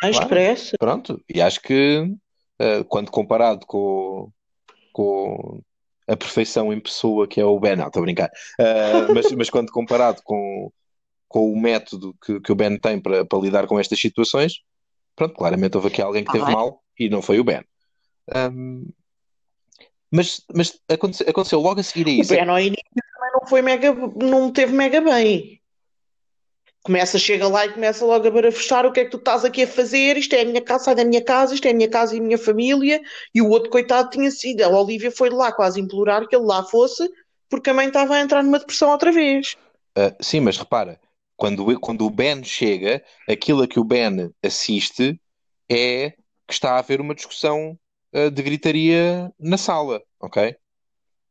mais 0.00 0.16
Claro. 0.16 0.28
depressa. 0.28 0.76
pronto. 0.78 1.20
E 1.28 1.42
acho 1.42 1.60
que 1.60 2.10
eh, 2.58 2.84
quando 2.84 3.10
comparado 3.10 3.66
com, 3.66 4.30
com 4.92 5.60
a 6.08 6.16
perfeição 6.16 6.72
em 6.72 6.80
pessoa 6.80 7.26
que 7.26 7.40
é 7.40 7.44
o 7.44 7.58
Ben, 7.58 7.76
não, 7.76 7.86
estou 7.86 8.00
a 8.00 8.04
brincar, 8.04 8.30
Eh, 8.58 9.08
mas, 9.14 9.32
mas 9.32 9.50
quando 9.50 9.70
comparado 9.70 10.22
com, 10.24 10.70
com 11.28 11.52
o 11.52 11.60
método 11.60 12.14
que, 12.24 12.40
que 12.40 12.52
o 12.52 12.54
Ben 12.54 12.78
tem 12.78 13.00
para, 13.00 13.24
para 13.24 13.38
lidar 13.38 13.66
com 13.66 13.78
estas 13.78 14.00
situações, 14.00 14.60
pronto, 15.14 15.34
claramente 15.34 15.76
houve 15.76 15.88
aqui 15.88 16.00
alguém 16.00 16.24
que 16.24 16.32
teve 16.32 16.44
Ai. 16.44 16.52
mal 16.52 16.82
e 16.98 17.08
não 17.08 17.20
foi 17.20 17.38
o 17.40 17.44
Ben. 17.44 17.62
Ahm, 18.34 18.84
mas 20.10 20.42
mas 20.54 20.80
aconteceu, 20.88 21.28
aconteceu 21.28 21.60
logo 21.60 21.80
a 21.80 21.82
seguir 21.82 22.06
a 22.06 22.10
O 22.10 22.20
isso. 22.20 22.34
Ben 22.34 22.48
ao 22.48 22.58
início 22.58 22.84
também 22.94 23.32
não 23.32 23.48
foi 23.48 23.62
mega, 23.62 23.94
não 23.94 24.52
teve 24.52 24.72
mega 24.72 25.00
bem. 25.00 25.60
Começa, 26.86 27.18
chega 27.18 27.48
lá 27.48 27.66
e 27.66 27.72
começa 27.72 28.04
logo 28.04 28.28
a 28.28 28.30
barafustar 28.30 28.86
o 28.86 28.92
que 28.92 29.00
é 29.00 29.04
que 29.04 29.10
tu 29.10 29.16
estás 29.16 29.44
aqui 29.44 29.64
a 29.64 29.66
fazer, 29.66 30.16
isto 30.16 30.32
é 30.34 30.42
a 30.42 30.44
minha 30.44 30.62
casa, 30.62 30.84
sai 30.84 30.94
da 30.94 31.04
minha 31.04 31.20
casa, 31.20 31.52
isto 31.52 31.66
é 31.66 31.72
a 31.72 31.74
minha 31.74 31.90
casa 31.90 32.14
e 32.14 32.20
a 32.20 32.22
minha 32.22 32.38
família, 32.38 33.00
e 33.34 33.42
o 33.42 33.48
outro 33.48 33.70
coitado 33.70 34.08
tinha 34.08 34.30
sido, 34.30 34.62
a 34.62 34.68
Olivia 34.68 35.10
foi 35.10 35.28
lá 35.28 35.50
quase 35.50 35.80
implorar 35.80 36.28
que 36.28 36.36
ele 36.36 36.44
lá 36.44 36.62
fosse, 36.62 37.10
porque 37.50 37.70
a 37.70 37.74
mãe 37.74 37.88
estava 37.88 38.14
a 38.14 38.20
entrar 38.20 38.44
numa 38.44 38.60
depressão 38.60 38.92
outra 38.92 39.10
vez. 39.10 39.56
Ah, 39.96 40.14
sim, 40.20 40.38
mas 40.38 40.56
repara, 40.58 41.00
quando, 41.36 41.80
quando 41.80 42.06
o 42.06 42.10
Ben 42.10 42.44
chega, 42.44 43.02
aquilo 43.28 43.64
a 43.64 43.66
que 43.66 43.80
o 43.80 43.84
Ben 43.84 44.30
assiste 44.40 45.20
é 45.68 46.10
que 46.46 46.52
está 46.52 46.74
a 46.74 46.78
haver 46.78 47.00
uma 47.00 47.16
discussão 47.16 47.76
ah, 48.14 48.28
de 48.30 48.42
gritaria 48.44 49.28
na 49.40 49.58
sala, 49.58 50.00
ok? 50.20 50.54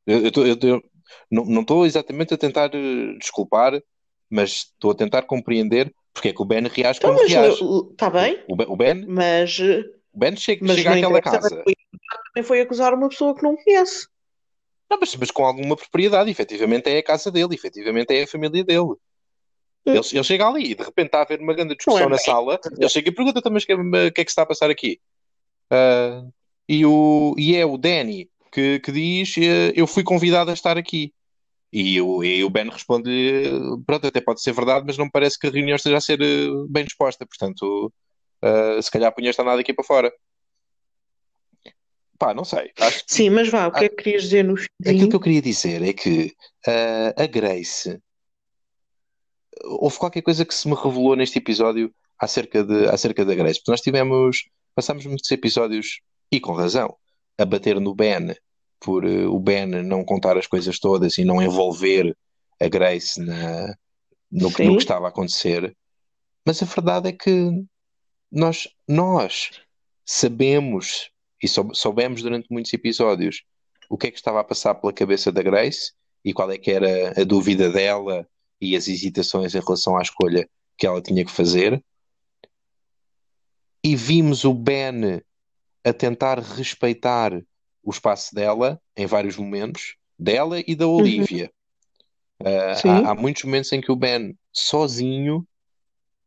Eu, 0.06 0.20
eu 0.28 0.48
eu 0.48 0.60
tô- 0.60 0.84
não 1.32 1.62
estou 1.62 1.86
exatamente 1.86 2.34
a 2.34 2.38
tentar 2.38 2.70
eh, 2.74 3.18
desculpar, 3.20 3.82
mas 4.36 4.52
estou 4.52 4.92
a 4.92 4.96
tentar 4.96 5.24
compreender 5.24 5.94
porque 6.14 6.30
é 6.30 6.34
que 6.34 6.42
o 6.42 6.46
Ben 6.46 6.62
reage 6.68 6.98
Então, 7.00 7.12
como 7.12 7.22
mas 7.24 7.32
reage. 7.32 7.64
está 7.92 8.10
bem, 8.10 8.44
O, 8.48 8.56
Ben- 8.56 8.68
o 8.70 8.76
Ben, 8.76 9.06
mas, 9.08 9.58
eh, 9.60 9.82
o 10.14 10.20
Ben 10.20 10.36
chega, 10.36 10.66
mas 10.66 10.76
chega 10.78 10.94
àquela 10.94 11.22
casa. 11.22 11.50
também 11.50 12.44
foi 12.44 12.62
acusar 12.62 12.94
uma 12.94 13.10
pessoa 13.10 13.36
que 13.36 13.44
não 13.44 13.56
conhece. 13.56 14.08
Não, 14.90 14.98
mas, 15.00 15.16
mas 15.16 15.32
com 15.32 15.46
alguma 15.46 15.76
propriedade, 15.76 16.30
efetivamente 16.30 16.88
é 16.90 16.98
a 17.00 17.04
casa 17.04 17.32
dele, 17.32 17.56
efetivamente 17.56 18.12
é 18.14 18.24
a 18.24 18.28
família 18.28 18.64
dele. 18.64 18.96
Ele, 19.86 20.00
ele 20.00 20.24
chega 20.24 20.48
ali 20.48 20.72
e 20.72 20.76
de 20.76 20.84
repente 20.84 21.08
está 21.08 21.20
a 21.20 21.22
haver 21.22 21.40
uma 21.40 21.54
grande 21.54 21.76
discussão 21.76 22.02
Não 22.02 22.08
é 22.08 22.10
na 22.12 22.18
sala. 22.18 22.60
Ele 22.78 22.90
chega 22.90 23.10
e 23.10 23.12
pergunta: 23.12 23.40
"Então, 23.40 23.52
mas 23.52 23.64
o 23.64 23.66
que, 23.68 23.74
é- 23.74 24.12
que 24.12 24.22
é 24.22 24.24
se 24.24 24.30
está 24.30 24.42
a 24.42 24.46
passar 24.46 24.70
aqui? 24.70 25.00
Ah, 25.70 26.24
e, 26.68 26.86
o, 26.86 27.36
e 27.38 27.56
é 27.56 27.66
o 27.66 27.78
Danny 27.78 28.30
que, 28.52 28.80
que 28.80 28.92
diz: 28.92 29.38
eh, 29.38 29.74
Eu 29.76 29.86
fui 29.88 30.04
convidado 30.04 30.50
a 30.50 30.54
estar 30.54 30.78
aqui. 30.78 31.14
E 31.74 32.00
o, 32.02 32.24
e 32.24 32.44
o 32.44 32.50
Ben 32.50 32.70
responde: 32.70 33.10
Pronto, 33.86 34.08
até 34.08 34.22
pode 34.22 34.42
ser 34.42 34.54
verdade, 34.54 34.86
mas 34.88 34.98
não 34.98 35.06
me 35.06 35.12
parece 35.12 35.38
que 35.38 35.48
a 35.48 35.50
reunião 35.52 35.76
esteja 35.76 35.98
a 35.98 36.02
ser 36.02 36.22
eh, 36.22 36.48
bem 36.70 36.86
disposta. 36.86 37.26
Portanto, 37.26 37.92
ah, 38.42 38.80
se 38.82 38.92
calhar 38.92 39.14
punhas 39.14 39.36
nada 39.38 39.60
aqui 39.60 39.74
para 39.74 39.84
fora. 39.86 40.14
Pá, 42.18 42.34
não 42.34 42.46
sei. 42.46 42.72
Acho 42.80 43.06
que 43.06 43.14
Sim, 43.14 43.30
mas 43.30 43.50
vá, 43.50 43.68
o 43.68 43.72
que 43.72 43.86
é 43.86 43.90
que 43.90 43.96
querias 43.96 44.24
dizer 44.24 44.44
no 44.44 44.54
Aquilo 44.54 44.70
finzinho? 44.84 45.10
que 45.10 45.16
eu 45.16 45.20
queria 45.20 45.42
dizer 45.42 45.82
é 45.82 45.94
que 45.94 46.34
ah, 46.68 47.14
a 47.24 47.28
Grace, 47.28 48.00
houve 49.64 49.98
qualquer 49.98 50.22
coisa 50.22 50.46
que 50.46 50.54
se 50.54 50.68
me 50.68 50.76
revelou 50.76 51.16
neste 51.16 51.40
episódio 51.40 51.94
acerca 52.20 52.64
de, 52.64 52.88
acerca 52.88 53.26
da 53.26 53.36
Grace. 53.36 53.60
Porque 53.60 53.72
nós 53.72 53.82
tivemos, 53.82 54.50
passámos 54.74 55.06
muitos 55.06 55.30
episódios, 55.32 56.00
e 56.32 56.40
com 56.40 56.54
razão, 56.54 56.96
a 57.38 57.46
bater 57.46 57.80
no 57.80 57.94
Ben, 57.94 58.36
por 58.86 59.04
eh, 59.04 59.26
o 59.26 59.40
Ben 59.40 59.66
não 59.66 60.06
contar 60.06 60.38
as 60.38 60.46
coisas 60.48 60.78
todas 60.80 61.18
e 61.18 61.26
não 61.26 61.42
envolver 61.42 62.16
a 62.62 62.68
Grace 62.68 63.20
na, 63.20 63.76
no, 64.32 64.54
que- 64.54 64.64
no 64.64 64.76
que 64.78 64.84
estava 64.84 65.08
a 65.08 65.10
acontecer. 65.10 65.76
Mas 66.46 66.62
a 66.62 66.66
verdade 66.68 67.10
é 67.10 67.12
que 67.12 67.52
nós, 68.32 68.68
nós 68.88 69.50
sabemos 70.06 71.10
e 71.42 71.48
sou- 71.48 71.74
soubemos 71.74 72.22
durante 72.22 72.48
muitos 72.52 72.72
episódios 72.74 73.44
o 73.90 73.98
que 73.98 74.08
é 74.08 74.12
que 74.12 74.18
estava 74.18 74.40
a 74.40 74.44
passar 74.44 74.76
pela 74.76 74.94
cabeça 74.94 75.32
da 75.32 75.42
Grace 75.42 75.92
e 76.24 76.32
qual 76.34 76.52
é 76.52 76.58
que 76.58 76.72
era 76.72 77.20
a 77.20 77.24
dúvida 77.24 77.70
dela 77.72 78.28
e 78.62 78.76
as 78.76 78.88
hesitações 78.88 79.56
em 79.56 79.60
relação 79.60 79.98
à 79.98 80.02
escolha 80.02 80.48
que 80.78 80.86
ela 80.86 81.02
tinha 81.02 81.26
que 81.26 81.32
fazer. 81.32 81.84
E 83.84 83.96
vimos 83.96 84.44
o 84.46 84.54
Ben 84.54 85.22
a 85.84 85.94
tentar 85.94 86.40
respeitar 86.40 87.32
o 87.86 87.92
espaço 87.92 88.34
dela 88.34 88.82
em 88.98 89.06
vários 89.06 89.38
momentos, 89.38 89.96
dela 90.18 90.62
e 90.66 90.76
da 90.76 90.88
Olivia. 90.88 91.52
Uh, 92.42 92.76
Sim. 92.76 92.90
há, 92.90 93.12
há 93.12 93.16
muitos 93.16 93.44
momentos 93.44 93.72
em 93.72 93.80
que 93.80 93.92
o 93.92 93.96
Ben, 93.96 94.36
sozinho, 94.52 95.48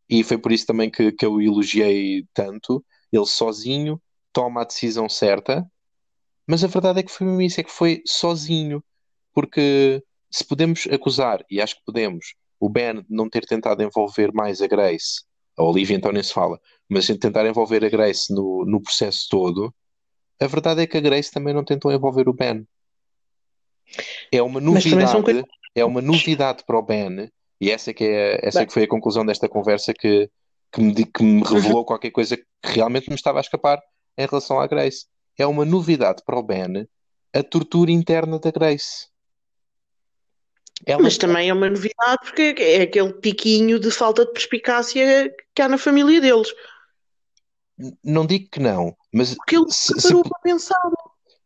e 0.09 0.23
foi 0.23 0.39
por 0.39 0.53
isso 0.53 0.65
também 0.65 0.89
que, 0.89 1.13
que 1.13 1.27
eu 1.27 1.35
o 1.35 1.43
elogiei 1.43 2.25
tanto, 2.33 2.83
ele 3.13 3.27
sozinho 3.27 4.01
toma 4.33 4.63
a 4.63 4.65
decisão 4.65 5.09
certa, 5.09 5.67
mas 6.47 6.63
a 6.63 6.69
verdade 6.69 7.01
é 7.01 7.03
que 7.03 7.11
foi 7.11 7.27
mesmo 7.27 7.43
isso, 7.43 7.61
é 7.61 7.65
que 7.65 7.71
foi 7.71 8.03
sozinho, 8.07 8.83
porque 9.35 10.03
se 10.31 10.45
podemos 10.45 10.87
acusar, 10.91 11.45
e 11.51 11.61
acho 11.61 11.77
que 11.77 11.85
podemos, 11.85 12.35
o 12.61 12.69
Ben 12.69 13.03
de 13.03 13.07
não 13.09 13.29
ter 13.29 13.45
tentado 13.45 13.83
envolver 13.83 14.33
mais 14.33 14.63
a 14.63 14.67
Grace, 14.67 15.25
a 15.57 15.63
Olivia 15.63 15.97
então 15.97 16.13
nem 16.13 16.23
se 16.23 16.33
fala, 16.33 16.59
mas 16.89 17.05
de 17.05 17.19
tentar 17.19 17.45
envolver 17.47 17.85
a 17.85 17.89
Grace 17.89 18.33
no, 18.33 18.65
no 18.65 18.81
processo 18.81 19.27
todo, 19.29 19.75
a 20.41 20.47
verdade 20.47 20.83
é 20.83 20.87
que 20.87 20.97
a 20.97 21.01
Grace 21.01 21.31
também 21.31 21.55
não 21.55 21.65
tentou 21.65 21.93
envolver 21.93 22.29
o 22.29 22.33
Ben. 22.33 22.67
É 24.31 24.43
uma 24.43 24.61
novidade, 24.61 25.45
é 25.75 25.85
uma 25.85 26.03
novidade 26.03 26.65
para 26.65 26.79
o 26.79 26.83
Ben, 26.83 27.31
e 27.61 27.71
essa, 27.71 27.91
é 27.91 27.95
que, 27.95 28.05
é, 28.05 28.47
essa 28.47 28.63
é 28.63 28.67
que 28.67 28.73
foi 28.73 28.85
a 28.85 28.89
conclusão 28.89 29.25
desta 29.25 29.49
conversa 29.49 29.93
que, 29.93 30.31
que, 30.73 30.81
me, 30.81 31.05
que 31.05 31.23
me 31.23 31.43
revelou 31.43 31.85
qualquer 31.85 32.11
coisa 32.11 32.37
que 32.37 32.45
realmente 32.63 33.09
me 33.09 33.17
estava 33.17 33.39
a 33.39 33.41
escapar 33.41 33.81
em 34.17 34.27
relação 34.27 34.61
à 34.61 34.67
Grace. 34.67 35.07
É 35.37 35.47
uma 35.47 35.65
novidade 35.65 36.23
para 36.25 36.39
o 36.39 36.43
Ben 36.43 36.87
a 37.35 37.43
tortura 37.43 37.91
interna 37.91 38.39
da 38.39 38.51
Grace. 38.51 39.07
Ela, 40.87 41.03
Mas 41.03 41.19
também 41.19 41.49
é 41.49 41.53
uma 41.53 41.69
novidade 41.69 42.19
porque 42.23 42.55
é 42.59 42.83
aquele 42.83 43.13
piquinho 43.15 43.81
de 43.81 43.91
falta 43.91 44.25
de 44.25 44.33
perspicácia 44.33 45.35
que 45.55 45.61
há 45.61 45.69
na 45.69 45.79
família 45.79 46.21
deles. 46.21 46.49
não 48.03 48.25
digo 48.25 48.49
que 48.51 48.61
não, 48.61 48.97
mas 49.13 49.35
Porque 49.35 49.57
ele 49.57 49.71
se, 49.71 49.95
se 49.95 50.01
se- 50.01 50.09
parou 50.09 50.23
para 50.23 50.39
pensar. 50.41 50.79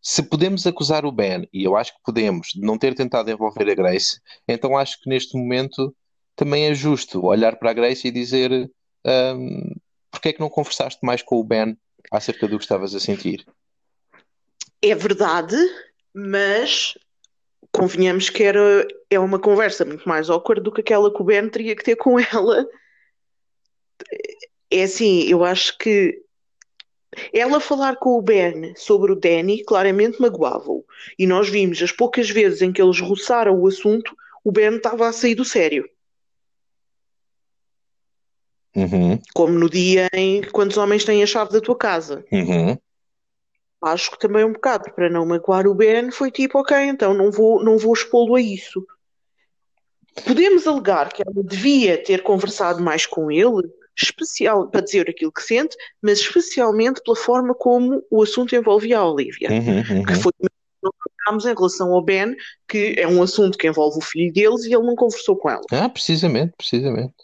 se 0.00 0.22
podemos 0.22 0.66
acusar 0.66 1.04
o 1.06 1.12
Ben, 1.12 1.48
e 1.52 1.64
eu 1.64 1.76
acho 1.76 1.92
que 1.94 2.02
podemos, 2.04 2.48
de 2.54 2.60
não 2.60 2.76
ter 2.78 2.94
tentado 2.94 3.30
envolver 3.30 3.70
a 3.70 3.74
Grace, 3.74 4.20
então 4.48 4.76
acho 4.76 5.00
que 5.00 5.08
neste 5.08 5.36
momento 5.36 5.94
também 6.34 6.64
é 6.66 6.74
justo 6.74 7.24
olhar 7.24 7.56
para 7.56 7.70
a 7.70 7.74
Grace 7.74 8.08
e 8.08 8.10
dizer 8.10 8.70
um, 9.06 9.74
porque 10.10 10.28
é 10.30 10.32
que 10.32 10.40
não 10.40 10.48
conversaste 10.50 11.04
mais 11.04 11.22
com 11.22 11.36
o 11.36 11.44
Ben 11.44 11.76
acerca 12.10 12.48
do 12.48 12.58
que 12.58 12.64
estavas 12.64 12.94
a 12.94 13.00
sentir? 13.00 13.46
É 14.80 14.94
verdade, 14.94 15.56
mas 16.12 16.94
convenhamos 17.70 18.28
que 18.28 18.42
era, 18.42 18.86
é 19.08 19.18
uma 19.18 19.38
conversa 19.38 19.84
muito 19.84 20.06
mais 20.08 20.28
awkward 20.28 20.62
do 20.62 20.72
que 20.72 20.80
aquela 20.80 21.12
que 21.14 21.22
o 21.22 21.24
Ben 21.24 21.48
teria 21.48 21.76
que 21.76 21.84
ter 21.84 21.96
com 21.96 22.18
ela. 22.18 22.66
É 24.70 24.82
assim, 24.82 25.22
eu 25.22 25.44
acho 25.44 25.76
que 25.78 26.20
ela 27.32 27.60
falar 27.60 27.96
com 27.96 28.18
o 28.18 28.22
Ben 28.22 28.74
sobre 28.76 29.12
o 29.12 29.16
Danny 29.16 29.62
claramente 29.64 30.20
magoava-o. 30.20 30.84
E 31.18 31.26
nós 31.26 31.48
vimos 31.48 31.82
as 31.82 31.92
poucas 31.92 32.30
vezes 32.30 32.62
em 32.62 32.72
que 32.72 32.80
eles 32.80 33.00
roçaram 33.00 33.58
o 33.58 33.66
assunto, 33.66 34.16
o 34.44 34.50
Ben 34.50 34.76
estava 34.76 35.08
a 35.08 35.12
sair 35.12 35.34
do 35.34 35.44
sério. 35.44 35.88
Uhum. 38.74 39.20
Como 39.34 39.58
no 39.58 39.68
dia 39.68 40.08
em 40.14 40.42
quantos 40.42 40.78
homens 40.78 41.04
têm 41.04 41.22
a 41.22 41.26
chave 41.26 41.52
da 41.52 41.60
tua 41.60 41.76
casa. 41.76 42.24
Uhum. 42.32 42.76
Acho 43.82 44.12
que 44.12 44.18
também 44.18 44.44
um 44.44 44.52
bocado 44.52 44.92
para 44.92 45.10
não 45.10 45.26
magoar 45.26 45.66
o 45.66 45.74
Ben 45.74 46.10
foi 46.10 46.30
tipo, 46.30 46.58
ok, 46.58 46.76
então 46.76 47.12
não 47.12 47.30
vou, 47.30 47.62
não 47.62 47.76
vou 47.76 47.92
expô-lo 47.92 48.36
a 48.36 48.40
isso. 48.40 48.86
Podemos 50.24 50.66
alegar 50.66 51.12
que 51.12 51.22
ela 51.22 51.42
devia 51.42 52.02
ter 52.02 52.22
conversado 52.22 52.82
mais 52.82 53.06
com 53.06 53.30
ele, 53.30 53.68
especial 54.01 54.68
para 54.68 54.80
dizer 54.80 55.09
aquilo 55.09 55.32
que 55.32 55.43
sente, 55.43 55.76
mas 56.01 56.20
especialmente 56.20 57.03
pela 57.05 57.16
forma 57.16 57.55
como 57.55 58.03
o 58.11 58.22
assunto 58.22 58.55
envolvia 58.55 58.99
a 58.99 59.09
Olivia, 59.09 59.51
uhum, 59.51 59.97
uhum. 59.99 60.05
que 60.05 60.14
foi 60.14 60.32
em 61.45 61.55
relação 61.55 61.93
ao 61.93 62.03
Ben, 62.03 62.34
que 62.68 62.95
é 62.99 63.07
um 63.07 63.22
assunto 63.22 63.57
que 63.57 63.68
envolve 63.68 63.99
o 63.99 64.01
filho 64.01 64.32
deles 64.32 64.64
e 64.64 64.74
ele 64.74 64.84
não 64.84 64.97
conversou 64.97 65.36
com 65.36 65.49
ela. 65.49 65.62
Ah, 65.70 65.88
precisamente, 65.88 66.53
precisamente. 66.57 67.14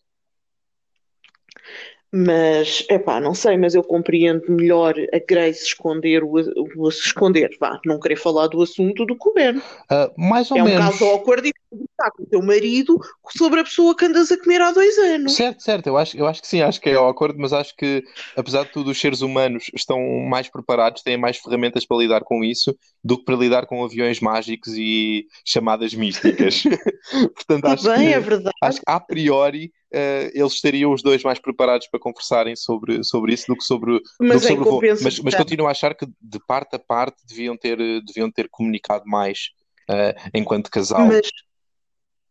Mas, 2.10 2.84
é 2.88 2.98
pá, 2.98 3.20
não 3.20 3.34
sei, 3.34 3.58
mas 3.58 3.74
eu 3.74 3.82
compreendo 3.82 4.42
melhor 4.48 4.94
a 5.12 5.18
Grace 5.18 5.62
esconder 5.62 6.24
o, 6.24 6.36
o 6.76 6.88
esconder, 6.88 7.50
vá, 7.60 7.78
não 7.84 8.00
querer 8.00 8.16
falar 8.16 8.46
do 8.46 8.62
assunto 8.62 9.04
do 9.04 9.14
que 9.14 9.28
o 9.28 9.34
Ben. 9.34 9.58
Uh, 9.58 10.10
mais 10.16 10.50
ou 10.50 10.56
é 10.56 10.62
menos. 10.62 10.80
É 10.80 10.84
um 10.84 10.90
caso 10.90 11.04
awkward 11.04 11.46
e 11.46 11.52
conversar 11.70 12.10
com 12.12 12.22
o 12.22 12.26
teu 12.26 12.42
marido 12.42 12.98
sobre 13.36 13.60
a 13.60 13.64
pessoa 13.64 13.94
que 13.94 14.06
andas 14.06 14.32
a 14.32 14.38
comer 14.38 14.62
há 14.62 14.70
dois 14.70 14.96
anos. 14.98 15.34
Certo, 15.34 15.62
certo, 15.62 15.86
eu 15.86 15.98
acho, 15.98 16.16
eu 16.16 16.26
acho 16.26 16.40
que 16.40 16.48
sim, 16.48 16.62
acho 16.62 16.80
que 16.80 16.88
é 16.88 16.94
awkward, 16.94 17.38
mas 17.38 17.52
acho 17.52 17.76
que, 17.76 18.02
apesar 18.34 18.64
de 18.64 18.72
tudo, 18.72 18.90
os 18.90 18.98
seres 18.98 19.20
humanos 19.20 19.66
estão 19.74 20.00
mais 20.30 20.48
preparados, 20.48 21.02
têm 21.02 21.18
mais 21.18 21.36
ferramentas 21.36 21.84
para 21.84 21.98
lidar 21.98 22.22
com 22.22 22.42
isso 22.42 22.74
do 23.04 23.18
que 23.18 23.24
para 23.24 23.36
lidar 23.36 23.66
com 23.66 23.84
aviões 23.84 24.18
mágicos 24.20 24.72
e 24.78 25.26
chamadas 25.44 25.92
místicas. 25.92 26.62
Portanto, 27.34 27.66
acho 27.66 27.84
bem, 27.84 28.08
que, 28.08 28.14
é 28.14 28.20
verdade. 28.20 28.56
acho 28.62 28.78
que 28.78 28.84
a 28.86 28.98
priori 28.98 29.70
uh, 29.92 30.30
eles 30.32 30.52
estariam 30.52 30.92
os 30.92 31.02
dois 31.02 31.22
mais 31.22 31.38
preparados 31.38 31.86
para 31.88 32.00
conversarem 32.00 32.54
sobre, 32.56 33.02
sobre 33.04 33.32
isso 33.32 33.46
do 33.48 33.56
que 33.56 33.64
sobre, 33.64 34.00
mas 34.20 34.42
do 34.42 34.48
que 34.48 34.54
sobre 34.54 34.68
o 34.68 34.80
Mas, 35.02 35.18
mas 35.20 35.34
continuo 35.34 35.66
a 35.66 35.70
achar 35.70 35.94
que 35.94 36.06
de 36.20 36.38
parte 36.46 36.76
a 36.76 36.78
parte 36.78 37.16
deviam 37.26 37.56
ter, 37.56 37.76
deviam 38.02 38.30
ter 38.30 38.48
comunicado 38.50 39.04
mais 39.06 39.50
uh, 39.90 40.30
enquanto 40.34 40.70
casal. 40.70 41.06
Mas 41.06 41.28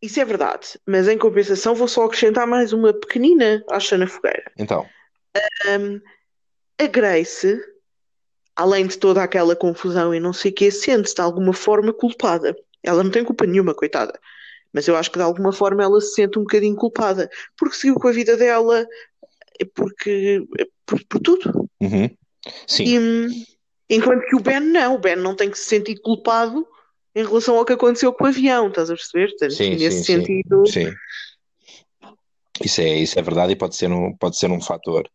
isso 0.00 0.20
é 0.20 0.24
verdade, 0.24 0.78
mas 0.86 1.08
em 1.08 1.18
compensação 1.18 1.74
vou 1.74 1.88
só 1.88 2.04
acrescentar 2.04 2.46
mais 2.46 2.72
uma 2.72 2.92
pequenina 2.92 3.64
acha 3.68 3.98
na 3.98 4.06
fogueira. 4.06 4.52
Então. 4.56 4.86
Um, 5.68 6.00
a 6.80 6.86
Grace, 6.86 7.60
além 8.54 8.86
de 8.86 8.96
toda 8.96 9.22
aquela 9.22 9.56
confusão 9.56 10.14
e 10.14 10.20
não 10.20 10.32
sei 10.32 10.52
o 10.52 10.54
que, 10.54 10.70
sente-se 10.70 11.16
de 11.16 11.20
alguma 11.20 11.52
forma 11.52 11.92
culpada. 11.92 12.56
Ela 12.82 13.02
não 13.02 13.10
tem 13.10 13.24
culpa 13.24 13.44
nenhuma, 13.44 13.74
coitada. 13.74 14.18
Mas 14.72 14.86
eu 14.86 14.96
acho 14.96 15.10
que 15.10 15.18
de 15.18 15.24
alguma 15.24 15.52
forma 15.52 15.82
ela 15.82 16.00
se 16.00 16.14
sente 16.14 16.38
um 16.38 16.42
bocadinho 16.42 16.76
culpada, 16.76 17.30
porque 17.56 17.76
seguiu 17.76 17.94
com 17.96 18.08
a 18.08 18.12
vida 18.12 18.36
dela, 18.36 18.86
porque 19.74 20.42
por, 20.84 21.04
por 21.06 21.20
tudo. 21.20 21.68
Uhum. 21.80 22.08
Sim. 22.66 22.84
E, 22.84 23.46
enquanto 23.96 24.26
que 24.26 24.36
o 24.36 24.40
Ben 24.40 24.60
não, 24.60 24.94
o 24.94 24.98
Ben 24.98 25.16
não 25.16 25.34
tem 25.34 25.50
que 25.50 25.58
se 25.58 25.64
sentir 25.64 26.00
culpado 26.00 26.66
em 27.14 27.24
relação 27.24 27.56
ao 27.56 27.64
que 27.64 27.72
aconteceu 27.72 28.12
com 28.12 28.24
o 28.24 28.28
avião, 28.28 28.68
estás 28.68 28.90
a 28.90 28.94
perceber? 28.94 29.32
Sim, 29.50 29.76
nesse 29.76 30.04
sim, 30.04 30.18
sentido. 30.18 30.66
Sim. 30.66 30.92
Isso 32.62 32.80
é, 32.80 32.96
isso 32.96 33.18
é 33.18 33.22
verdade 33.22 33.52
e 33.52 33.56
pode 33.56 33.76
ser 33.76 33.90
um, 33.90 34.16
pode 34.16 34.36
ser 34.36 34.50
um 34.50 34.60
fator. 34.60 35.08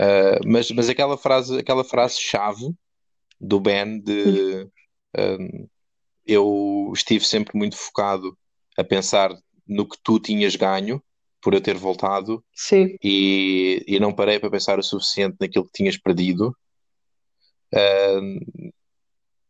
Uh, 0.00 0.40
mas, 0.46 0.70
mas 0.70 0.88
aquela 0.88 1.16
frase, 1.16 1.58
aquela 1.58 1.84
frase 1.84 2.20
chave 2.20 2.72
do 3.40 3.60
Ben 3.60 4.00
de 4.00 4.68
uh, 5.16 5.68
eu 6.26 6.90
estive 6.94 7.24
sempre 7.24 7.56
muito 7.56 7.76
focado 7.76 8.36
a 8.76 8.84
pensar 8.84 9.36
no 9.66 9.88
que 9.88 9.96
tu 10.02 10.18
tinhas 10.18 10.56
ganho 10.56 11.02
por 11.40 11.54
eu 11.54 11.60
ter 11.60 11.76
voltado 11.76 12.42
Sim. 12.54 12.96
E, 13.02 13.84
e 13.86 14.00
não 14.00 14.14
parei 14.14 14.38
para 14.38 14.50
pensar 14.50 14.78
o 14.78 14.82
suficiente 14.82 15.36
naquilo 15.40 15.66
que 15.66 15.72
tinhas 15.72 15.96
perdido. 15.96 16.56
Uh, 17.72 18.72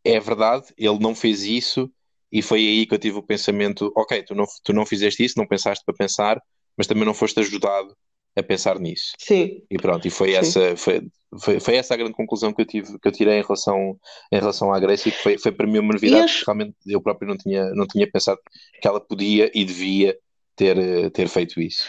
é 0.04 0.18
verdade, 0.18 0.66
ele 0.76 0.98
não 0.98 1.14
fez 1.14 1.42
isso 1.42 1.90
e 2.32 2.42
foi 2.42 2.58
aí 2.58 2.86
que 2.86 2.94
eu 2.94 2.98
tive 2.98 3.18
o 3.18 3.22
pensamento: 3.22 3.92
ok, 3.96 4.22
tu 4.24 4.34
não, 4.34 4.44
tu 4.64 4.72
não 4.72 4.84
fizeste 4.84 5.24
isso, 5.24 5.38
não 5.38 5.46
pensaste 5.46 5.84
para 5.84 5.94
pensar, 5.94 6.42
mas 6.76 6.86
também 6.86 7.04
não 7.04 7.14
foste 7.14 7.38
ajudado 7.38 7.96
a 8.36 8.42
pensar 8.42 8.78
nisso. 8.78 9.12
Sim. 9.18 9.62
E 9.70 9.76
pronto, 9.76 10.06
e 10.06 10.10
foi 10.10 10.30
Sim. 10.30 10.36
essa 10.36 10.76
foi, 10.76 11.02
foi, 11.38 11.60
foi, 11.60 11.76
essa 11.76 11.94
a 11.94 11.96
grande 11.96 12.14
conclusão 12.14 12.52
que 12.52 12.60
eu 12.60 12.66
tive 12.66 12.98
que 12.98 13.08
eu 13.08 13.12
tirei 13.12 13.38
em 13.38 13.42
relação 13.42 13.98
em 14.32 14.38
relação 14.38 14.72
à 14.72 14.80
Grécia, 14.80 15.10
que 15.10 15.22
foi, 15.22 15.38
foi 15.38 15.52
para 15.52 15.66
mim 15.66 15.78
uma 15.78 15.92
novidade, 15.92 16.24
acho... 16.24 16.40
que 16.40 16.46
realmente 16.46 16.74
eu 16.86 17.00
próprio 17.00 17.28
não 17.28 17.36
tinha 17.36 17.70
não 17.74 17.86
tinha 17.86 18.10
pensado 18.10 18.40
que 18.80 18.86
ela 18.86 19.00
podia 19.00 19.50
e 19.54 19.64
devia 19.64 20.18
ter 20.56 21.10
ter 21.10 21.28
feito 21.28 21.60
isso. 21.60 21.84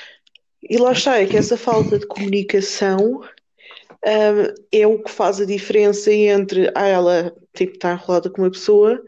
E 0.68 0.78
lá 0.78 0.93
está, 0.93 1.20
é 1.20 1.26
que 1.26 1.38
essa 1.38 1.58
falta 1.58 2.00
de 2.00 2.08
comunicação 2.08 3.22
um, 4.06 4.54
é 4.72 4.86
o 4.86 5.02
que 5.02 5.12
faz 5.12 5.39
a 5.39 5.46
diferença 5.46 6.12
entre 6.12 6.72
ah, 6.76 6.88
ela 6.88 7.36
tipo, 7.56 7.74
está 7.74 7.93
enrolada 7.93 8.30
com 8.30 8.41
uma 8.41 8.52
pessoa 8.52 9.02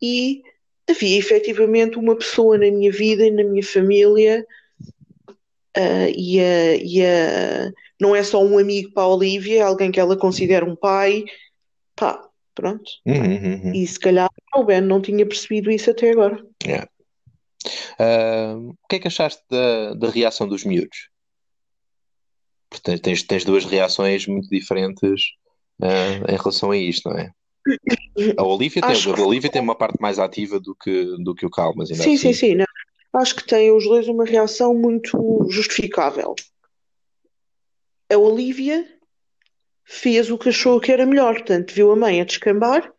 e 0.00 0.42
havia 0.88 1.18
efetivamente 1.18 1.98
uma 1.98 2.16
pessoa 2.16 2.58
na 2.58 2.70
minha 2.70 2.92
vida 2.92 3.26
e 3.26 3.30
na 3.30 3.44
minha 3.44 3.62
família 3.62 4.46
uh, 5.76 6.10
e, 6.14 6.40
a, 6.40 6.76
e 6.76 7.02
a, 7.04 7.72
não 8.00 8.14
é 8.14 8.22
só 8.22 8.42
um 8.42 8.58
amigo 8.58 8.92
para 8.92 9.04
a 9.04 9.08
Olivia, 9.08 9.60
é 9.60 9.62
alguém 9.62 9.90
que 9.90 10.00
ela 10.00 10.16
considera 10.16 10.64
um 10.64 10.76
pai. 10.76 11.24
Pá, 11.96 12.28
pronto. 12.54 12.90
Uhum, 13.06 13.16
uhum. 13.16 13.72
E 13.74 13.86
se 13.86 13.98
calhar 13.98 14.28
o 14.54 14.64
Ben 14.64 14.80
não 14.80 15.00
tinha 15.00 15.26
percebido 15.26 15.70
isso 15.70 15.90
até 15.90 16.10
agora. 16.10 16.44
Yeah. 16.64 16.88
Uh, 17.98 18.70
o 18.70 18.88
que 18.88 18.96
é 18.96 18.98
que 18.98 19.08
achaste 19.08 19.42
da, 19.50 19.94
da 19.94 20.10
reação 20.10 20.46
dos 20.46 20.64
miúdos? 20.64 21.08
Portanto, 22.68 23.02
tens, 23.02 23.22
tens 23.22 23.44
duas 23.44 23.64
reações 23.64 24.26
muito 24.26 24.48
diferentes 24.48 25.22
uh, 25.80 26.30
em 26.30 26.36
relação 26.36 26.70
a 26.72 26.76
isto, 26.76 27.08
não 27.08 27.18
é? 27.18 27.30
A 28.36 28.44
Olivia, 28.44 28.82
tem, 28.82 29.12
a 29.12 29.26
Olivia 29.26 29.50
tem 29.50 29.62
uma 29.62 29.74
parte 29.74 30.00
mais 30.00 30.18
ativa 30.18 30.60
do 30.60 30.74
que, 30.74 31.16
do 31.22 31.34
que 31.34 31.46
o 31.46 31.50
Cal, 31.50 31.72
mas 31.74 31.90
ainda 31.90 32.02
Sim, 32.02 32.14
assim... 32.14 32.32
sim, 32.32 32.56
sim. 32.56 32.64
Acho 33.14 33.36
que 33.36 33.46
têm 33.46 33.70
os 33.70 33.84
dois 33.84 34.08
uma 34.08 34.24
reação 34.24 34.74
muito 34.74 35.46
justificável. 35.48 36.34
A 38.12 38.18
Olivia 38.18 38.86
fez 39.84 40.30
o 40.30 40.38
que 40.38 40.48
achou 40.48 40.80
que 40.80 40.90
era 40.90 41.06
melhor, 41.06 41.34
portanto, 41.34 41.72
viu 41.72 41.92
a 41.92 41.96
mãe 41.96 42.20
a 42.20 42.24
descambar 42.24 42.92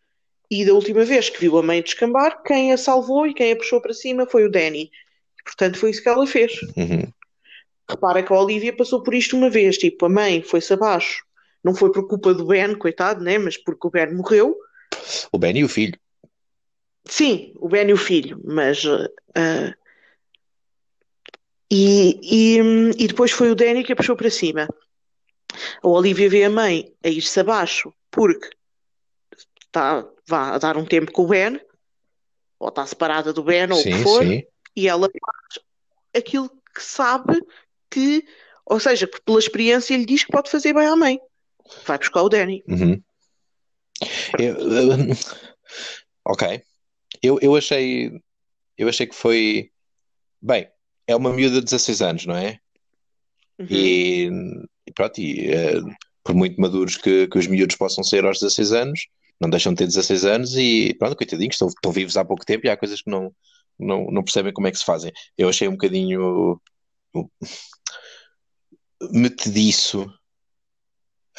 e 0.50 0.66
da 0.66 0.74
última 0.74 1.04
vez 1.04 1.30
que 1.30 1.40
viu 1.40 1.58
a 1.58 1.64
mãe 1.64 1.82
descambar, 1.82 2.42
quem 2.44 2.72
a 2.72 2.78
salvou 2.78 3.26
e 3.28 3.34
quem 3.34 3.52
a 3.52 3.56
puxou 3.56 3.82
para 3.82 3.94
cima 3.94 4.26
foi 4.26 4.46
o 4.46 4.52
Danny. 4.52 4.92
Portanto, 5.44 5.78
foi 5.78 5.92
isso 5.92 6.02
que 6.02 6.10
ela 6.10 6.26
fez. 6.26 6.54
Uhum. 6.76 7.12
Repara 7.90 8.24
que 8.24 8.34
a 8.34 8.40
Olivia 8.40 8.76
passou 8.76 9.04
por 9.04 9.14
isto 9.14 9.36
uma 9.36 9.50
vez, 9.50 9.78
tipo, 9.78 10.06
a 10.06 10.10
mãe 10.10 10.42
foi-se 10.42 10.74
abaixo. 10.74 11.24
Não 11.64 11.76
foi 11.76 11.92
por 11.92 12.08
culpa 12.08 12.34
do 12.34 12.46
Ben, 12.46 12.76
coitado, 12.76 13.24
né? 13.24 13.38
Mas 13.38 13.58
porque 13.58 13.88
o 13.88 13.92
Ben 13.92 14.14
morreu. 14.14 14.56
O 15.32 15.38
Ben 15.38 15.58
e 15.58 15.64
o 15.64 15.70
filho. 15.70 16.00
Sim, 17.06 17.54
o 17.58 17.68
Ben 17.68 17.90
e 17.90 17.94
o 17.94 17.98
filho, 17.98 18.42
mas. 18.44 18.84
Uh, 18.86 19.74
e, 21.72 22.20
e, 22.22 22.60
e 22.98 23.08
depois 23.08 23.32
foi 23.32 23.52
o 23.52 23.56
Danny 23.56 23.84
que 23.84 23.94
a 23.94 23.96
puxou 23.96 24.16
para 24.16 24.30
cima. 24.30 24.68
A 25.82 25.88
Olivia 25.88 26.30
vê 26.30 26.44
a 26.44 26.50
mãe 26.50 26.94
a 27.04 27.10
ir-se 27.10 27.40
abaixo 27.40 27.94
porque 28.12 28.50
está 29.66 30.08
vá, 30.28 30.54
a 30.54 30.58
dar 30.58 30.78
um 30.78 30.86
tempo 30.86 31.12
com 31.12 31.24
o 31.24 31.28
Ben, 31.28 31.60
ou 32.60 32.70
está 32.70 32.86
separada 32.86 33.34
do 33.34 33.44
Ben, 33.44 33.72
ou 33.72 33.78
sim, 33.78 33.94
o 33.94 33.98
que 33.98 34.04
for, 34.04 34.24
sim. 34.24 34.44
e 34.76 34.88
ela 34.88 35.10
faz 35.10 35.66
aquilo 36.16 36.50
que 36.50 36.84
sabe 36.84 37.40
que, 37.90 38.26
ou 38.66 38.80
seja, 38.80 39.08
que 39.08 39.22
pela 39.22 39.40
experiência 39.40 39.98
lhe 39.98 40.06
diz 40.06 40.24
que 40.24 40.32
pode 40.32 40.50
fazer 40.50 40.74
bem 40.74 40.86
à 40.86 40.96
mãe. 40.96 41.20
Vai 41.86 41.98
buscar 41.98 42.22
o 42.22 42.30
Danny. 42.30 42.64
Uhum. 42.68 43.02
Eu, 44.38 44.56
ok. 46.26 46.62
Eu, 47.24 47.40
eu 47.42 47.56
achei 47.56 48.12
eu 48.78 48.90
achei 48.90 49.08
que 49.08 49.16
foi 49.16 49.72
bem, 50.42 50.70
é 51.08 51.16
uma 51.16 51.34
miúda 51.34 51.60
de 51.60 51.66
16 51.66 52.02
anos, 52.02 52.26
não 52.26 52.36
é? 52.36 52.60
Uhum. 53.60 53.68
E, 53.70 54.30
e 54.88 54.92
pronto, 54.94 55.20
e, 55.20 55.50
uh, 55.50 55.86
por 56.24 56.36
muito 56.36 56.60
maduros 56.60 56.98
que, 56.98 57.28
que 57.28 57.38
os 57.38 57.48
miúdos 57.48 57.76
possam 57.76 58.04
ser 58.04 58.26
aos 58.26 58.40
16 58.40 58.74
anos, 58.74 59.08
não 59.40 59.50
deixam 59.50 59.74
de 59.74 59.80
ter 59.80 59.86
16 59.86 60.26
anos 60.26 60.58
e 60.58 60.94
pronto, 60.98 61.16
coitadinhos, 61.16 61.56
estão, 61.56 61.68
estão 61.68 61.92
vivos 61.92 62.18
há 62.18 62.26
pouco 62.26 62.46
tempo 62.46 62.66
e 62.66 62.70
há 62.70 62.78
coisas 62.78 63.02
que 63.02 63.10
não, 63.10 63.34
não, 63.78 64.06
não 64.08 64.24
percebem 64.24 64.54
como 64.54 64.68
é 64.68 64.72
que 64.72 64.78
se 64.78 64.86
fazem. 64.86 65.12
Eu 65.38 65.50
achei 65.50 65.68
um 65.68 65.74
bocadinho 65.74 66.60
metediço 69.12 70.04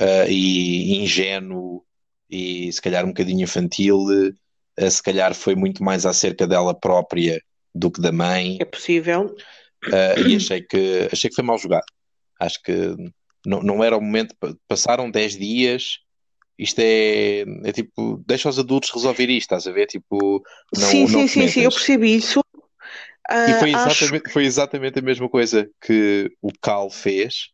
uh, 0.01 0.29
e 0.29 1.03
ingênuo 1.03 1.85
e 2.29 2.73
se 2.73 2.81
calhar 2.81 3.05
um 3.05 3.09
bocadinho 3.09 3.43
infantil, 3.43 3.99
uh, 3.99 4.91
se 4.91 5.03
calhar 5.03 5.35
foi 5.35 5.55
muito 5.55 5.83
mais 5.83 6.05
acerca 6.07 6.47
dela 6.47 6.79
própria 6.79 7.43
do 7.77 7.91
que 7.91 8.01
da 8.01 8.13
mãe. 8.13 8.57
É 8.61 8.65
possível. 8.65 9.35
Uh, 9.87 10.29
e 10.29 10.37
achei 10.37 10.63
que, 10.63 11.09
achei 11.13 11.31
que 11.31 11.37
foi 11.37 11.45
mal 11.45 11.59
jogado. 11.59 11.85
Acho 12.41 12.63
que 12.63 12.95
não, 13.45 13.63
não 13.63 13.85
era 13.85 13.97
o 13.97 14.01
momento. 14.01 14.35
Passaram 14.67 15.11
10 15.11 15.37
dias. 15.37 15.99
Isto 16.59 16.81
é, 16.81 17.45
é 17.65 17.73
tipo, 17.73 18.23
deixa 18.27 18.49
os 18.49 18.59
adultos 18.59 18.91
resolver 18.91 19.29
isto, 19.29 19.43
estás 19.43 19.67
a 19.67 19.73
ver? 19.73 19.87
Tipo, 19.87 20.43
não, 20.75 20.89
sim, 20.89 21.01
não 21.03 21.09
sim, 21.09 21.29
sim, 21.29 21.49
sim, 21.49 21.61
eu 21.61 21.71
percebi 21.71 22.17
isso. 22.17 22.41
Uh, 23.31 23.51
e 23.51 23.59
foi 23.59 23.71
exatamente, 23.71 24.27
acho... 24.27 24.33
foi 24.33 24.45
exatamente 24.45 24.99
a 24.99 25.03
mesma 25.03 25.29
coisa 25.29 25.69
que 25.85 26.31
o 26.41 26.51
Cal 26.63 26.89
fez. 26.89 27.51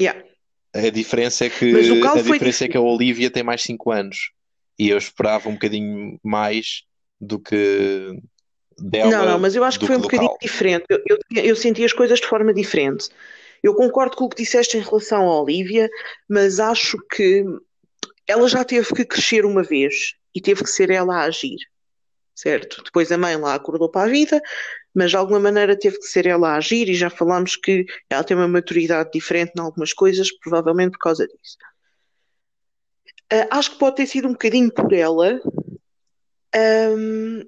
Yeah. 0.00 0.24
A 0.74 0.90
diferença 0.90 1.44
é 1.44 1.50
que 1.50 1.74
a 1.74 2.22
diferença 2.22 2.64
é 2.64 2.68
que 2.68 2.76
a 2.76 2.80
Olivia 2.80 3.30
tem 3.30 3.42
mais 3.42 3.62
5 3.62 3.90
anos 3.90 4.30
e 4.78 4.88
eu 4.88 4.98
esperava 4.98 5.48
um 5.48 5.54
bocadinho 5.54 6.18
mais 6.22 6.82
do 7.20 7.38
que 7.38 8.14
dela. 8.78 9.10
Não, 9.10 9.26
não, 9.26 9.38
mas 9.38 9.54
eu 9.54 9.64
acho 9.64 9.78
que 9.78 9.86
foi 9.86 9.96
um 9.96 10.00
bocadinho 10.00 10.30
Cal. 10.30 10.38
diferente. 10.40 10.84
Eu, 10.88 11.02
eu, 11.06 11.18
eu 11.42 11.56
senti 11.56 11.84
as 11.84 11.92
coisas 11.92 12.20
de 12.20 12.26
forma 12.26 12.52
diferente. 12.52 13.08
Eu 13.62 13.74
concordo 13.74 14.16
com 14.16 14.24
o 14.24 14.28
que 14.28 14.42
disseste 14.42 14.76
em 14.76 14.80
relação 14.80 15.28
à 15.28 15.40
Olivia, 15.40 15.88
mas 16.28 16.60
acho 16.60 16.98
que 17.14 17.44
ela 18.26 18.48
já 18.48 18.64
teve 18.64 18.92
que 18.94 19.04
crescer 19.04 19.44
uma 19.44 19.62
vez 19.62 20.14
e 20.34 20.40
teve 20.40 20.62
que 20.62 20.70
ser 20.70 20.90
ela 20.90 21.16
a 21.16 21.22
agir 21.22 21.58
certo? 22.36 22.82
Depois 22.84 23.10
a 23.10 23.18
mãe 23.18 23.34
lá 23.36 23.54
acordou 23.54 23.88
para 23.88 24.06
a 24.06 24.10
vida, 24.10 24.40
mas 24.94 25.10
de 25.10 25.16
alguma 25.16 25.40
maneira 25.40 25.76
teve 25.76 25.98
que 25.98 26.06
ser 26.06 26.26
ela 26.26 26.50
a 26.50 26.56
agir 26.56 26.88
e 26.88 26.94
já 26.94 27.08
falámos 27.08 27.56
que 27.56 27.86
ela 28.10 28.22
tem 28.22 28.36
uma 28.36 28.46
maturidade 28.46 29.10
diferente 29.12 29.52
em 29.56 29.60
algumas 29.60 29.92
coisas, 29.92 30.30
provavelmente 30.38 30.92
por 30.92 30.98
causa 30.98 31.26
disso. 31.26 31.56
Uh, 33.32 33.48
acho 33.50 33.72
que 33.72 33.78
pode 33.78 33.96
ter 33.96 34.06
sido 34.06 34.28
um 34.28 34.32
bocadinho 34.32 34.70
por 34.72 34.92
ela, 34.92 35.40
um, 36.54 37.42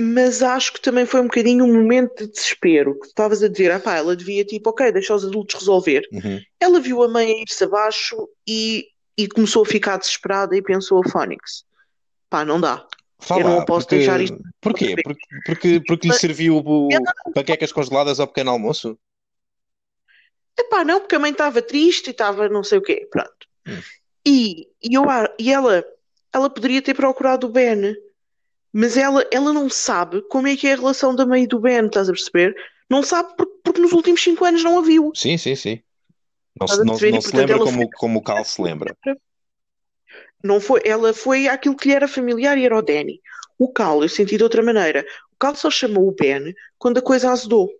mas 0.00 0.44
acho 0.44 0.74
que 0.74 0.80
também 0.80 1.04
foi 1.04 1.20
um 1.20 1.24
bocadinho 1.24 1.64
um 1.64 1.74
momento 1.74 2.24
de 2.24 2.30
desespero, 2.30 2.98
que 3.00 3.08
estavas 3.08 3.42
a 3.42 3.48
dizer, 3.48 3.72
ah 3.72 3.80
pá, 3.80 3.96
ela 3.96 4.14
devia 4.14 4.44
tipo, 4.44 4.70
ok, 4.70 4.92
deixa 4.92 5.12
os 5.12 5.24
adultos 5.24 5.58
resolver. 5.58 6.06
Uhum. 6.12 6.40
Ela 6.60 6.78
viu 6.78 7.02
a 7.02 7.08
mãe 7.08 7.42
ir-se 7.42 7.64
abaixo 7.64 8.28
e, 8.46 8.86
e 9.16 9.26
começou 9.26 9.62
a 9.62 9.66
ficar 9.66 9.96
desesperada 9.96 10.56
e 10.56 10.62
pensou 10.62 11.02
a 11.04 11.08
Fónix, 11.10 11.64
pá, 12.30 12.44
não 12.44 12.60
dá. 12.60 12.86
Fala, 13.18 13.40
eu 13.40 13.48
não 13.48 13.64
posso 13.64 13.88
porque, 13.88 13.96
deixar 13.96 14.20
isto. 14.20 14.38
Porquê? 14.60 14.94
Porque, 15.02 15.20
porque, 15.44 15.80
porque 15.84 16.08
lhe 16.08 16.14
serviu 16.14 16.58
o, 16.58 16.88
panquecas 17.34 17.72
congeladas 17.72 18.20
ao 18.20 18.28
pequeno 18.28 18.52
almoço? 18.52 18.96
Epá, 20.56 20.84
não, 20.84 21.00
porque 21.00 21.16
a 21.16 21.18
mãe 21.18 21.32
estava 21.32 21.60
triste 21.60 22.08
e 22.08 22.10
estava 22.10 22.48
não 22.48 22.62
sei 22.62 22.78
o 22.78 22.82
quê, 22.82 23.08
pronto. 23.10 23.48
Hum. 23.66 23.80
E, 24.24 24.68
e, 24.80 24.94
eu, 24.94 25.04
e 25.38 25.52
ela, 25.52 25.84
ela 26.32 26.48
poderia 26.48 26.80
ter 26.80 26.94
procurado 26.94 27.48
o 27.48 27.50
Ben, 27.50 27.96
mas 28.72 28.96
ela, 28.96 29.26
ela 29.32 29.52
não 29.52 29.68
sabe 29.68 30.22
como 30.28 30.46
é 30.46 30.56
que 30.56 30.66
é 30.66 30.72
a 30.72 30.76
relação 30.76 31.14
da 31.14 31.26
mãe 31.26 31.44
e 31.44 31.46
do 31.46 31.60
Ben, 31.60 31.86
estás 31.86 32.08
a 32.08 32.12
perceber? 32.12 32.54
Não 32.88 33.02
sabe 33.02 33.34
porque, 33.36 33.54
porque 33.62 33.80
nos 33.80 33.92
últimos 33.92 34.22
5 34.22 34.44
anos 34.44 34.64
não 34.64 34.78
a 34.78 34.82
viu. 34.82 35.12
Sim, 35.14 35.36
sim, 35.36 35.54
sim. 35.54 35.82
Não, 36.58 36.66
se, 36.66 36.78
não, 36.78 36.84
não 36.84 37.20
se 37.20 37.36
lembra 37.36 37.58
como, 37.58 37.72
foi... 37.72 37.88
como 37.94 38.18
o 38.18 38.22
Cal 38.22 38.44
se 38.44 38.60
lembra. 38.60 38.96
Não 40.42 40.60
foi, 40.60 40.80
ela 40.84 41.12
foi 41.12 41.48
aquilo 41.48 41.76
que 41.76 41.88
lhe 41.88 41.94
era 41.94 42.08
familiar 42.08 42.56
e 42.58 42.64
era 42.64 42.76
o 42.76 42.82
Danny. 42.82 43.20
O 43.58 43.72
Cal, 43.72 44.02
eu 44.02 44.08
senti 44.08 44.36
de 44.36 44.42
outra 44.42 44.62
maneira. 44.62 45.04
O 45.32 45.36
Cal 45.38 45.54
só 45.54 45.70
chamou 45.70 46.08
o 46.08 46.14
Ben 46.14 46.54
quando 46.78 46.98
a 46.98 47.02
coisa 47.02 47.30
azedou. 47.30 47.70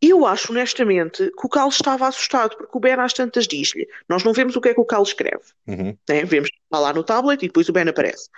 Eu 0.00 0.26
acho, 0.26 0.52
honestamente, 0.52 1.30
que 1.30 1.46
o 1.46 1.48
Cal 1.48 1.68
estava 1.68 2.06
assustado, 2.06 2.56
porque 2.56 2.76
o 2.76 2.80
Ben 2.80 2.94
às 2.94 3.12
tantas 3.12 3.46
diz-lhe. 3.48 3.88
Nós 4.08 4.22
não 4.22 4.32
vemos 4.32 4.54
o 4.54 4.60
que 4.60 4.68
é 4.68 4.74
que 4.74 4.80
o 4.80 4.84
Cal 4.84 5.02
escreve. 5.02 5.44
Uhum. 5.66 5.96
Né? 6.08 6.24
Vemos 6.24 6.50
lá 6.70 6.92
no 6.92 7.02
tablet 7.02 7.42
e 7.42 7.48
depois 7.48 7.68
o 7.68 7.72
Ben 7.72 7.88
aparece. 7.88 8.28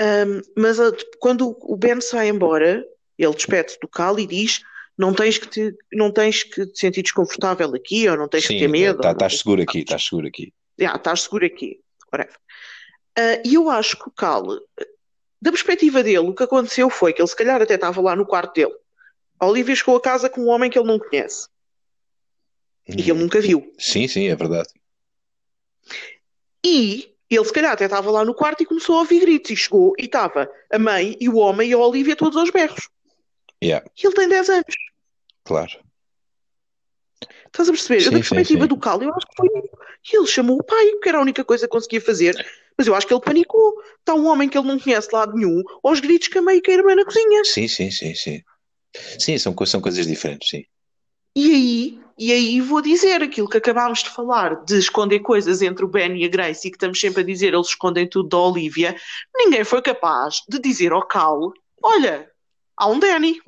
Um, 0.00 0.40
mas 0.56 0.78
a, 0.78 0.92
quando 1.18 1.56
o 1.60 1.76
Ben 1.76 2.00
sai 2.00 2.28
embora, 2.28 2.84
ele 3.18 3.34
despede-se 3.34 3.78
do 3.80 3.88
Cal 3.88 4.18
e 4.18 4.26
diz: 4.26 4.60
não 4.96 5.12
tens 5.12 5.38
que 5.38 5.48
te, 5.48 5.76
não 5.92 6.12
tens 6.12 6.44
que 6.44 6.66
te 6.66 6.78
sentir 6.78 7.02
desconfortável 7.02 7.74
aqui, 7.74 8.08
ou 8.08 8.16
não 8.16 8.28
tens 8.28 8.44
Sim, 8.44 8.54
que 8.54 8.60
ter 8.60 8.68
medo. 8.68 9.00
Tá, 9.00 9.12
estás 9.12 9.38
seguro 9.38 9.62
aqui, 9.62 9.80
estás 9.80 10.04
seguro 10.04 10.26
aqui 10.28 10.52
ah, 10.86 10.96
estás 10.96 11.22
seguro 11.22 11.46
aqui. 11.46 11.80
Uh, 12.14 13.42
e 13.44 13.54
eu 13.54 13.68
acho 13.68 13.96
que 13.96 14.08
o 14.08 14.12
Cal, 14.12 14.46
da 15.40 15.50
perspectiva 15.50 16.02
dele, 16.02 16.18
o 16.18 16.34
que 16.34 16.44
aconteceu 16.44 16.88
foi 16.88 17.12
que 17.12 17.20
ele 17.20 17.28
se 17.28 17.36
calhar 17.36 17.60
até 17.60 17.74
estava 17.74 18.00
lá 18.00 18.14
no 18.14 18.26
quarto 18.26 18.54
dele. 18.54 18.74
A 19.40 19.46
Olivia 19.46 19.74
chegou 19.74 19.96
a 19.96 20.00
casa 20.00 20.28
com 20.28 20.42
um 20.42 20.48
homem 20.48 20.70
que 20.70 20.78
ele 20.78 20.86
não 20.86 20.98
conhece. 20.98 21.48
E 22.86 22.96
que 22.96 23.02
ele 23.02 23.12
hum. 23.12 23.22
nunca 23.22 23.40
viu. 23.40 23.72
Sim, 23.78 24.06
sim, 24.08 24.28
é 24.28 24.36
verdade. 24.36 24.68
E 26.64 27.14
ele 27.36 27.44
se 27.44 27.52
calhar 27.52 27.72
até 27.72 27.84
estava 27.84 28.10
lá 28.10 28.24
no 28.24 28.34
quarto 28.34 28.62
e 28.62 28.66
começou 28.66 28.96
a 28.96 29.00
ouvir 29.00 29.20
gritos. 29.20 29.50
E 29.50 29.56
chegou 29.56 29.94
e 29.98 30.04
estava 30.06 30.50
a 30.72 30.78
mãe 30.78 31.16
e 31.20 31.28
o 31.28 31.36
homem 31.36 31.70
e 31.70 31.72
a 31.74 31.78
Olivia 31.78 32.16
todos 32.16 32.36
aos 32.36 32.50
berros. 32.50 32.88
Yeah. 33.62 33.86
E 33.96 34.06
ele 34.06 34.14
tem 34.14 34.28
10 34.28 34.48
anos. 34.48 34.74
Claro. 35.44 35.72
Estás 37.46 37.68
a 37.68 37.72
perceber? 37.72 38.00
Sim, 38.00 38.10
da 38.10 38.18
perspectiva 38.18 38.60
sim, 38.60 38.62
sim. 38.62 38.68
do 38.68 38.76
Cal, 38.78 39.02
eu 39.02 39.12
acho 39.14 39.26
que 39.26 39.36
foi. 39.36 39.48
Ele 40.12 40.26
chamou 40.26 40.58
o 40.58 40.64
pai, 40.64 40.92
que 41.02 41.08
era 41.08 41.18
a 41.18 41.22
única 41.22 41.44
coisa 41.44 41.66
que 41.66 41.72
conseguia 41.72 42.00
fazer. 42.00 42.34
Mas 42.76 42.86
eu 42.86 42.94
acho 42.94 43.06
que 43.06 43.12
ele 43.12 43.20
panicou. 43.20 43.74
Está 43.98 44.14
um 44.14 44.26
homem 44.26 44.48
que 44.48 44.56
ele 44.56 44.68
não 44.68 44.78
conhece 44.78 45.08
de 45.08 45.14
lado 45.14 45.34
nenhum, 45.34 45.62
aos 45.82 46.00
gritos 46.00 46.28
que 46.28 46.38
a 46.38 46.42
mãe 46.42 46.58
e 46.58 46.60
que 46.60 46.70
a 46.70 46.74
irmã 46.74 46.94
na 46.94 47.04
cozinha. 47.04 47.44
Sim, 47.44 47.66
sim, 47.66 47.90
sim, 47.90 48.14
sim. 48.14 48.42
Sim, 49.18 49.38
são, 49.38 49.54
são 49.66 49.80
coisas 49.80 50.06
diferentes, 50.06 50.48
sim. 50.48 50.64
E 51.34 51.50
aí, 51.50 52.00
e 52.18 52.32
aí 52.32 52.60
vou 52.60 52.82
dizer 52.82 53.22
aquilo 53.22 53.48
que 53.48 53.58
acabámos 53.58 54.02
de 54.02 54.10
falar, 54.10 54.64
de 54.64 54.76
esconder 54.76 55.20
coisas 55.20 55.62
entre 55.62 55.84
o 55.84 55.88
Ben 55.88 56.16
e 56.16 56.24
a 56.24 56.28
Grace, 56.28 56.66
e 56.66 56.70
que 56.70 56.76
estamos 56.76 56.98
sempre 56.98 57.22
a 57.22 57.24
dizer, 57.24 57.54
eles 57.54 57.68
escondem 57.68 58.08
tudo 58.08 58.28
da 58.28 58.38
Olivia. 58.38 58.96
Ninguém 59.34 59.62
foi 59.64 59.80
capaz 59.80 60.42
de 60.48 60.58
dizer 60.58 60.92
ao 60.92 61.06
Cal: 61.06 61.52
olha, 61.82 62.28
há 62.76 62.88
um 62.88 62.98
Danny. 62.98 63.40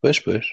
Pois, 0.00 0.20
pois. 0.20 0.46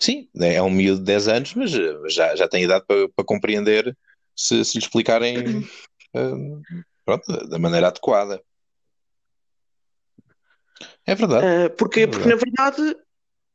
Sim, 0.00 0.28
é 0.40 0.60
um 0.62 0.70
miúdo 0.70 0.98
de 0.98 1.04
10 1.04 1.28
anos, 1.28 1.54
mas 1.54 1.70
já, 2.12 2.34
já 2.34 2.48
tem 2.48 2.64
idade 2.64 2.84
para, 2.86 3.08
para 3.10 3.24
compreender 3.24 3.96
se, 4.34 4.64
se 4.64 4.78
lhe 4.78 4.84
explicarem 4.84 5.58
uh, 5.58 6.62
pronto, 7.04 7.48
da 7.48 7.58
maneira 7.58 7.88
adequada. 7.88 8.42
É 11.06 11.14
verdade. 11.14 11.46
Uh, 11.46 11.76
porque, 11.76 12.00
é 12.00 12.06
verdade. 12.06 12.24
porque, 12.24 12.28
na 12.28 12.36
verdade, 12.36 13.03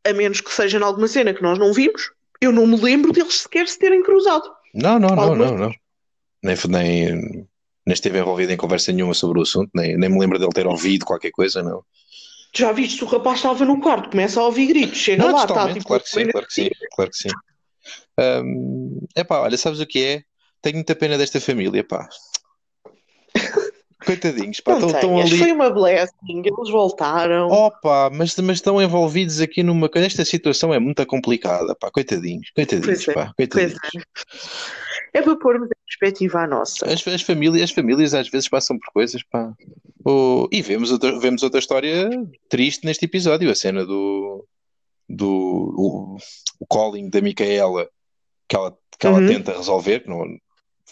a 0.05 0.13
menos 0.13 0.41
que 0.41 0.51
seja 0.51 0.77
em 0.77 0.83
alguma 0.83 1.07
cena 1.07 1.33
que 1.33 1.41
nós 1.41 1.57
não 1.57 1.73
vimos, 1.73 2.11
eu 2.41 2.51
não 2.51 2.65
me 2.65 2.77
lembro 2.77 3.11
deles 3.11 3.41
sequer 3.41 3.67
se 3.67 3.77
terem 3.77 4.03
cruzado. 4.03 4.49
Não, 4.73 4.99
não, 4.99 5.15
não, 5.15 5.35
não, 5.35 5.57
não. 5.57 5.71
Nem, 6.41 6.55
nem, 6.69 7.15
nem 7.85 7.93
esteve 7.93 8.19
envolvido 8.19 8.53
em 8.53 8.57
conversa 8.57 8.91
nenhuma 8.91 9.13
sobre 9.13 9.39
o 9.39 9.41
assunto, 9.41 9.69
nem, 9.73 9.97
nem 9.97 10.09
me 10.09 10.19
lembro 10.19 10.39
dele 10.39 10.51
ter 10.51 10.67
ouvido 10.67 11.05
qualquer 11.05 11.31
coisa, 11.31 11.61
não. 11.61 11.83
Já 12.55 12.71
viste 12.71 13.03
o 13.03 13.07
rapaz 13.07 13.37
estava 13.37 13.63
no 13.65 13.79
quarto, 13.79 14.09
começa 14.09 14.39
a 14.39 14.45
ouvir 14.45 14.67
gritos, 14.67 14.97
chega 14.97 15.23
não, 15.23 15.35
lá, 15.35 15.43
está 15.43 15.71
tipo. 15.71 15.85
Claro 15.85 16.03
que 16.03 16.09
sim, 16.09 16.25
claro 16.27 16.47
que 16.47 16.53
sim, 16.53 16.69
claro 16.95 17.11
que 17.11 17.17
sim. 17.17 17.29
Um, 18.19 19.07
epá, 19.15 19.39
olha, 19.39 19.57
sabes 19.57 19.79
o 19.79 19.85
que 19.85 20.03
é? 20.03 20.23
Tenho 20.61 20.75
muita 20.75 20.95
pena 20.95 21.17
desta 21.17 21.39
família, 21.39 21.83
pá. 21.83 22.07
Coitadinhos, 24.05 24.59
pá, 24.61 24.77
estão 24.77 25.19
ali. 25.19 25.37
Foi 25.37 25.51
uma 25.51 25.69
blessing, 25.69 26.41
eles 26.45 26.69
voltaram. 26.71 27.47
Opa, 27.49 28.09
mas, 28.09 28.35
mas 28.37 28.57
estão 28.57 28.81
envolvidos 28.81 29.41
aqui 29.41 29.61
numa. 29.61 29.89
Esta 29.95 30.23
situação 30.23 30.73
é 30.73 30.79
muito 30.79 31.05
complicada, 31.05 31.75
pá, 31.75 31.91
coitadinhos, 31.91 32.49
coitadinhos, 32.55 33.05
pois 33.05 33.07
é, 33.07 33.13
pá, 33.13 33.33
coitadinhos. 33.35 33.77
É. 35.13 35.19
é 35.19 35.21
para 35.21 35.35
pormos 35.37 35.67
em 35.67 35.85
perspectiva 35.85 36.39
a 36.39 36.47
nossa. 36.47 36.85
As, 36.85 37.05
as, 37.07 37.21
famílias, 37.21 37.63
as 37.63 37.71
famílias 37.71 38.13
às 38.13 38.29
vezes 38.29 38.47
passam 38.47 38.79
por 38.79 38.93
coisas, 38.93 39.21
pá. 39.23 39.53
Oh, 40.05 40.47
e 40.51 40.61
vemos 40.61 40.91
outra, 40.91 41.19
vemos 41.19 41.43
outra 41.43 41.59
história 41.59 42.09
triste 42.47 42.85
neste 42.85 43.05
episódio, 43.05 43.51
a 43.51 43.55
cena 43.55 43.85
do. 43.85 44.45
do 45.09 45.27
o, 45.27 46.17
o 46.59 46.65
calling 46.67 47.09
da 47.09 47.19
Micaela 47.19 47.89
que 48.49 48.55
ela, 48.55 48.77
que 48.99 49.05
ela 49.05 49.19
uhum. 49.19 49.27
tenta 49.27 49.55
resolver, 49.55 49.99
que 49.99 50.09
não, 50.09 50.25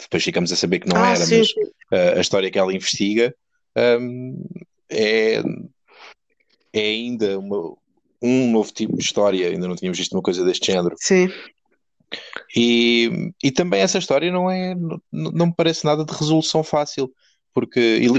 depois 0.02 0.24
ficamos 0.24 0.52
a 0.52 0.56
saber 0.56 0.80
que 0.80 0.88
não 0.88 0.98
ah, 0.98 1.10
era, 1.12 1.26
sim, 1.26 1.40
mas 1.40 1.50
sim. 1.50 1.62
A, 1.92 2.18
a, 2.18 2.22
história 2.22 2.52
que 2.52 2.60
ela 2.60 2.74
investiga 2.74 3.36
um, 4.00 4.44
é, 4.90 5.42
é 6.74 6.80
ainda 6.80 7.40
uma, 7.40 7.76
um 8.22 8.52
novo 8.52 8.72
tipo 8.72 8.96
de 8.96 9.04
história, 9.04 9.50
ainda 9.50 9.68
não 9.68 9.76
tínhamos 9.76 9.98
visto 9.98 10.14
uma 10.14 10.22
coisa 10.22 10.44
deste 10.44 10.72
género. 10.72 10.96
Sim. 11.00 11.30
E, 12.56 13.32
e 13.44 13.52
também 13.52 13.82
essa 13.82 13.98
história 13.98 14.32
não 14.32 14.50
é 14.50 14.74
não, 14.76 15.02
não 15.12 15.46
me 15.48 15.54
parece 15.56 15.84
nada 15.86 16.06
de 16.06 16.14
resolução 16.14 16.64
fácil, 16.64 17.12
porque 17.54 17.80
ele 17.80 18.14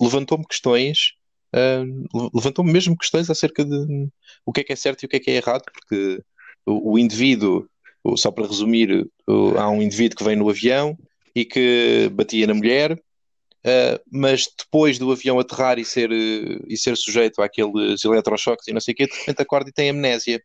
levantou-me 0.00 0.46
questões, 0.46 1.12
uh, 1.54 2.30
levantou-me 2.34 2.72
mesmo 2.72 2.96
questões 2.96 3.28
acerca 3.28 3.64
de 3.64 4.08
o 4.46 4.52
que 4.52 4.60
é 4.60 4.64
que 4.64 4.72
é 4.72 4.76
certo 4.76 5.02
e 5.02 5.06
o 5.06 5.08
que 5.08 5.16
é 5.16 5.20
que 5.20 5.30
é 5.30 5.36
errado, 5.36 5.64
porque 5.72 6.22
o, 6.64 6.92
o 6.92 6.98
indivíduo 6.98 7.68
só 8.16 8.30
para 8.30 8.46
resumir, 8.46 9.06
há 9.58 9.68
um 9.70 9.82
indivíduo 9.82 10.16
que 10.16 10.24
vem 10.24 10.36
no 10.36 10.48
avião, 10.48 10.96
e 11.34 11.44
que 11.44 12.08
batia 12.12 12.46
na 12.46 12.54
mulher, 12.54 12.92
uh, 12.92 14.02
mas 14.10 14.48
depois 14.58 14.98
do 14.98 15.10
avião 15.10 15.38
aterrar 15.38 15.78
e 15.78 15.84
ser, 15.84 16.10
uh, 16.10 16.64
e 16.66 16.76
ser 16.76 16.96
sujeito 16.96 17.40
àqueles 17.42 18.04
eletrochoques 18.04 18.66
e 18.68 18.72
não 18.72 18.80
sei 18.80 18.92
o 18.92 18.96
quê, 18.96 19.06
de 19.06 19.16
repente 19.16 19.42
acorda 19.42 19.70
e 19.70 19.72
tem 19.72 19.90
amnésia. 19.90 20.42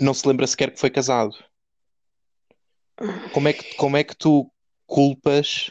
Não 0.00 0.14
se 0.14 0.26
lembra 0.26 0.46
sequer 0.46 0.72
que 0.72 0.80
foi 0.80 0.90
casado. 0.90 1.36
Como 3.32 3.48
é 3.48 3.52
que, 3.52 3.74
como 3.74 3.96
é 3.96 4.04
que 4.04 4.16
tu 4.16 4.50
culpas, 4.86 5.70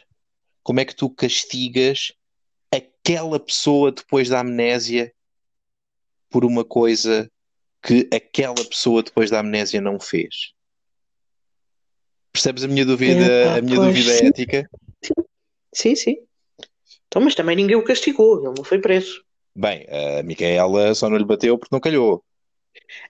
como 0.63 0.79
é 0.79 0.86
que 0.86 0.95
tu 0.95 1.09
castigas 1.09 2.11
aquela 2.71 3.39
pessoa 3.39 3.91
depois 3.91 4.29
da 4.29 4.39
amnésia 4.39 5.13
por 6.29 6.45
uma 6.45 6.63
coisa 6.63 7.29
que 7.82 8.07
aquela 8.13 8.63
pessoa 8.69 9.01
depois 9.01 9.29
da 9.29 9.39
amnésia 9.39 9.82
não 9.82 9.99
fez? 9.99 10.53
Percebes 12.32 12.63
a 12.63 12.67
minha 12.67 12.86
dúvida, 12.86 13.25
Epá, 13.25 13.57
a 13.57 13.61
minha 13.61 13.77
pois, 13.77 13.88
dúvida 13.89 14.11
sim. 14.11 14.25
ética? 14.27 14.69
Sim, 15.73 15.95
sim. 15.95 16.17
Então, 17.07 17.21
mas 17.21 17.36
também 17.36 17.55
ninguém 17.55 17.75
o 17.75 17.84
castigou, 17.84 18.38
ele 18.38 18.53
não 18.55 18.63
foi 18.63 18.79
preso. 18.79 19.23
Bem, 19.55 19.86
a 19.89 20.23
Micaela 20.23 20.95
só 20.95 21.09
não 21.09 21.17
lhe 21.17 21.25
bateu 21.25 21.57
porque 21.57 21.75
não 21.75 21.82
calhou. 21.82 22.23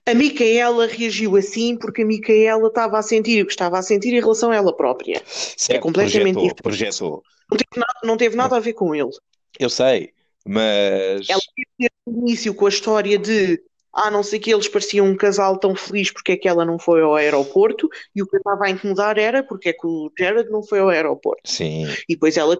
A 0.04 0.14
Micaela 0.14 0.86
reagiu 0.86 1.36
assim 1.36 1.76
porque 1.76 2.02
a 2.02 2.04
Micaela 2.04 2.66
estava 2.66 2.98
a 2.98 3.02
sentir 3.02 3.42
o 3.42 3.46
que 3.46 3.52
estava 3.52 3.78
a 3.78 3.82
sentir 3.82 4.12
em 4.12 4.20
relação 4.20 4.50
a 4.50 4.56
ela 4.56 4.76
própria. 4.76 5.22
Certo, 5.24 5.80
completamente 5.80 6.34
projetou, 6.34 6.42
diferente. 6.42 6.62
projetou. 6.62 7.22
Não 7.50 7.58
teve 7.58 7.80
nada, 7.80 8.00
não 8.02 8.16
teve 8.16 8.36
nada 8.36 8.56
a 8.56 8.60
ver 8.60 8.72
com 8.72 8.94
ele. 8.94 9.10
Eu 9.58 9.70
sei, 9.70 10.12
mas 10.44 11.28
Ela 11.28 11.40
teve 11.78 11.90
no 12.06 12.18
início 12.26 12.52
com 12.54 12.66
a 12.66 12.70
história 12.70 13.16
de 13.18 13.62
ah, 13.94 14.10
não 14.10 14.22
sei 14.22 14.38
que 14.38 14.52
eles 14.52 14.68
pareciam 14.68 15.06
um 15.06 15.16
casal 15.16 15.58
tão 15.58 15.74
feliz 15.74 16.10
porque 16.10 16.32
é 16.32 16.36
que 16.36 16.48
ela 16.48 16.64
não 16.64 16.78
foi 16.78 17.02
ao 17.02 17.14
aeroporto 17.14 17.88
e 18.14 18.22
o 18.22 18.26
que 18.26 18.36
estava 18.36 18.64
a 18.66 18.70
incomodar 18.70 19.18
era 19.18 19.42
porque 19.42 19.68
é 19.68 19.72
que 19.72 19.86
o 19.86 20.10
Jared 20.18 20.50
não 20.50 20.62
foi 20.62 20.78
ao 20.80 20.88
aeroporto. 20.88 21.42
sim, 21.44 21.86
E 22.08 22.14
depois 22.14 22.36
ela, 22.36 22.58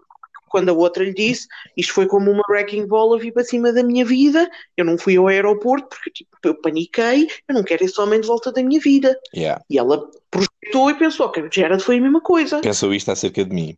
quando 0.48 0.68
a 0.68 0.72
outra 0.74 1.02
lhe 1.02 1.14
disse, 1.14 1.48
isto 1.76 1.94
foi 1.94 2.06
como 2.06 2.30
uma 2.30 2.42
wrecking 2.50 2.86
ball 2.86 3.14
a 3.14 3.18
vir 3.18 3.32
para 3.32 3.44
cima 3.44 3.72
da 3.72 3.82
minha 3.82 4.04
vida, 4.04 4.50
eu 4.76 4.84
não 4.84 4.98
fui 4.98 5.16
ao 5.16 5.26
aeroporto 5.28 5.88
porque 5.88 6.10
tipo, 6.10 6.36
eu 6.44 6.54
paniquei, 6.60 7.26
eu 7.48 7.54
não 7.54 7.62
quero 7.62 7.82
esse 7.84 7.98
homem 8.00 8.20
de 8.20 8.26
volta 8.26 8.52
da 8.52 8.62
minha 8.62 8.78
vida. 8.80 9.18
yeah. 9.34 9.62
E 9.70 9.78
ela 9.78 10.06
projetou 10.30 10.90
e 10.90 10.94
pensou 10.94 11.30
que 11.30 11.40
o 11.40 11.48
Jared 11.50 11.82
foi 11.82 11.96
a 11.96 12.00
mesma 12.02 12.20
coisa. 12.20 12.60
Pensou 12.60 12.92
isto 12.92 13.10
acerca 13.10 13.42
de 13.44 13.54
mim. 13.54 13.76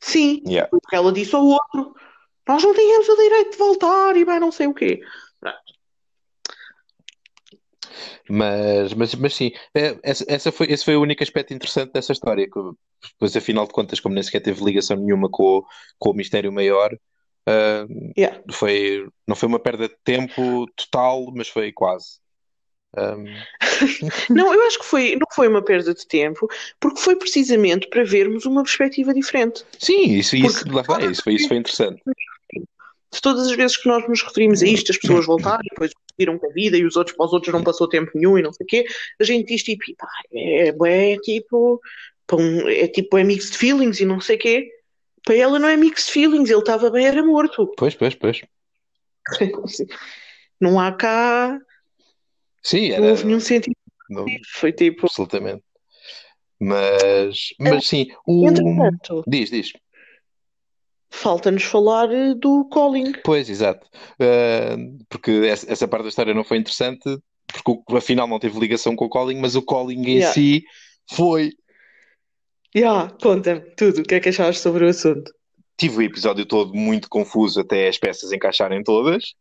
Sim, 0.00 0.42
Yeah. 0.46 0.68
porque 0.70 0.94
ela 0.94 1.12
disse 1.12 1.34
ao 1.34 1.44
outro, 1.46 1.94
nós 2.46 2.62
não 2.62 2.74
tínhamos 2.74 3.08
o 3.08 3.16
direito 3.16 3.52
de 3.52 3.56
voltar 3.56 4.16
e 4.16 4.24
vai 4.24 4.38
não 4.38 4.52
sei 4.52 4.66
o 4.66 4.74
quê. 4.74 5.00
Mas, 8.28 8.94
mas, 8.94 9.14
mas 9.14 9.34
sim, 9.34 9.52
é, 9.74 9.98
essa, 10.02 10.24
essa 10.28 10.52
foi, 10.52 10.66
esse 10.70 10.84
foi 10.84 10.96
o 10.96 11.02
único 11.02 11.22
aspecto 11.22 11.52
interessante 11.54 11.92
dessa 11.92 12.12
história. 12.12 12.46
Que, 12.50 12.60
depois, 13.12 13.36
afinal 13.36 13.66
de 13.66 13.72
contas, 13.72 14.00
como 14.00 14.14
nem 14.14 14.22
sequer 14.24 14.40
teve 14.40 14.64
ligação 14.64 14.96
nenhuma 14.96 15.28
com, 15.30 15.42
o- 15.58 15.64
com 15.98 16.10
o 16.10 16.14
mistério 16.14 16.52
maior, 16.52 16.90
ah, 17.46 17.86
Yeah. 18.16 18.40
foi, 18.52 19.06
não 19.28 19.36
foi 19.36 19.48
uma 19.48 19.58
perda 19.60 19.88
de 19.88 19.96
tempo 20.04 20.66
total, 20.76 21.32
mas 21.34 21.48
foi 21.48 21.72
quase. 21.72 22.18
Ah, 22.96 23.16
Não, 24.30 24.54
eu 24.54 24.62
acho 24.66 24.78
que 24.78 24.84
foi, 24.84 25.14
não 25.16 25.26
foi 25.34 25.48
uma 25.48 25.62
perda 25.62 25.92
de 25.94 26.06
tempo, 26.06 26.46
porque 26.80 27.00
foi 27.00 27.16
precisamente 27.16 27.88
para 27.88 28.04
vermos 28.04 28.46
uma 28.46 28.62
perspectiva 28.62 29.12
diferente. 29.12 29.64
sim, 29.78 30.04
isso, 30.14 30.36
isso, 30.36 30.64
Porque- 30.64 30.90
lá 30.90 31.10
isso, 31.10 31.22
foi, 31.22 31.34
isso 31.34 31.48
foi 31.48 31.56
interessante. 31.56 32.02
De 33.14 33.20
todas 33.20 33.46
as 33.46 33.56
vezes 33.56 33.76
que 33.76 33.86
nós 33.88 34.06
nos 34.08 34.22
referimos 34.22 34.60
a 34.62 34.66
isto, 34.66 34.90
as 34.90 34.98
pessoas 34.98 35.24
voltaram 35.26 35.60
e 35.64 35.68
depois 35.70 35.92
viram 36.18 36.36
com 36.38 36.50
a 36.50 36.52
vida 36.52 36.76
e 36.76 36.84
os 36.84 36.96
outros 36.96 37.16
para 37.16 37.26
os 37.26 37.32
outros 37.32 37.52
não 37.52 37.62
passou 37.62 37.88
tempo 37.88 38.10
nenhum 38.14 38.36
e 38.38 38.42
não 38.42 38.52
sei 38.52 38.64
o 38.64 38.66
quê, 38.66 38.86
a 39.20 39.24
gente 39.24 39.46
diz 39.46 39.62
tipo, 39.62 39.84
pá, 39.96 40.08
é, 40.32 40.68
é 41.12 41.16
tipo, 41.18 41.80
pá, 42.26 42.36
um- 42.36 42.68
é 42.68 42.88
tipo, 42.88 43.16
é 43.16 43.22
mixed 43.24 43.56
feelings 43.56 44.00
e 44.00 44.04
não 44.04 44.20
sei 44.20 44.36
o 44.36 44.38
quê. 44.38 44.68
Para 45.24 45.36
ela 45.36 45.58
não 45.58 45.68
é 45.68 45.76
mixed 45.76 46.10
feelings, 46.12 46.50
ele 46.50 46.58
estava 46.58 46.90
bem, 46.90 47.06
era 47.06 47.22
morto. 47.24 47.72
Pois, 47.76 47.94
pois, 47.94 48.14
pois. 48.14 48.40
Não 50.60 50.78
há 50.78 50.92
cá, 50.92 51.58
Sim, 52.62 52.88
não 52.90 52.96
era. 52.96 53.06
houve 53.10 53.24
nenhum 53.24 53.40
sentido. 53.40 53.74
não- 54.08 54.24
Foi 54.54 54.72
tipo, 54.72 55.06
absolutamente. 55.06 55.62
Mas, 56.60 57.48
mas 57.58 57.86
sim, 57.86 58.06
o. 58.26 58.46
entretanto, 58.46 59.24
Diz, 59.26 59.50
diz. 59.50 59.72
Falta-nos 61.14 61.62
falar 61.62 62.12
eh, 62.12 62.34
do 62.34 62.64
Colin. 62.70 63.12
Pois, 63.24 63.48
exato. 63.48 63.86
Ah, 64.20 64.76
porque 65.08 65.30
essa, 65.46 65.86
parte 65.88 66.04
da 66.04 66.08
história 66.08 66.34
não 66.34 66.44
foi 66.44 66.58
interessante, 66.58 67.18
porque 67.64 67.96
afinal 67.96 68.26
não 68.26 68.38
teve 68.38 68.58
ligação 68.58 68.96
com 68.96 69.04
o 69.04 69.08
Colin, 69.08 69.40
mas 69.40 69.54
o 69.54 69.62
Colin 69.62 70.00
em 70.00 70.16
Yeah. 70.16 70.32
si 70.32 70.64
foi. 71.10 71.52
Já, 72.74 73.08
conta-me 73.22 73.60
tudo, 73.76 74.00
o 74.00 74.02
que 74.02 74.16
é 74.16 74.20
que 74.20 74.28
achavas 74.30 74.58
sobre 74.58 74.84
o 74.84 74.88
assunto? 74.88 75.32
Tive 75.76 75.98
o 75.98 76.02
episódio 76.02 76.44
todo 76.44 76.74
muito 76.74 77.08
confuso 77.08 77.60
até 77.60 77.88
as 77.88 77.98
peças 77.98 78.32
encaixarem 78.32 78.82
todas, 78.82 79.34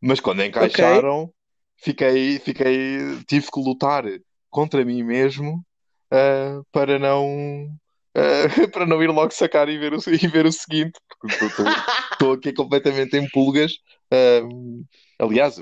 mas 0.00 0.20
quando 0.20 0.42
encaixaram, 0.42 1.32
fiquei, 1.76 2.38
fiquei, 2.38 2.98
tive 3.26 3.46
que 3.50 3.60
lutar 3.60 4.04
contra 4.50 4.84
mim 4.84 5.02
mesmo 5.02 5.64
ah, 6.10 6.60
para 6.72 6.98
não. 6.98 7.68
Ah, 8.18 8.68
para 8.72 8.86
não 8.86 9.02
ir 9.02 9.08
logo 9.08 9.32
sacar 9.32 9.68
e 9.68 9.78
ver 9.78 9.94
o, 9.94 9.98
e 10.10 10.26
ver 10.28 10.46
o 10.46 10.52
seguinte, 10.52 10.98
porque 11.20 11.46
estou- 11.46 12.32
aqui 12.32 12.52
completamente 12.52 13.16
em 13.16 13.28
pulgas. 13.30 13.72
Ahm, 14.10 14.82
aliás, 15.18 15.56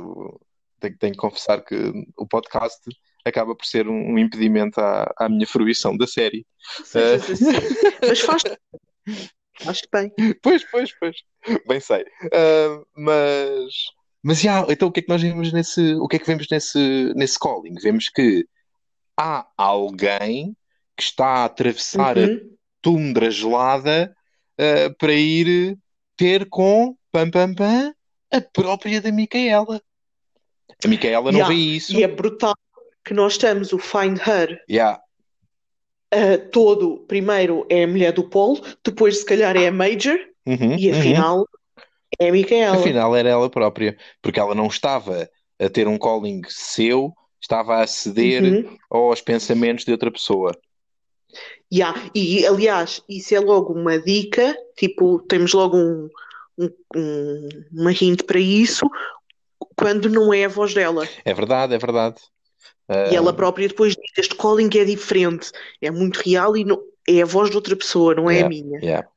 tenho, 0.81 0.97
tenho 0.99 1.13
que 1.13 1.19
confessar 1.19 1.63
que 1.65 1.93
o 2.17 2.27
podcast 2.27 2.81
acaba 3.25 3.55
por 3.57 3.67
ser 3.67 3.89
um, 3.89 4.13
um 4.15 4.19
impedimento 4.19 4.81
à, 4.81 5.13
à 5.19 5.29
minha 5.29 5.47
fruição 5.47 5.97
da 5.97 6.07
série. 6.07 6.47
Sejas 6.85 7.31
assim. 7.31 7.45
Mas 8.07 8.21
faz 8.21 8.43
Acho 9.67 9.83
bem. 9.93 10.13
Pois, 10.43 10.65
pois, 10.71 10.91
pois. 10.99 11.17
Bem 11.67 11.81
sei. 11.81 12.05
Ah, 12.33 12.83
mas, 12.97 13.73
mas 14.23 14.45
então 14.69 14.89
o 14.89 14.93
que 14.93 15.01
é 15.01 15.03
que 15.03 15.09
nós 15.09 15.23
vemos 15.23 15.53
nesse, 15.53 15.95
o 15.95 16.07
que 16.09 16.17
é 16.17 16.19
que 16.19 16.27
vemos 16.27 16.47
nesse, 16.51 17.13
nesse 17.15 17.39
calling? 17.39 17.75
Vemos 17.81 18.09
que 18.09 18.47
há 19.17 19.47
alguém 19.57 20.57
que 20.97 21.03
está 21.03 21.27
a 21.27 21.45
atravessar 21.45 22.17
a 22.19 22.23
Uhum. 22.23 22.51
tundra 22.81 23.31
gelada 23.31 24.15
ah, 24.59 24.95
para 24.99 25.13
ir 25.13 25.77
ter 26.17 26.49
com 26.49 26.97
pam, 27.13 27.31
pam, 27.31 27.55
pam, 27.55 27.95
a 28.33 28.41
própria 28.41 29.01
da 29.01 29.13
Micaela. 29.13 29.81
A 30.85 30.89
Micaela 30.89 31.31
não 31.33 31.39
Yeah, 31.41 31.55
vê 31.55 31.61
isso. 31.61 31.93
E 31.95 32.03
é 32.03 32.09
brutal 32.09 32.55
que 33.05 33.15
nós 33.15 33.35
estamos 33.35 33.73
o 33.73 33.79
Find 33.79 34.19
Her 34.27 34.59
Yeah, 34.71 35.01
uh, 36.15 36.51
todo. 36.51 37.05
Primeiro 37.07 37.67
é 37.71 37.85
a 37.85 37.87
mulher 37.89 38.13
do 38.13 38.29
Paul, 38.29 38.61
depois 38.85 39.19
se 39.19 39.25
calhar 39.27 39.57
é 39.57 39.69
a 39.69 39.73
Major 39.73 40.19
uhum, 40.47 40.77
e 40.79 40.91
uhum. 40.91 40.99
afinal 40.99 41.49
é 42.19 42.29
a 42.29 42.33
Micaela. 42.33 42.77
Afinal 42.81 43.15
era 43.17 43.29
ela 43.29 43.51
própria, 43.51 43.97
porque 44.23 44.41
ela 44.41 44.55
não 44.55 44.67
estava 44.67 45.29
a 45.59 45.69
ter 45.69 45.87
um 45.89 45.99
calling 45.99 46.43
seu, 46.49 47.13
estava 47.41 47.81
a 47.83 47.87
ceder 47.87 48.43
Uhum. 48.43 48.77
aos 48.91 49.21
pensamentos 49.21 49.85
de 49.85 49.93
outra 49.93 50.11
pessoa. 50.11 50.53
Yeah. 51.73 52.11
E 52.15 52.47
aliás, 52.47 53.03
isso 53.09 53.35
é 53.35 53.41
logo 53.41 53.73
uma 53.73 53.99
dica, 53.99 54.57
tipo, 54.77 55.19
temos 55.29 55.53
logo 55.53 55.77
um, 55.77 56.09
um, 56.59 56.71
um- 56.97 57.49
uma 57.73 57.93
hint 57.93 58.23
para 58.25 58.39
isso 58.39 58.89
quando 59.77 60.09
não 60.09 60.33
é 60.33 60.45
a 60.45 60.49
voz 60.49 60.75
dela. 60.75 61.07
É 61.25 61.35
verdade, 61.35 61.75
é 61.75 61.79
verdade. 61.79 62.17
Ah, 62.89 63.11
E 63.13 63.17
ela 63.17 63.33
própria 63.33 63.69
depois 63.69 63.95
diz: 63.95 64.13
Este 64.17 64.35
calling 64.37 64.71
é 64.77 64.85
diferente, 64.85 65.51
é 65.83 65.91
muito 65.91 66.19
real 66.19 66.57
e 66.57 66.65
não, 66.65 66.81
é 67.09 67.23
a 67.23 67.27
voz 67.27 67.51
de 67.51 67.57
outra 67.57 67.75
pessoa, 67.77 68.15
não 68.15 68.31
é 68.31 68.35
a 68.35 68.37
Yeah, 68.37 68.49
minha. 68.49 68.79
yeah. 68.81 69.09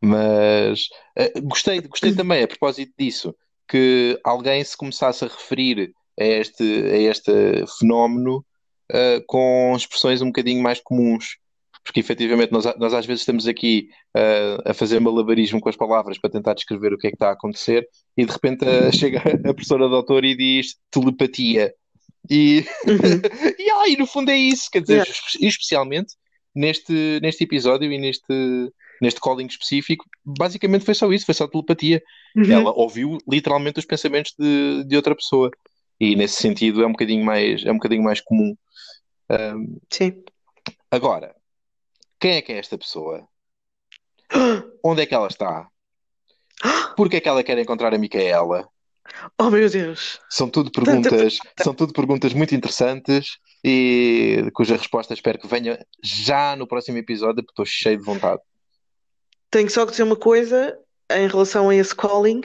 Mas 0.00 0.88
ah, 1.18 1.40
gostei, 1.42 1.80
gostei 1.80 2.14
também, 2.14 2.42
a 2.42 2.48
propósito 2.48 2.92
disso, 2.98 3.34
que 3.68 4.18
alguém 4.24 4.62
se 4.64 4.76
começasse 4.76 5.24
a 5.24 5.28
referir 5.28 5.92
a 6.18 6.24
este, 6.24 6.62
a 6.62 6.96
este 6.96 7.32
fenómeno 7.78 8.44
ah, 8.92 9.20
com 9.26 9.74
expressões 9.76 10.22
um 10.22 10.26
bocadinho 10.26 10.62
mais 10.62 10.80
comuns. 10.80 11.36
Porque 11.84 12.00
efetivamente 12.00 12.52
nós, 12.52 12.64
nós 12.78 12.94
às 12.94 13.04
vezes 13.04 13.22
estamos 13.22 13.46
aqui 13.48 13.88
ah, 14.16 14.70
a 14.70 14.74
fazer 14.74 15.00
malabarismo 15.00 15.60
com 15.60 15.68
as 15.68 15.76
palavras 15.76 16.16
para 16.18 16.30
tentar 16.30 16.54
descrever 16.54 16.92
o 16.92 16.98
que 16.98 17.08
é 17.08 17.10
que 17.10 17.16
está 17.16 17.28
a 17.30 17.32
acontecer 17.32 17.88
e 18.16 18.24
de 18.24 18.32
repente 18.32 18.64
ah, 18.64 18.90
chega 18.92 19.18
a 19.18 19.52
professora 19.54 19.88
doutora 19.88 20.26
e 20.26 20.36
diz 20.36 20.76
telepatia. 20.90 21.74
E, 22.30 22.64
Uhum. 22.86 23.20
e, 23.58 23.70
ah, 23.70 23.88
e 23.88 23.96
no 23.96 24.06
fundo 24.06 24.30
é 24.30 24.36
isso, 24.36 24.68
quer 24.70 24.80
dizer, 24.82 24.92
Yeah. 24.94 25.10
espe- 25.10 25.44
especialmente 25.44 26.14
neste, 26.54 27.18
neste 27.20 27.42
episódio 27.42 27.90
e 27.92 27.98
neste, 27.98 28.72
neste 29.00 29.20
calling 29.20 29.46
específico, 29.46 30.04
basicamente 30.24 30.84
foi 30.84 30.94
só 30.94 31.12
isso, 31.12 31.26
foi 31.26 31.34
só 31.34 31.48
telepatia. 31.48 32.00
Uhum. 32.36 32.52
Ela 32.52 32.72
ouviu 32.76 33.18
literalmente 33.28 33.80
os 33.80 33.84
pensamentos 33.86 34.34
de, 34.38 34.84
de 34.84 34.94
outra 34.96 35.16
pessoa. 35.16 35.50
E 35.98 36.14
nesse 36.14 36.36
sentido 36.36 36.82
é 36.82 36.86
um 36.86 36.92
bocadinho 36.92 37.24
mais, 37.24 37.64
é 37.64 37.70
um 37.72 37.76
bocadinho 37.76 38.02
mais 38.04 38.20
comum. 38.20 38.54
Ahm, 39.28 39.78
Sim. 39.90 40.22
agora, 40.90 41.34
quem 42.22 42.36
é 42.36 42.40
que 42.40 42.52
é 42.52 42.58
esta 42.58 42.78
pessoa? 42.78 43.26
Onde 44.84 45.02
é 45.02 45.06
que 45.06 45.14
ela 45.14 45.26
está? 45.26 45.66
Porquê 46.96 47.16
é 47.16 47.20
que 47.20 47.28
ela 47.28 47.42
quer 47.42 47.58
encontrar 47.58 47.92
a 47.92 47.98
Micaela? 47.98 48.68
Oh 49.36 49.50
meu 49.50 49.68
Deus! 49.68 50.20
São 50.30 50.48
tudo 50.48 50.70
Tanta 50.70 51.10
perguntas, 51.10 51.38
são 51.60 51.74
tudo 51.74 51.92
perguntas 51.92 52.32
muito 52.32 52.54
interessantes 52.54 53.38
e 53.64 54.48
cuja 54.54 54.76
resposta 54.76 55.12
espero 55.12 55.36
que 55.36 55.48
venha 55.48 55.84
já 56.00 56.54
no 56.54 56.64
próximo 56.64 56.96
episódio, 56.98 57.42
porque 57.42 57.50
estou 57.50 57.66
cheio 57.66 57.98
de 57.98 58.04
vontade. 58.04 58.40
Tenho 59.50 59.68
só 59.68 59.84
que 59.84 59.90
dizer 59.90 60.04
uma 60.04 60.14
coisa 60.14 60.78
em 61.10 61.26
relação 61.26 61.70
a 61.70 61.74
esse 61.74 61.94
calling. 61.94 62.42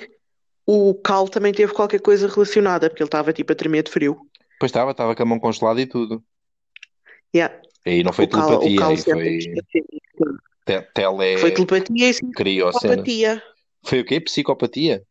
O 0.66 0.96
Cal 0.96 1.30
também 1.30 1.54
teve 1.54 1.72
qualquer 1.72 2.02
coisa 2.02 2.28
relacionada, 2.28 2.90
porque 2.90 3.04
ele 3.04 3.08
estava 3.08 3.32
tipo 3.32 3.54
a 3.54 3.56
tremer 3.56 3.84
de 3.84 3.92
frio. 3.92 4.20
Pois 4.60 4.72
estava, 4.72 4.90
estava 4.90 5.16
com 5.16 5.22
a 5.22 5.26
mão 5.26 5.40
congelada 5.40 5.80
e 5.80 5.86
tudo. 5.86 6.24
Yeah. 7.34 7.62
E 7.88 8.04
não 8.04 8.12
foi 8.12 8.26
O 8.26 8.30
telepatia, 8.30 8.80
Cal 8.80 8.90
aí 8.92 8.98
sempre 8.98 9.40
foi 9.42 9.84
te- 10.66 10.82
tele 10.94 11.38
Foi 11.40 11.52
telepatia 11.52 12.10
e 12.10 12.14
psicopatia. 12.14 13.44
Foi 13.86 14.00
o 14.02 14.06
quê? 14.06 14.20
Psicopatia? 14.20 15.04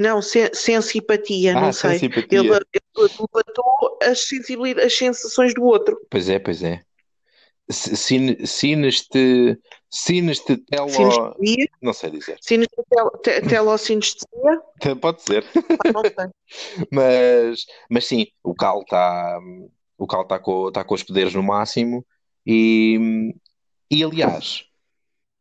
Não, 0.00 0.20
sen 0.22 0.48
simpatia, 0.82 1.54
não 1.54 1.68
Ah, 1.68 1.72
sei. 1.72 1.92
sensipatia. 1.98 2.38
Ele, 2.38 2.48
ele 2.48 2.64
levantou 2.98 3.98
as, 4.02 4.26
sensibilidades, 4.28 4.92
as 4.92 4.98
sensações 4.98 5.54
do 5.54 5.64
outro. 5.64 5.98
Pois 6.10 6.28
é, 6.28 6.38
pois 6.38 6.62
é. 6.62 6.82
Sin, 7.68 8.44
sineste, 8.46 9.58
sineste 9.90 10.56
telo... 10.56 10.88
Sinestesia, 10.88 11.68
Não 11.82 11.92
sei 11.92 12.10
dizer. 12.10 12.38
sinestesia, 12.40 13.10
te- 13.22 13.40
telossinestesia, 13.48 14.62
Pode 15.00 15.22
ser. 15.22 15.44
sei. 15.44 16.28
Mas, 16.92 17.66
mas 17.90 18.04
sim, 18.04 18.26
o 18.44 18.54
Cal 18.54 18.82
está 18.82 19.40
o 19.98 20.06
Cal 20.06 20.24
tá 20.26 20.38
com, 20.38 20.70
tá 20.72 20.84
com 20.84 20.94
os 20.94 21.02
poderes 21.02 21.34
no 21.34 21.42
máximo 21.42 22.04
e, 22.46 23.32
e 23.90 24.02
aliás, 24.04 24.64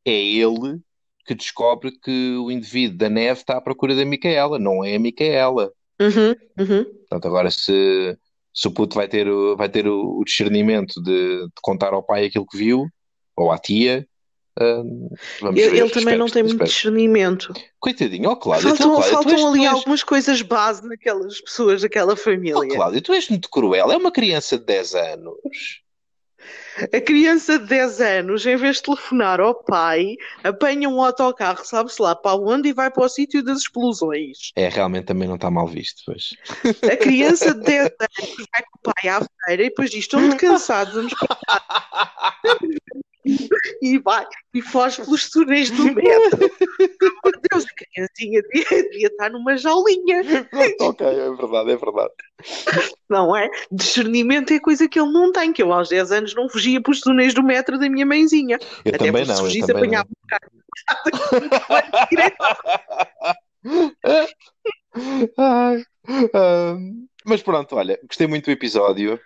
é 0.06 0.14
ele 0.14 0.80
que 1.26 1.34
descobre 1.36 1.92
que 2.00 2.36
o 2.38 2.52
indivíduo 2.52 2.98
da 2.98 3.10
neve 3.10 3.40
está 3.42 3.58
à 3.58 3.62
procura 3.62 3.96
da 3.96 4.06
Micaela, 4.06 4.60
não 4.60 4.84
é 4.84 4.96
a 4.96 5.00
Micaela. 5.00 5.72
Uhum, 6.00 6.36
uhum. 6.60 6.84
Portanto, 6.84 7.28
agora 7.28 7.50
se, 7.50 8.18
se 8.54 8.68
o 8.68 8.72
puto 8.72 8.96
vai 8.96 9.08
ter, 9.08 9.28
o- 9.28 9.56
vai 9.58 9.70
ter 9.70 9.88
o, 9.88 10.20
o 10.20 10.24
discernimento 10.24 11.02
de, 11.02 11.46
de 11.46 11.52
contar 11.62 11.94
ao 11.94 12.04
pai 12.04 12.26
aquilo 12.26 12.46
que 12.46 12.58
viu, 12.58 12.88
ou 13.36 13.52
à 13.52 13.58
tia, 13.58 14.08
hum, 14.62 15.10
Ele, 15.56 15.80
ele 15.80 15.90
também 15.90 16.18
não 16.18 16.28
tem 16.28 16.44
muito 16.44 16.54
espero. 16.64 16.70
discernimento. 16.70 17.54
Coitadinho, 17.80 18.30
ó 18.30 18.36
Cláudio, 18.36 18.70
então, 18.70 18.78
Faltam, 18.78 18.96
Cláudio, 18.96 19.10
tu 19.10 19.14
faltam 19.14 19.34
és- 19.34 19.46
ali 19.56 19.66
és- 19.66 19.74
algumas 19.74 20.04
coisas 20.04 20.42
base 20.42 20.88
naquelas 20.88 21.42
pessoas, 21.42 21.82
daquela 21.82 22.14
Oh, 22.14 22.18
família. 22.18 22.68
Cláudio, 22.76 23.02
tu 23.02 23.14
és 23.14 23.30
muito 23.30 23.50
cruel. 23.50 23.92
É 23.92 23.98
uma 23.98 24.12
criança 24.12 24.58
de 24.58 24.66
10 24.66 24.96
anos. 24.96 25.36
A 26.94 27.00
criança 27.00 27.58
de 27.58 27.66
10 27.68 28.02
anos, 28.02 28.46
em 28.46 28.56
vez 28.58 28.76
de 28.78 28.84
telefonar 28.84 29.40
ao 29.40 29.56
pai, 29.64 30.16
apanha 30.44 30.90
um 30.90 31.02
autocarro, 31.02 31.64
sabe-se 31.66 32.02
lá 32.02 32.14
para 32.14 32.36
onde, 32.36 32.68
e 32.70 32.74
vai 32.74 32.92
para 32.92 33.06
o 33.06 33.10
sítio 33.10 33.42
das 33.42 33.60
explosões. 33.60 34.52
É, 34.56 34.68
realmente 34.68 35.06
também 35.06 35.26
não 35.28 35.36
está 35.36 35.50
mal 35.50 35.66
visto, 35.68 36.02
pois. 36.06 36.36
A 36.92 36.98
criança 36.98 37.54
de 37.54 37.62
10 37.62 37.84
anos 37.86 38.48
vai 38.52 38.62
com 38.64 38.90
o 38.90 38.94
pai 38.94 39.10
à 39.10 39.22
feira 39.46 39.64
e 39.64 39.70
depois 39.70 39.90
diz: 39.90 40.02
Estou 40.02 40.20
muito 40.20 40.38
cansado, 40.38 40.92
vamos 40.94 41.14
para 41.14 41.38
e 43.82 43.98
vai 44.00 44.26
e 44.54 44.62
foge 44.62 45.02
pelos 45.04 45.30
túneis 45.30 45.70
do 45.72 45.84
metro. 45.94 46.38
De 46.40 46.50
Deus, 47.52 47.66
a 47.66 47.74
criancinha 47.76 48.42
devia, 48.44 48.84
devia 48.84 49.08
estar 49.08 49.30
numa 49.30 49.58
jaulinha, 49.58 50.22
ok, 50.82 51.06
é 51.08 51.30
verdade, 51.32 51.72
é 51.72 51.76
verdade. 51.76 52.14
não 53.10 53.36
é? 53.36 53.50
Discernimento 53.72 54.54
é 54.54 54.60
coisa 54.60 54.88
que 54.88 55.00
ele 55.00 55.12
não 55.12 55.32
tem, 55.32 55.52
que 55.52 55.62
eu 55.64 55.74
aos 55.74 55.90
10 55.90 56.12
anos 56.12 56.36
não 56.36 56.50
fugia 56.50 56.82
pelos 56.82 57.02
túneis 57.02 57.34
do 57.34 57.44
metro 57.44 57.78
da 57.80 57.90
minha 57.90 58.06
mãezinha. 58.06 58.58
Eu 58.84 58.94
Até 58.96 59.06
também 59.06 59.26
se 59.26 59.32
não, 59.32 59.38
eu 59.38 59.44
fugisse 59.46 59.68
também 59.68 59.92
não. 59.92 60.00
apanhava 60.00 60.10
um 60.14 62.06
direto. 62.10 62.36
Ai, 65.38 65.84
ahm, 66.34 67.08
mas 67.26 67.42
pronto, 67.42 67.76
olha, 67.76 68.00
gostei 68.04 68.28
muito 68.28 68.46
do 68.46 68.52
episódio. 68.52 69.20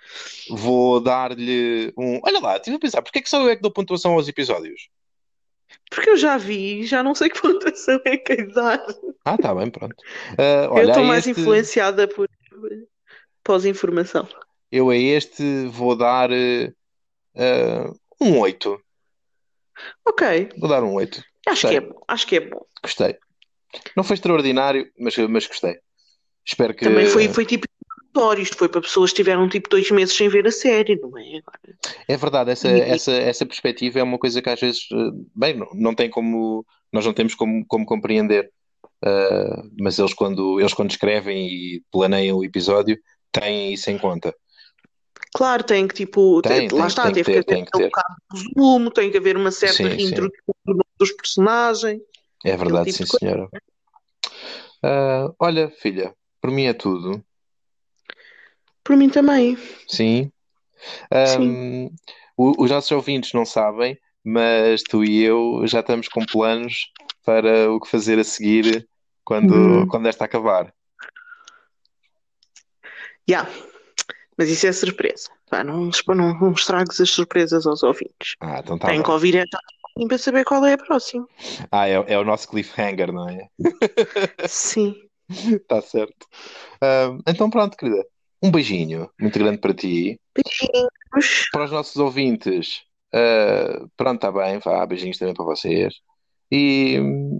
Vou 0.49 0.99
dar-lhe 0.99 1.93
um. 1.97 2.19
Olha 2.23 2.39
lá, 2.39 2.57
estive 2.57 2.77
a 2.77 2.79
pensar, 2.79 3.01
porque 3.01 3.19
é 3.19 3.21
que 3.21 3.29
só 3.29 3.41
eu 3.41 3.49
é 3.49 3.55
que 3.55 3.61
dou 3.61 3.71
pontuação 3.71 4.13
aos 4.13 4.27
episódios? 4.27 4.89
Porque 5.89 6.09
eu 6.09 6.17
já 6.17 6.37
vi, 6.37 6.85
já 6.85 7.03
não 7.03 7.13
sei 7.13 7.29
que 7.29 7.39
pontuação 7.41 7.99
é 8.05 8.17
que 8.17 8.33
é 8.33 8.45
dar. 8.47 8.83
Ah, 9.25 9.37
tá 9.37 9.53
bem, 9.53 9.69
pronto. 9.69 9.95
Eu 10.37 10.71
olha, 10.71 10.89
estou 10.91 11.03
a 11.03 11.07
mais 11.07 11.27
este- 11.27 11.41
influenciada 11.41 12.07
por 12.07 12.29
pós-informação. 13.43 14.27
eu 14.71 14.89
a 14.89 14.95
este 14.95 15.65
vou 15.67 15.95
dar 15.95 16.29
ah, 17.35 17.91
um 18.21 18.39
8. 18.39 18.79
Ok, 20.05 20.49
Vou 20.57 20.69
dar 20.69 20.83
um 20.83 20.93
8. 20.93 21.23
acho 21.47 21.67
que 21.67 21.75
é 21.75 21.79
bom, 21.79 22.01
acho 22.07 22.27
que 22.27 22.35
é 22.35 22.39
bom. 22.41 22.65
Gostei. 22.83 23.17
Não 23.95 24.03
foi 24.03 24.15
extraordinário, 24.15 24.91
mas, 24.97 25.15
mas 25.17 25.47
gostei. 25.47 25.79
Espero 26.45 26.73
que. 26.73 26.83
Também 26.85 27.05
foi, 27.05 27.27
foi 27.29 27.45
tipo 27.45 27.67
introdutório, 28.09 28.43
isto 28.43 28.57
foi 28.57 28.69
para 28.69 28.81
pessoas 28.81 29.11
que 29.11 29.17
tiveram 29.17 29.47
tipo 29.49 29.69
dois 29.69 29.89
meses 29.91 30.15
sem 30.15 30.29
ver 30.29 30.47
a 30.47 30.51
série, 30.51 30.95
não 30.99 31.17
é? 31.17 31.37
Agora, 31.37 31.77
É 32.07 32.17
verdade, 32.17 32.51
essa, 32.51 32.67
E- 32.67 32.81
essa, 32.81 33.11
essa 33.11 33.45
perspectiva 33.45 33.99
é 33.99 34.03
uma 34.03 34.17
coisa 34.19 34.41
que 34.41 34.49
às 34.49 34.59
vezes, 34.59 34.87
eh, 34.91 35.11
bem, 35.35 35.55
não, 35.57 35.67
não 35.73 35.95
tem 35.95 36.09
como, 36.09 36.65
nós 36.91 37.05
não 37.05 37.13
temos 37.13 37.35
como, 37.35 37.65
como 37.67 37.85
compreender. 37.85 38.51
Ah, 39.03 39.63
mas 39.79 39.97
eles 39.99 40.13
quando, 40.13 40.59
eles 40.59 40.73
quando 40.73 40.91
escrevem 40.91 41.47
e 41.47 41.83
planeiam 41.91 42.37
o 42.37 42.43
episódio, 42.43 42.97
têm 43.31 43.73
isso 43.73 43.89
em 43.89 43.97
conta. 43.97 44.33
Claro, 45.33 45.63
tem 45.63 45.87
que 45.87 45.93
tipo, 45.93 46.41
Tem, 46.41 46.67
te- 46.67 46.75
lá 46.75 46.81
tem, 46.81 46.87
está, 46.87 47.03
tem 47.03 47.13
que 47.13 47.23
teve 47.23 47.43
que 47.43 47.45
ter, 47.45 47.55
haver 47.55 47.63
um 47.63 47.65
ter. 47.77 47.85
bocado 47.85 48.15
de 48.33 48.37
resumo, 48.39 48.91
tem 48.91 49.11
que 49.11 49.17
haver 49.17 49.37
uma 49.37 49.51
certa 49.51 49.75
Sim, 49.75 49.99
sim. 49.99 50.15
nome 50.15 50.83
dos 50.99 51.11
personagens. 51.11 52.01
É 52.43 52.57
verdade, 52.57 52.91
tipo 52.91 53.05
sim, 53.11 53.17
senhora. 53.19 53.47
Ah, 54.83 55.31
olha, 55.39 55.69
filha, 55.71 56.13
por 56.41 56.51
mim 56.51 56.63
é 56.65 56.73
tudo. 56.73 57.23
Por 58.89 58.97
mim 58.97 59.07
também. 59.07 59.55
Sim. 59.87 60.31
Ahm, 61.11 61.89
o- 62.35 62.63
os 62.63 62.71
nossos 62.71 62.89
ouvintes 62.89 63.33
não 63.33 63.45
sabem, 63.45 63.95
mas 64.25 64.81
tu 64.81 65.03
e 65.03 65.21
eu 65.23 65.61
já 65.67 65.81
estamos 65.81 66.07
com 66.07 66.25
planos 66.25 66.87
para 67.23 67.71
o 67.71 67.79
que 67.79 67.87
fazer 67.87 68.17
a 68.17 68.23
seguir 68.23 68.89
quando, 69.23 69.53
Hum. 69.53 69.87
quando 69.87 70.07
esta 70.07 70.25
acabar. 70.25 70.73
Já. 73.29 73.47
Mas 74.35 74.49
isso 74.49 74.65
é 74.65 74.71
surpresa. 74.71 75.29
Pá, 75.51 75.63
não, 75.63 75.91
não, 76.07 76.39
não 76.39 76.51
estragues 76.53 76.99
as 76.99 77.11
surpresas 77.11 77.67
aos 77.67 77.83
ouvintes. 77.83 78.37
Ah, 78.39 78.57
então 78.57 78.75
tá 78.79 78.87
Tem 78.87 79.03
que 79.03 79.11
ouvir 79.11 79.35
esta 79.35 79.59
para 80.07 80.17
saber 80.17 80.45
qual 80.45 80.65
é 80.65 80.73
a 80.73 80.77
próxima. 80.79 81.27
Ah, 81.71 81.87
é, 81.87 81.91
é 81.93 82.17
o 82.17 82.23
nosso 82.25 82.47
cliffhanger, 82.49 83.11
não 83.13 83.29
é? 83.29 83.47
Sim. 84.47 84.95
Está 85.29 85.79
certo. 85.83 86.25
Ahm, 86.81 87.19
então 87.27 87.51
pronto, 87.51 87.77
querida. 87.77 88.03
Um 88.41 88.51
beijinho 88.51 89.09
muito 89.19 89.37
grande 89.37 89.59
para 89.59 89.73
ti. 89.73 90.19
Beijinhos. 90.33 91.49
Para 91.51 91.65
os 91.65 91.71
nossos 91.71 91.97
ouvintes, 91.97 92.83
ah, 93.13 93.87
pronto, 93.97 94.15
está 94.15 94.31
bem. 94.31 94.59
Vá, 94.59 94.85
beijinhos 94.85 95.17
também 95.17 95.33
para 95.33 95.45
vocês. 95.45 95.95
E, 96.51 96.97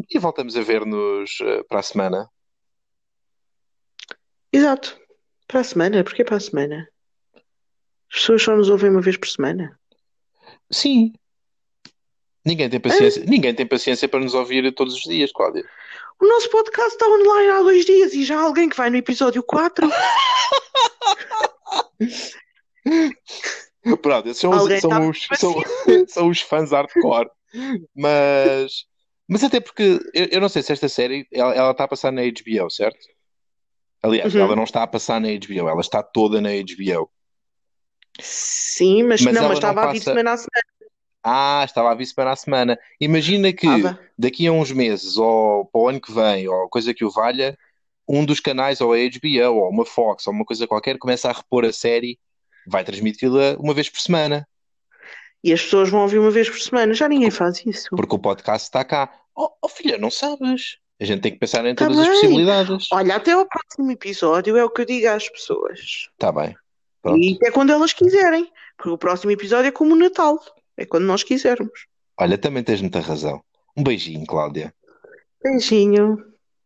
e 0.10 0.20
voltamos 0.20 0.56
a 0.56 0.62
ver-nos 0.62 1.38
ah, 1.41 1.64
para 1.68 1.80
a 1.80 1.84
semana. 1.84 2.30
Exato. 4.52 5.00
Para 5.47 5.62
a 5.62 5.64
semana? 5.64 6.04
Porquê 6.04 6.24
para 6.24 6.38
a 6.38 6.39
semana? 6.39 6.88
As 8.12 8.20
pessoas 8.22 8.41
só 8.41 8.56
nos 8.56 8.70
ouvem 8.70 8.89
uma 8.89 9.02
vez 9.02 9.18
por 9.18 9.28
semana. 9.28 9.80
Sim. 10.72 11.14
Ninguém 12.45 12.70
tem 12.70 12.80
paciência, 12.80 13.24
ninguém 13.26 13.54
tem 13.54 13.68
paciência 13.68 14.08
para 14.08 14.20
nos 14.20 14.34
ouvir 14.34 14.74
todos 14.74 14.95
os 14.95 15.02
dias, 15.02 15.32
Cláudia. 15.32 15.64
O 16.22 16.28
nosso 16.28 16.49
podcast 16.49 16.91
está 16.93 17.07
online 17.07 17.49
há 17.49 17.61
dois 17.61 17.86
dias 17.86 18.13
e 18.13 18.24
já 18.26 18.38
há 18.38 18.41
alguém 18.43 18.67
que 18.70 18.76
vai 18.76 18.89
no 18.89 18.97
episódio 18.97 19.41
4. 19.43 19.88
Pronto, 24.01 24.28
esses 24.28 24.41
são, 24.41 24.51
os, 24.51 24.80
são, 24.82 24.89
tá 24.89 24.99
os, 24.99 25.28
são, 25.39 25.55
são 26.07 26.30
os 26.30 26.41
fãs 26.41 26.72
hardcore. 26.72 27.30
Mas, 27.95 28.86
mas 29.28 29.43
até 29.43 29.59
porque 29.59 29.99
eu, 30.13 30.26
eu 30.32 30.41
não 30.41 30.49
sei 30.49 30.61
se 30.61 30.72
esta 30.74 30.88
série 30.89 31.28
ela, 31.34 31.53
ela 31.53 31.72
está 31.72 31.86
a 31.86 31.88
passar 31.88 32.11
na 32.11 32.22
HBO, 32.22 32.70
certo? 32.70 32.99
Aliás, 34.01 34.34
Uhum. 34.34 34.41
ela 34.41 34.55
não 34.55 34.63
está 34.63 34.84
a 34.84 34.88
passar 34.88 35.20
na 35.20 35.28
HBO, 35.30 35.67
ela 35.70 35.82
está 35.82 36.01
toda 36.03 36.39
na 36.39 36.49
HBO. 36.49 37.09
Sim, 38.20 39.03
mas, 39.03 39.22
Mas 39.22 39.34
não, 39.34 39.41
mas 39.43 39.51
não 39.51 39.53
estava 39.53 39.82
a 39.84 39.91
vir 39.91 39.99
passa- 39.99 40.11
semana 40.11 40.32
a 40.34 40.38
semana. 40.38 40.63
Ah, 41.24 41.61
estava 41.65 41.91
a 41.91 41.95
vir 41.95 42.05
semana 42.05 42.32
a 42.32 42.36
semana. 42.36 42.80
Imagina 42.99 43.51
que 43.51 43.67
Estava. 43.67 43.99
daqui 44.17 44.47
a 44.47 44.51
uns 44.51 44.72
meses, 44.72 45.17
ou 45.17 45.65
para 45.65 45.82
o 45.82 45.89
ano 45.89 45.99
que 46.01 46.11
vem, 46.13 46.47
ou 46.47 46.70
coisa 46.70 46.93
que 46.93 47.03
o 47.03 47.11
valha, 47.11 47.57
um 48.07 48.26
dos 48.26 48.39
canais, 48.39 48.80
ou 48.82 48.93
a 48.93 48.97
HBO, 48.97 49.55
ou 49.55 49.70
uma 49.70 49.86
Fox, 49.86 50.26
ou 50.28 50.34
uma 50.34 50.45
coisa 50.45 50.65
qualquer, 50.65 50.97
começa 50.97 51.30
a 51.30 51.34
repor 51.34 51.65
a 51.65 51.74
série, 51.74 52.17
vai 52.67 52.84
transmiti-la 52.84 53.55
uma 53.59 53.74
vez 53.74 53.89
por 53.89 53.99
semana, 53.99 54.47
E 55.43 55.53
as 55.53 55.61
pessoas 55.61 55.89
vão 55.89 56.01
ouvir 56.01 56.20
uma 56.20 56.32
vez 56.32 56.49
por 56.49 56.59
semana. 56.59 56.93
Já 56.93 57.07
ninguém 57.07 57.32
faz 57.32 57.65
isso. 57.65 57.88
porque 57.95 58.15
o 58.15 58.20
podcast 58.20 58.67
está 58.67 58.84
cá. 58.84 59.09
Oh, 59.36 59.49
oh, 59.61 59.70
filha, 59.70 59.97
não 59.97 60.11
sabes? 60.11 60.78
A 60.99 61.05
gente 61.05 61.22
tem 61.22 61.32
que 61.32 61.39
pensar 61.39 61.65
em 61.65 61.74
Tá 61.76 61.86
todas 61.88 61.99
as 62.01 62.07
possibilidades. 62.09 62.88
Olha, 62.91 63.15
até 63.15 63.32
ao 63.32 63.45
próximo 63.45 63.89
episódio 63.91 64.57
é 64.57 64.65
o 64.65 64.70
que 64.70 64.82
eu 64.82 64.86
digo 64.86 65.07
às 65.07 65.30
pessoas. 65.30 65.80
Está 66.11 66.30
bem. 66.32 66.55
Pronto. 67.01 67.17
E 67.20 67.36
até 67.36 67.51
quando 67.51 67.72
elas 67.72 67.93
quiserem. 67.93 68.49
Porque 68.76 68.89
o 68.89 68.97
próximo 68.97 69.32
episódio 69.32 69.70
é 69.70 69.72
como 69.72 69.93
o 69.93 69.97
Natal. 69.97 70.38
É 70.80 70.86
quando 70.86 71.03
nós 71.03 71.23
quisermos. 71.23 71.88
Olha, 72.17 72.38
também 72.38 72.63
tens 72.63 72.80
muita 72.80 73.01
razão. 73.01 73.43
Um 73.75 73.84
beijinho, 73.84 74.25
Cláudia. 74.25 74.73
Beijinho. 75.43 76.17